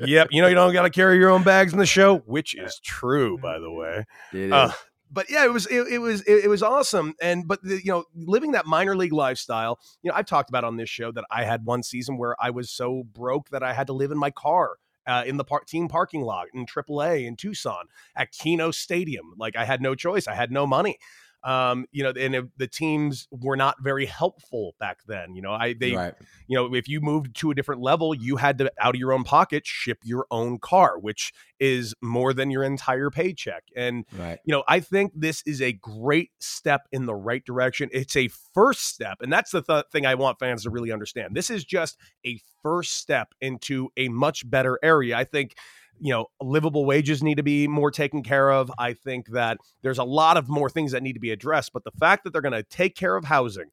Yep, 0.00 0.28
you 0.30 0.40
know, 0.40 0.46
you 0.46 0.54
don't 0.54 0.72
got 0.72 0.82
to 0.82 0.90
carry 0.90 1.18
your 1.18 1.30
own 1.30 1.42
bags 1.42 1.72
in 1.72 1.78
the 1.80 1.86
show," 1.86 2.18
which 2.18 2.54
is 2.54 2.78
true, 2.78 3.36
by 3.36 3.58
the 3.58 3.70
way. 3.70 4.06
It 4.32 4.52
Uh, 4.52 4.70
but 5.10 5.30
yeah, 5.30 5.44
it 5.44 5.52
was 5.52 5.66
it, 5.66 5.88
it 5.88 5.98
was 5.98 6.20
it, 6.22 6.44
it 6.44 6.48
was 6.48 6.62
awesome. 6.62 7.14
And 7.20 7.46
but 7.46 7.62
the, 7.62 7.76
you 7.76 7.92
know, 7.92 8.04
living 8.14 8.52
that 8.52 8.66
minor 8.66 8.96
league 8.96 9.12
lifestyle, 9.12 9.78
you 10.02 10.10
know, 10.10 10.16
I've 10.16 10.26
talked 10.26 10.50
about 10.50 10.64
on 10.64 10.76
this 10.76 10.88
show 10.88 11.10
that 11.12 11.24
I 11.30 11.44
had 11.44 11.64
one 11.64 11.82
season 11.82 12.18
where 12.18 12.36
I 12.40 12.50
was 12.50 12.70
so 12.70 13.04
broke 13.12 13.50
that 13.50 13.62
I 13.62 13.72
had 13.72 13.86
to 13.88 13.92
live 13.92 14.10
in 14.10 14.18
my 14.18 14.30
car. 14.30 14.76
Uh, 15.08 15.24
in 15.26 15.38
the 15.38 15.44
par- 15.44 15.64
team 15.66 15.88
parking 15.88 16.20
lot 16.20 16.48
in 16.52 16.66
AAA 16.66 17.26
in 17.26 17.34
Tucson 17.34 17.86
at 18.14 18.30
Kino 18.30 18.70
Stadium, 18.70 19.34
like 19.38 19.56
I 19.56 19.64
had 19.64 19.80
no 19.80 19.94
choice. 19.94 20.28
I 20.28 20.34
had 20.34 20.52
no 20.52 20.66
money, 20.66 20.98
um, 21.44 21.86
you 21.92 22.02
know, 22.02 22.12
and 22.18 22.34
it- 22.34 22.58
the 22.58 22.66
teams 22.66 23.28
were 23.30 23.56
not 23.56 23.76
very 23.82 24.06
helpful 24.06 24.74
back 24.80 24.98
then. 25.06 25.34
You 25.34 25.42
know, 25.42 25.52
I 25.52 25.74
they 25.74 25.94
right. 25.94 26.14
you 26.46 26.56
know, 26.56 26.74
if 26.74 26.88
you 26.88 27.00
moved 27.00 27.36
to 27.36 27.50
a 27.50 27.54
different 27.54 27.80
level, 27.80 28.14
you 28.14 28.36
had 28.36 28.58
to 28.58 28.72
out 28.80 28.94
of 28.94 28.98
your 28.98 29.12
own 29.12 29.24
pocket 29.24 29.66
ship 29.66 29.98
your 30.02 30.26
own 30.30 30.58
car, 30.58 30.98
which 30.98 31.32
is 31.60 31.94
more 32.02 32.32
than 32.32 32.50
your 32.50 32.62
entire 32.64 33.10
paycheck. 33.10 33.64
And 33.76 34.04
Right. 34.16 34.38
you 34.44 34.52
know, 34.52 34.64
I 34.68 34.80
think 34.80 35.12
this 35.14 35.42
is 35.46 35.60
a 35.62 35.72
great 35.72 36.30
step 36.40 36.88
in 36.92 37.06
the 37.06 37.14
right 37.14 37.44
direction. 37.44 37.88
It's 37.92 38.16
a 38.16 38.28
first 38.28 38.86
step, 38.86 39.18
and 39.20 39.32
that's 39.32 39.50
the 39.52 39.62
th- 39.62 39.84
thing 39.92 40.06
I 40.06 40.14
want 40.16 40.38
fans 40.38 40.64
to 40.64 40.70
really 40.70 40.92
understand. 40.92 41.34
This 41.36 41.50
is 41.50 41.64
just 41.64 41.98
a 42.26 42.40
first 42.62 42.96
step 42.96 43.34
into 43.40 43.90
a 43.96 44.08
much 44.08 44.48
better 44.48 44.78
area. 44.82 45.16
I 45.16 45.24
think 45.24 45.54
you 46.00 46.12
know, 46.12 46.26
livable 46.40 46.84
wages 46.84 47.22
need 47.22 47.36
to 47.36 47.42
be 47.42 47.68
more 47.68 47.90
taken 47.90 48.22
care 48.22 48.50
of. 48.50 48.70
I 48.78 48.92
think 48.92 49.28
that 49.28 49.58
there's 49.82 49.98
a 49.98 50.04
lot 50.04 50.36
of 50.36 50.48
more 50.48 50.70
things 50.70 50.92
that 50.92 51.02
need 51.02 51.14
to 51.14 51.20
be 51.20 51.30
addressed, 51.30 51.72
but 51.72 51.84
the 51.84 51.90
fact 51.92 52.24
that 52.24 52.32
they're 52.32 52.42
going 52.42 52.52
to 52.52 52.62
take 52.62 52.94
care 52.94 53.16
of 53.16 53.24
housing, 53.24 53.70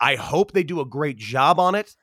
I 0.00 0.16
hope 0.16 0.52
they 0.52 0.62
do 0.62 0.80
a 0.80 0.86
great 0.86 1.16
job 1.16 1.58
on 1.58 1.74
it. 1.74 1.96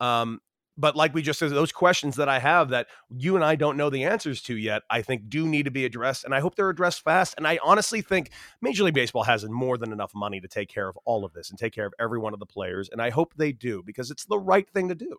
Um, 0.00 0.40
but 0.76 0.96
like 0.96 1.14
we 1.14 1.22
just 1.22 1.38
said, 1.38 1.50
those 1.50 1.72
questions 1.72 2.16
that 2.16 2.28
I 2.28 2.38
have 2.38 2.70
that 2.70 2.88
you 3.08 3.36
and 3.36 3.44
I 3.44 3.54
don't 3.54 3.76
know 3.76 3.90
the 3.90 4.04
answers 4.04 4.42
to 4.42 4.56
yet, 4.56 4.82
I 4.90 5.02
think 5.02 5.28
do 5.28 5.46
need 5.46 5.64
to 5.64 5.70
be 5.70 5.84
addressed, 5.84 6.24
and 6.24 6.34
I 6.34 6.40
hope 6.40 6.56
they're 6.56 6.70
addressed 6.70 7.02
fast. 7.02 7.34
And 7.36 7.46
I 7.46 7.58
honestly 7.62 8.02
think 8.02 8.30
Major 8.60 8.84
League 8.84 8.94
Baseball 8.94 9.22
has 9.22 9.44
more 9.44 9.78
than 9.78 9.92
enough 9.92 10.12
money 10.14 10.40
to 10.40 10.48
take 10.48 10.68
care 10.68 10.88
of 10.88 10.98
all 11.04 11.24
of 11.24 11.32
this 11.32 11.50
and 11.50 11.58
take 11.58 11.72
care 11.72 11.86
of 11.86 11.94
every 12.00 12.18
one 12.18 12.32
of 12.32 12.40
the 12.40 12.46
players, 12.46 12.88
and 12.88 13.00
I 13.00 13.10
hope 13.10 13.34
they 13.36 13.52
do 13.52 13.82
because 13.84 14.10
it's 14.10 14.24
the 14.24 14.38
right 14.38 14.68
thing 14.68 14.88
to 14.88 14.94
do. 14.94 15.18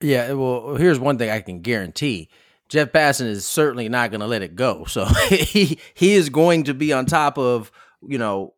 Yeah, 0.00 0.32
well, 0.32 0.76
here's 0.76 1.00
one 1.00 1.18
thing 1.18 1.30
I 1.30 1.40
can 1.40 1.60
guarantee. 1.60 2.28
Jeff 2.68 2.90
Passan 2.92 3.26
is 3.26 3.46
certainly 3.46 3.88
not 3.88 4.10
going 4.10 4.20
to 4.20 4.26
let 4.26 4.42
it 4.42 4.54
go. 4.56 4.84
So 4.88 5.04
he 5.04 5.78
he 5.94 6.14
is 6.14 6.28
going 6.28 6.64
to 6.64 6.74
be 6.74 6.92
on 6.92 7.06
top 7.06 7.38
of, 7.38 7.70
you 8.06 8.18
know, 8.18 8.54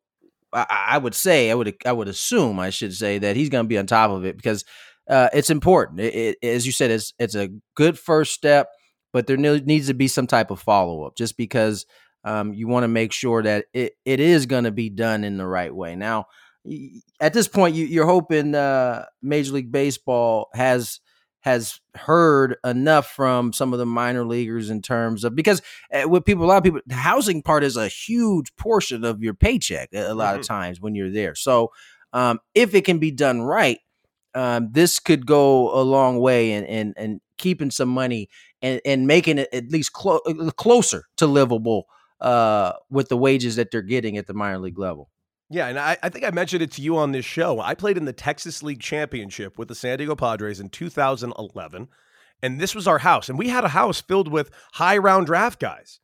I, 0.52 0.86
I 0.90 0.98
would 0.98 1.14
say, 1.14 1.50
I 1.50 1.54
would 1.54 1.74
I 1.84 1.92
would 1.92 2.08
assume, 2.08 2.58
I 2.58 2.70
should 2.70 2.94
say 2.94 3.18
that 3.18 3.36
he's 3.36 3.48
going 3.48 3.64
to 3.64 3.68
be 3.68 3.78
on 3.78 3.86
top 3.86 4.10
of 4.10 4.24
it 4.24 4.36
because 4.36 4.64
uh, 5.08 5.28
it's 5.32 5.50
important. 5.50 6.00
It, 6.00 6.36
it, 6.42 6.46
as 6.46 6.66
you 6.66 6.72
said, 6.72 6.90
it's 6.90 7.12
it's 7.18 7.34
a 7.34 7.50
good 7.74 7.98
first 7.98 8.32
step, 8.32 8.68
but 9.12 9.26
there 9.26 9.36
needs 9.36 9.88
to 9.88 9.94
be 9.94 10.08
some 10.08 10.26
type 10.26 10.50
of 10.50 10.60
follow 10.60 11.04
up, 11.04 11.16
just 11.16 11.36
because 11.36 11.86
um, 12.24 12.52
you 12.52 12.68
want 12.68 12.84
to 12.84 12.88
make 12.88 13.12
sure 13.12 13.42
that 13.42 13.66
it, 13.72 13.94
it 14.04 14.20
is 14.20 14.46
going 14.46 14.64
to 14.64 14.70
be 14.70 14.90
done 14.90 15.24
in 15.24 15.38
the 15.38 15.46
right 15.46 15.74
way. 15.74 15.96
Now, 15.96 16.26
at 17.20 17.32
this 17.32 17.48
point, 17.48 17.74
you, 17.74 17.86
you're 17.86 18.06
hoping 18.06 18.54
uh, 18.54 19.06
Major 19.22 19.52
League 19.52 19.72
Baseball 19.72 20.48
has 20.52 21.00
has 21.40 21.80
heard 21.94 22.56
enough 22.64 23.06
from 23.06 23.52
some 23.52 23.72
of 23.72 23.78
the 23.78 23.86
minor 23.86 24.24
leaguers 24.24 24.70
in 24.70 24.82
terms 24.82 25.24
of 25.24 25.34
because 25.34 25.62
uh, 25.92 26.08
with 26.08 26.24
people, 26.24 26.44
a 26.44 26.46
lot 26.46 26.58
of 26.58 26.64
people, 26.64 26.80
the 26.86 26.94
housing 26.94 27.42
part 27.42 27.62
is 27.62 27.76
a 27.76 27.88
huge 27.88 28.54
portion 28.56 29.04
of 29.04 29.22
your 29.22 29.34
paycheck 29.34 29.88
a, 29.92 30.12
a 30.12 30.14
lot 30.14 30.32
mm-hmm. 30.32 30.40
of 30.40 30.46
times 30.46 30.80
when 30.80 30.94
you're 30.94 31.10
there. 31.10 31.34
So 31.34 31.70
um, 32.12 32.40
if 32.54 32.74
it 32.74 32.84
can 32.84 32.98
be 32.98 33.10
done 33.10 33.42
right, 33.42 33.78
um, 34.34 34.68
this 34.72 34.98
could 34.98 35.26
go 35.26 35.74
a 35.80 35.82
long 35.82 36.18
way 36.18 36.52
in, 36.52 36.64
in, 36.64 36.94
in 36.96 37.20
keeping 37.38 37.70
some 37.70 37.88
money 37.88 38.28
and, 38.60 38.80
and 38.84 39.06
making 39.06 39.38
it 39.38 39.48
at 39.52 39.70
least 39.70 39.92
clo- 39.92 40.20
uh, 40.26 40.50
closer 40.50 41.04
to 41.16 41.26
livable 41.26 41.86
uh, 42.20 42.72
with 42.90 43.08
the 43.08 43.16
wages 43.16 43.56
that 43.56 43.70
they're 43.70 43.82
getting 43.82 44.16
at 44.16 44.26
the 44.26 44.34
minor 44.34 44.58
league 44.58 44.78
level. 44.78 45.08
Yeah, 45.50 45.68
and 45.68 45.78
I, 45.78 45.96
I, 46.02 46.08
think 46.10 46.24
I 46.26 46.30
mentioned 46.30 46.62
it 46.62 46.72
to 46.72 46.82
you 46.82 46.98
on 46.98 47.12
this 47.12 47.24
show. 47.24 47.60
I 47.60 47.74
played 47.74 47.96
in 47.96 48.04
the 48.04 48.12
Texas 48.12 48.62
League 48.62 48.80
Championship 48.80 49.56
with 49.56 49.68
the 49.68 49.74
San 49.74 49.96
Diego 49.98 50.14
Padres 50.14 50.60
in 50.60 50.68
2011, 50.68 51.88
and 52.42 52.60
this 52.60 52.74
was 52.74 52.86
our 52.86 52.98
house. 52.98 53.28
And 53.28 53.38
we 53.38 53.48
had 53.48 53.64
a 53.64 53.68
house 53.68 54.00
filled 54.00 54.30
with 54.30 54.50
high 54.74 54.98
round 54.98 55.26
draft 55.26 55.58
guys. 55.58 56.00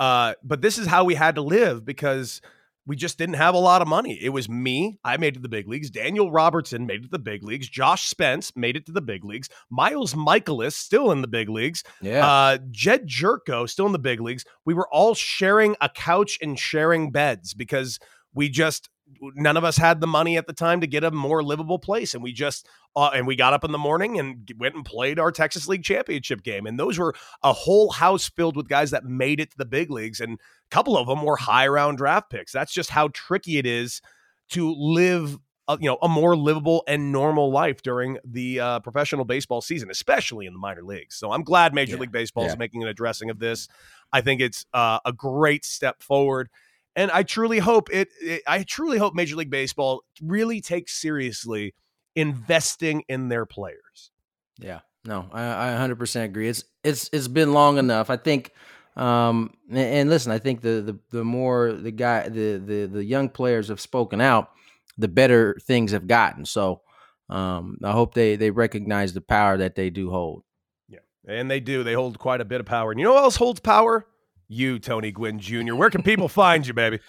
Uh, 0.00 0.34
but 0.42 0.62
this 0.62 0.78
is 0.78 0.88
how 0.88 1.04
we 1.04 1.14
had 1.14 1.36
to 1.36 1.42
live 1.42 1.84
because 1.84 2.40
we 2.84 2.96
just 2.96 3.18
didn't 3.18 3.36
have 3.36 3.54
a 3.54 3.58
lot 3.58 3.82
of 3.82 3.86
money. 3.86 4.18
It 4.20 4.30
was 4.30 4.48
me. 4.48 4.98
I 5.04 5.16
made 5.16 5.34
it 5.34 5.36
to 5.36 5.40
the 5.42 5.48
big 5.48 5.68
leagues. 5.68 5.88
Daniel 5.88 6.32
Robertson 6.32 6.84
made 6.84 7.00
it 7.00 7.02
to 7.04 7.08
the 7.08 7.20
big 7.20 7.44
leagues. 7.44 7.68
Josh 7.68 8.08
Spence 8.08 8.56
made 8.56 8.76
it 8.76 8.86
to 8.86 8.92
the 8.92 9.00
big 9.00 9.24
leagues. 9.24 9.48
Miles 9.70 10.14
Mikolas 10.14 10.72
still 10.72 11.12
in 11.12 11.22
the 11.22 11.28
big 11.28 11.48
leagues. 11.48 11.84
Yeah. 12.00 12.26
Uh, 12.26 12.58
Jedd 12.72 13.06
Gyorko 13.06 13.70
still 13.70 13.86
in 13.86 13.92
the 13.92 14.00
big 14.00 14.20
leagues. 14.20 14.44
We 14.64 14.74
were 14.74 14.88
all 14.88 15.14
sharing 15.14 15.76
a 15.80 15.88
couch 15.88 16.36
and 16.42 16.58
sharing 16.58 17.12
beds 17.12 17.54
because– 17.54 18.00
we 18.34 18.48
just 18.48 18.88
none 19.20 19.56
of 19.56 19.64
us 19.64 19.76
had 19.76 20.00
the 20.00 20.06
money 20.06 20.36
at 20.36 20.46
the 20.46 20.52
time 20.52 20.80
to 20.80 20.86
get 20.86 21.04
a 21.04 21.10
more 21.10 21.42
livable 21.42 21.78
place 21.78 22.14
and 22.14 22.22
we 22.22 22.32
just 22.32 22.66
uh, 22.96 23.10
and 23.14 23.26
we 23.26 23.36
got 23.36 23.52
up 23.52 23.64
in 23.64 23.72
the 23.72 23.78
morning 23.78 24.18
and 24.18 24.50
went 24.58 24.74
and 24.74 24.84
played 24.84 25.18
our 25.18 25.30
Texas 25.32 25.68
League 25.68 25.82
championship 25.82 26.42
game 26.42 26.66
and 26.66 26.78
those 26.78 26.98
were 26.98 27.14
a 27.42 27.52
whole 27.52 27.90
house 27.90 28.28
filled 28.28 28.56
with 28.56 28.68
guys 28.68 28.90
that 28.90 29.04
made 29.04 29.40
it 29.40 29.50
to 29.50 29.58
the 29.58 29.64
big 29.64 29.90
leagues 29.90 30.20
and 30.20 30.34
a 30.34 30.38
couple 30.70 30.96
of 30.96 31.06
them 31.06 31.22
were 31.22 31.36
high 31.36 31.66
round 31.66 31.98
draft 31.98 32.30
picks 32.30 32.52
that's 32.52 32.72
just 32.72 32.90
how 32.90 33.08
tricky 33.08 33.58
it 33.58 33.66
is 33.66 34.00
to 34.48 34.72
live 34.74 35.38
a, 35.68 35.78
you 35.80 35.88
know 35.88 35.98
a 36.02 36.08
more 36.08 36.36
livable 36.36 36.82
and 36.86 37.12
normal 37.12 37.50
life 37.50 37.82
during 37.82 38.18
the 38.24 38.60
uh, 38.60 38.80
professional 38.80 39.24
baseball 39.24 39.60
season 39.60 39.90
especially 39.90 40.46
in 40.46 40.52
the 40.52 40.58
minor 40.58 40.82
leagues 40.82 41.16
so 41.16 41.32
I'm 41.32 41.42
glad 41.42 41.74
Major 41.74 41.96
yeah. 41.96 42.00
League 42.00 42.12
Baseball 42.12 42.44
yeah. 42.44 42.50
is 42.50 42.58
making 42.58 42.82
an 42.82 42.88
addressing 42.88 43.30
of 43.30 43.38
this 43.38 43.68
I 44.12 44.20
think 44.20 44.40
it's 44.40 44.66
uh, 44.74 44.98
a 45.04 45.12
great 45.12 45.64
step 45.64 46.02
forward 46.02 46.48
and 46.94 47.10
I 47.10 47.22
truly 47.22 47.58
hope 47.58 47.88
it, 47.92 48.08
it, 48.20 48.42
I 48.46 48.62
truly 48.64 48.98
hope 48.98 49.14
Major 49.14 49.36
League 49.36 49.50
Baseball 49.50 50.02
really 50.20 50.60
takes 50.60 51.00
seriously 51.00 51.74
investing 52.14 53.02
in 53.08 53.28
their 53.28 53.46
players. 53.46 54.10
Yeah. 54.58 54.80
No, 55.04 55.26
I, 55.32 55.72
I 55.72 55.88
100% 55.88 56.24
agree. 56.24 56.48
It's 56.48 56.64
it's 56.84 57.10
it's 57.12 57.28
been 57.28 57.52
long 57.52 57.78
enough. 57.78 58.10
I 58.10 58.16
think 58.16 58.52
um 58.94 59.54
and, 59.68 59.78
and 59.78 60.10
listen, 60.10 60.30
I 60.30 60.38
think 60.38 60.60
the 60.60 60.80
the 60.80 60.98
the 61.18 61.24
more 61.24 61.72
the 61.72 61.90
guy 61.90 62.28
the 62.28 62.58
the 62.58 62.86
the 62.86 63.04
young 63.04 63.28
players 63.28 63.68
have 63.68 63.80
spoken 63.80 64.20
out, 64.20 64.50
the 64.98 65.08
better 65.08 65.56
things 65.62 65.92
have 65.92 66.06
gotten. 66.06 66.44
So 66.44 66.82
um 67.30 67.78
I 67.82 67.90
hope 67.92 68.14
they 68.14 68.36
they 68.36 68.50
recognize 68.50 69.12
the 69.12 69.20
power 69.20 69.56
that 69.56 69.74
they 69.74 69.90
do 69.90 70.10
hold. 70.10 70.44
Yeah. 70.88 71.00
And 71.26 71.50
they 71.50 71.58
do. 71.58 71.82
They 71.82 71.94
hold 71.94 72.18
quite 72.18 72.40
a 72.40 72.44
bit 72.44 72.60
of 72.60 72.66
power. 72.66 72.92
And 72.92 73.00
you 73.00 73.06
know 73.06 73.14
what 73.14 73.24
else 73.24 73.36
holds 73.36 73.60
power? 73.60 74.06
You, 74.52 74.78
Tony 74.78 75.10
Gwynn 75.10 75.38
Jr. 75.38 75.74
Where 75.74 75.90
can 75.90 76.02
people 76.02 76.28
find 76.28 76.66
you, 76.66 76.74
baby? 76.74 77.00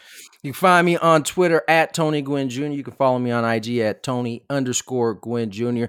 You 0.42 0.52
can 0.52 0.60
find 0.60 0.86
me 0.86 0.98
on 0.98 1.24
Twitter 1.24 1.62
at 1.68 1.94
Tony 1.94 2.22
Gwynn 2.22 2.50
Jr. 2.50 2.66
You 2.66 2.84
can 2.84 2.94
follow 2.94 3.20
me 3.20 3.32
on 3.32 3.46
IG 3.46 3.78
at 3.80 4.04
Tony 4.04 4.46
underscore 4.50 5.14
Gwynn 5.16 5.52
Jr. 5.52 5.86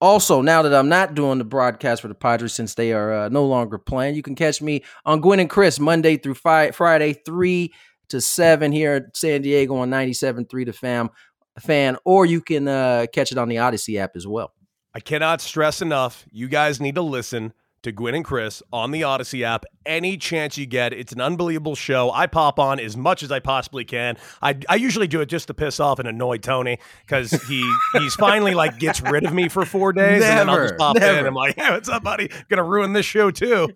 Also, 0.00 0.42
now 0.42 0.62
that 0.62 0.72
I'm 0.72 0.88
not 0.88 1.14
doing 1.14 1.38
the 1.38 1.44
broadcast 1.44 2.02
for 2.02 2.08
the 2.08 2.14
Padres 2.14 2.52
since 2.52 2.74
they 2.74 2.92
are 2.92 3.12
uh, 3.12 3.28
no 3.28 3.44
longer 3.44 3.78
playing, 3.78 4.14
you 4.14 4.22
can 4.22 4.36
catch 4.36 4.62
me 4.62 4.84
on 5.04 5.20
Gwynn 5.20 5.40
and 5.40 5.50
Chris 5.50 5.80
Monday 5.80 6.16
through 6.16 6.34
fi- 6.34 6.70
Friday, 6.70 7.14
3 7.14 7.72
to 8.10 8.20
7 8.20 8.70
here 8.70 8.94
at 8.94 9.16
San 9.16 9.42
Diego 9.42 9.76
on 9.76 9.90
97.3 9.90 10.66
to 10.66 10.72
fam 10.72 11.10
fan, 11.58 11.96
or 12.04 12.26
you 12.26 12.40
can 12.40 12.68
uh, 12.68 13.06
catch 13.12 13.32
it 13.32 13.38
on 13.38 13.48
the 13.48 13.56
Audacy 13.56 13.98
app 13.98 14.12
as 14.14 14.26
well. 14.26 14.52
I 14.94 15.00
cannot 15.00 15.40
stress 15.40 15.82
enough. 15.82 16.24
You 16.30 16.48
guys 16.48 16.80
need 16.80 16.94
to 16.94 17.02
listen 17.02 17.52
to 17.82 17.92
Gwynn 17.92 18.14
and 18.14 18.24
Chris 18.24 18.62
on 18.72 18.90
the 18.90 19.02
Audacy 19.02 19.42
app 19.42 19.64
any 19.86 20.16
chance 20.16 20.58
you 20.58 20.66
get. 20.66 20.92
It's 20.92 21.12
an 21.12 21.20
unbelievable 21.20 21.74
show. 21.74 22.10
I 22.10 22.26
pop 22.26 22.58
on 22.58 22.80
as 22.80 22.96
much 22.96 23.22
as 23.22 23.32
I 23.32 23.40
possibly 23.40 23.84
can. 23.84 24.16
I, 24.42 24.58
I 24.68 24.76
usually 24.76 25.06
do 25.06 25.20
it 25.20 25.26
just 25.26 25.46
to 25.46 25.54
piss 25.54 25.80
off 25.80 25.98
and 25.98 26.08
annoy 26.08 26.38
Tony 26.38 26.78
because 27.06 27.30
he 27.30 27.70
he's 27.94 28.14
finally 28.14 28.54
like 28.54 28.78
gets 28.78 29.00
rid 29.00 29.24
of 29.24 29.32
me 29.32 29.48
for 29.48 29.64
four 29.64 29.92
days 29.92 30.20
never, 30.20 30.40
and 30.40 30.48
then 30.48 30.48
I'll 30.48 30.62
just 30.62 30.78
pop 30.78 30.96
never. 30.96 31.20
in. 31.20 31.26
I'm 31.26 31.34
like, 31.34 31.56
hey, 31.56 31.70
what's 31.70 31.88
up, 31.88 32.02
buddy? 32.02 32.30
Gonna 32.48 32.64
ruin 32.64 32.92
this 32.92 33.06
show 33.06 33.30
too 33.30 33.68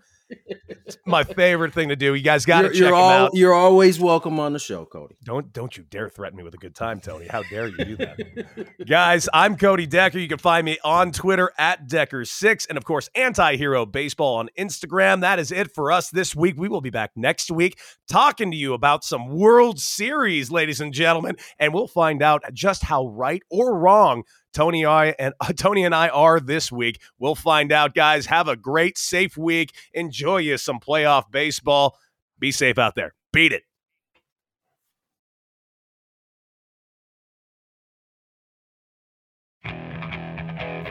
it's 0.68 0.98
my 1.06 1.24
favorite 1.24 1.72
thing 1.74 1.88
to 1.88 1.96
do. 1.96 2.14
You 2.14 2.22
guys 2.22 2.44
got 2.44 2.62
to 2.62 2.68
check 2.68 2.78
you're 2.78 2.94
all, 2.94 3.10
out. 3.10 3.30
You're 3.34 3.54
always 3.54 4.00
welcome 4.00 4.38
on 4.40 4.52
the 4.52 4.58
show, 4.58 4.84
Cody. 4.84 5.16
Don't 5.24 5.52
don't 5.52 5.76
you 5.76 5.84
dare 5.84 6.08
threaten 6.08 6.36
me 6.36 6.42
with 6.42 6.54
a 6.54 6.58
good 6.58 6.74
time, 6.74 7.00
Tony. 7.00 7.26
How 7.26 7.42
dare 7.44 7.68
you 7.68 7.84
do 7.84 7.96
that? 7.96 8.86
guys, 8.86 9.28
I'm 9.32 9.56
Cody 9.56 9.86
Decker. 9.86 10.18
You 10.18 10.28
can 10.28 10.38
find 10.38 10.64
me 10.64 10.78
on 10.84 11.12
Twitter 11.12 11.52
at 11.58 11.88
Decker6 11.88 12.68
and 12.68 12.78
of 12.78 12.84
course 12.84 13.08
Anti-Hero 13.14 13.86
Baseball 13.86 14.36
on 14.36 14.48
Instagram. 14.58 15.20
That 15.20 15.38
is 15.38 15.52
it 15.52 15.74
for 15.74 15.92
us 15.92 16.10
this 16.10 16.34
week. 16.34 16.56
We 16.56 16.68
will 16.68 16.80
be 16.80 16.90
back 16.90 17.12
next 17.16 17.50
week 17.50 17.78
talking 18.10 18.50
to 18.50 18.56
you 18.56 18.74
about 18.74 19.04
some 19.04 19.28
World 19.28 19.78
Series, 19.78 20.50
ladies 20.50 20.80
and 20.80 20.92
gentlemen, 20.92 21.36
and 21.58 21.72
we'll 21.72 21.88
find 21.88 22.22
out 22.22 22.42
just 22.52 22.82
how 22.82 23.06
right 23.06 23.42
or 23.50 23.78
wrong 23.78 24.24
Tony 24.52 24.84
I 24.84 25.08
and 25.18 25.34
uh, 25.40 25.52
Tony 25.56 25.84
and 25.84 25.94
I 25.94 26.08
are 26.08 26.40
this 26.40 26.70
week. 26.70 27.00
We'll 27.18 27.34
find 27.34 27.72
out, 27.72 27.94
guys. 27.94 28.26
Have 28.26 28.48
a 28.48 28.56
great, 28.56 28.98
safe 28.98 29.36
week. 29.36 29.74
Enjoy 29.92 30.38
you 30.38 30.58
some 30.58 30.80
playoff 30.80 31.30
baseball. 31.30 31.96
Be 32.38 32.52
safe 32.52 32.78
out 32.78 32.94
there. 32.94 33.14
Beat 33.32 33.52
it. 33.52 33.62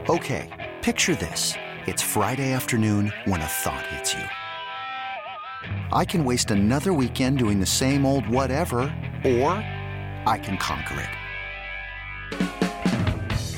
Okay, 0.10 0.50
picture 0.82 1.16
this. 1.16 1.54
It's 1.86 2.02
Friday 2.02 2.54
afternoon 2.54 3.14
when 3.26 3.42
a 3.42 3.46
thought 3.46 3.86
hits 3.88 4.14
you. 4.14 4.24
I 5.94 6.06
can 6.06 6.26
waste 6.26 6.52
another 6.52 6.92
weekend 6.92 7.38
doing 7.38 7.60
the 7.60 7.66
same 7.66 8.06
old 8.06 8.28
whatever, 8.28 8.82
or 9.24 9.52
I 10.26 10.40
can 10.42 10.58
conquer 10.58 11.00
it. 11.00 11.21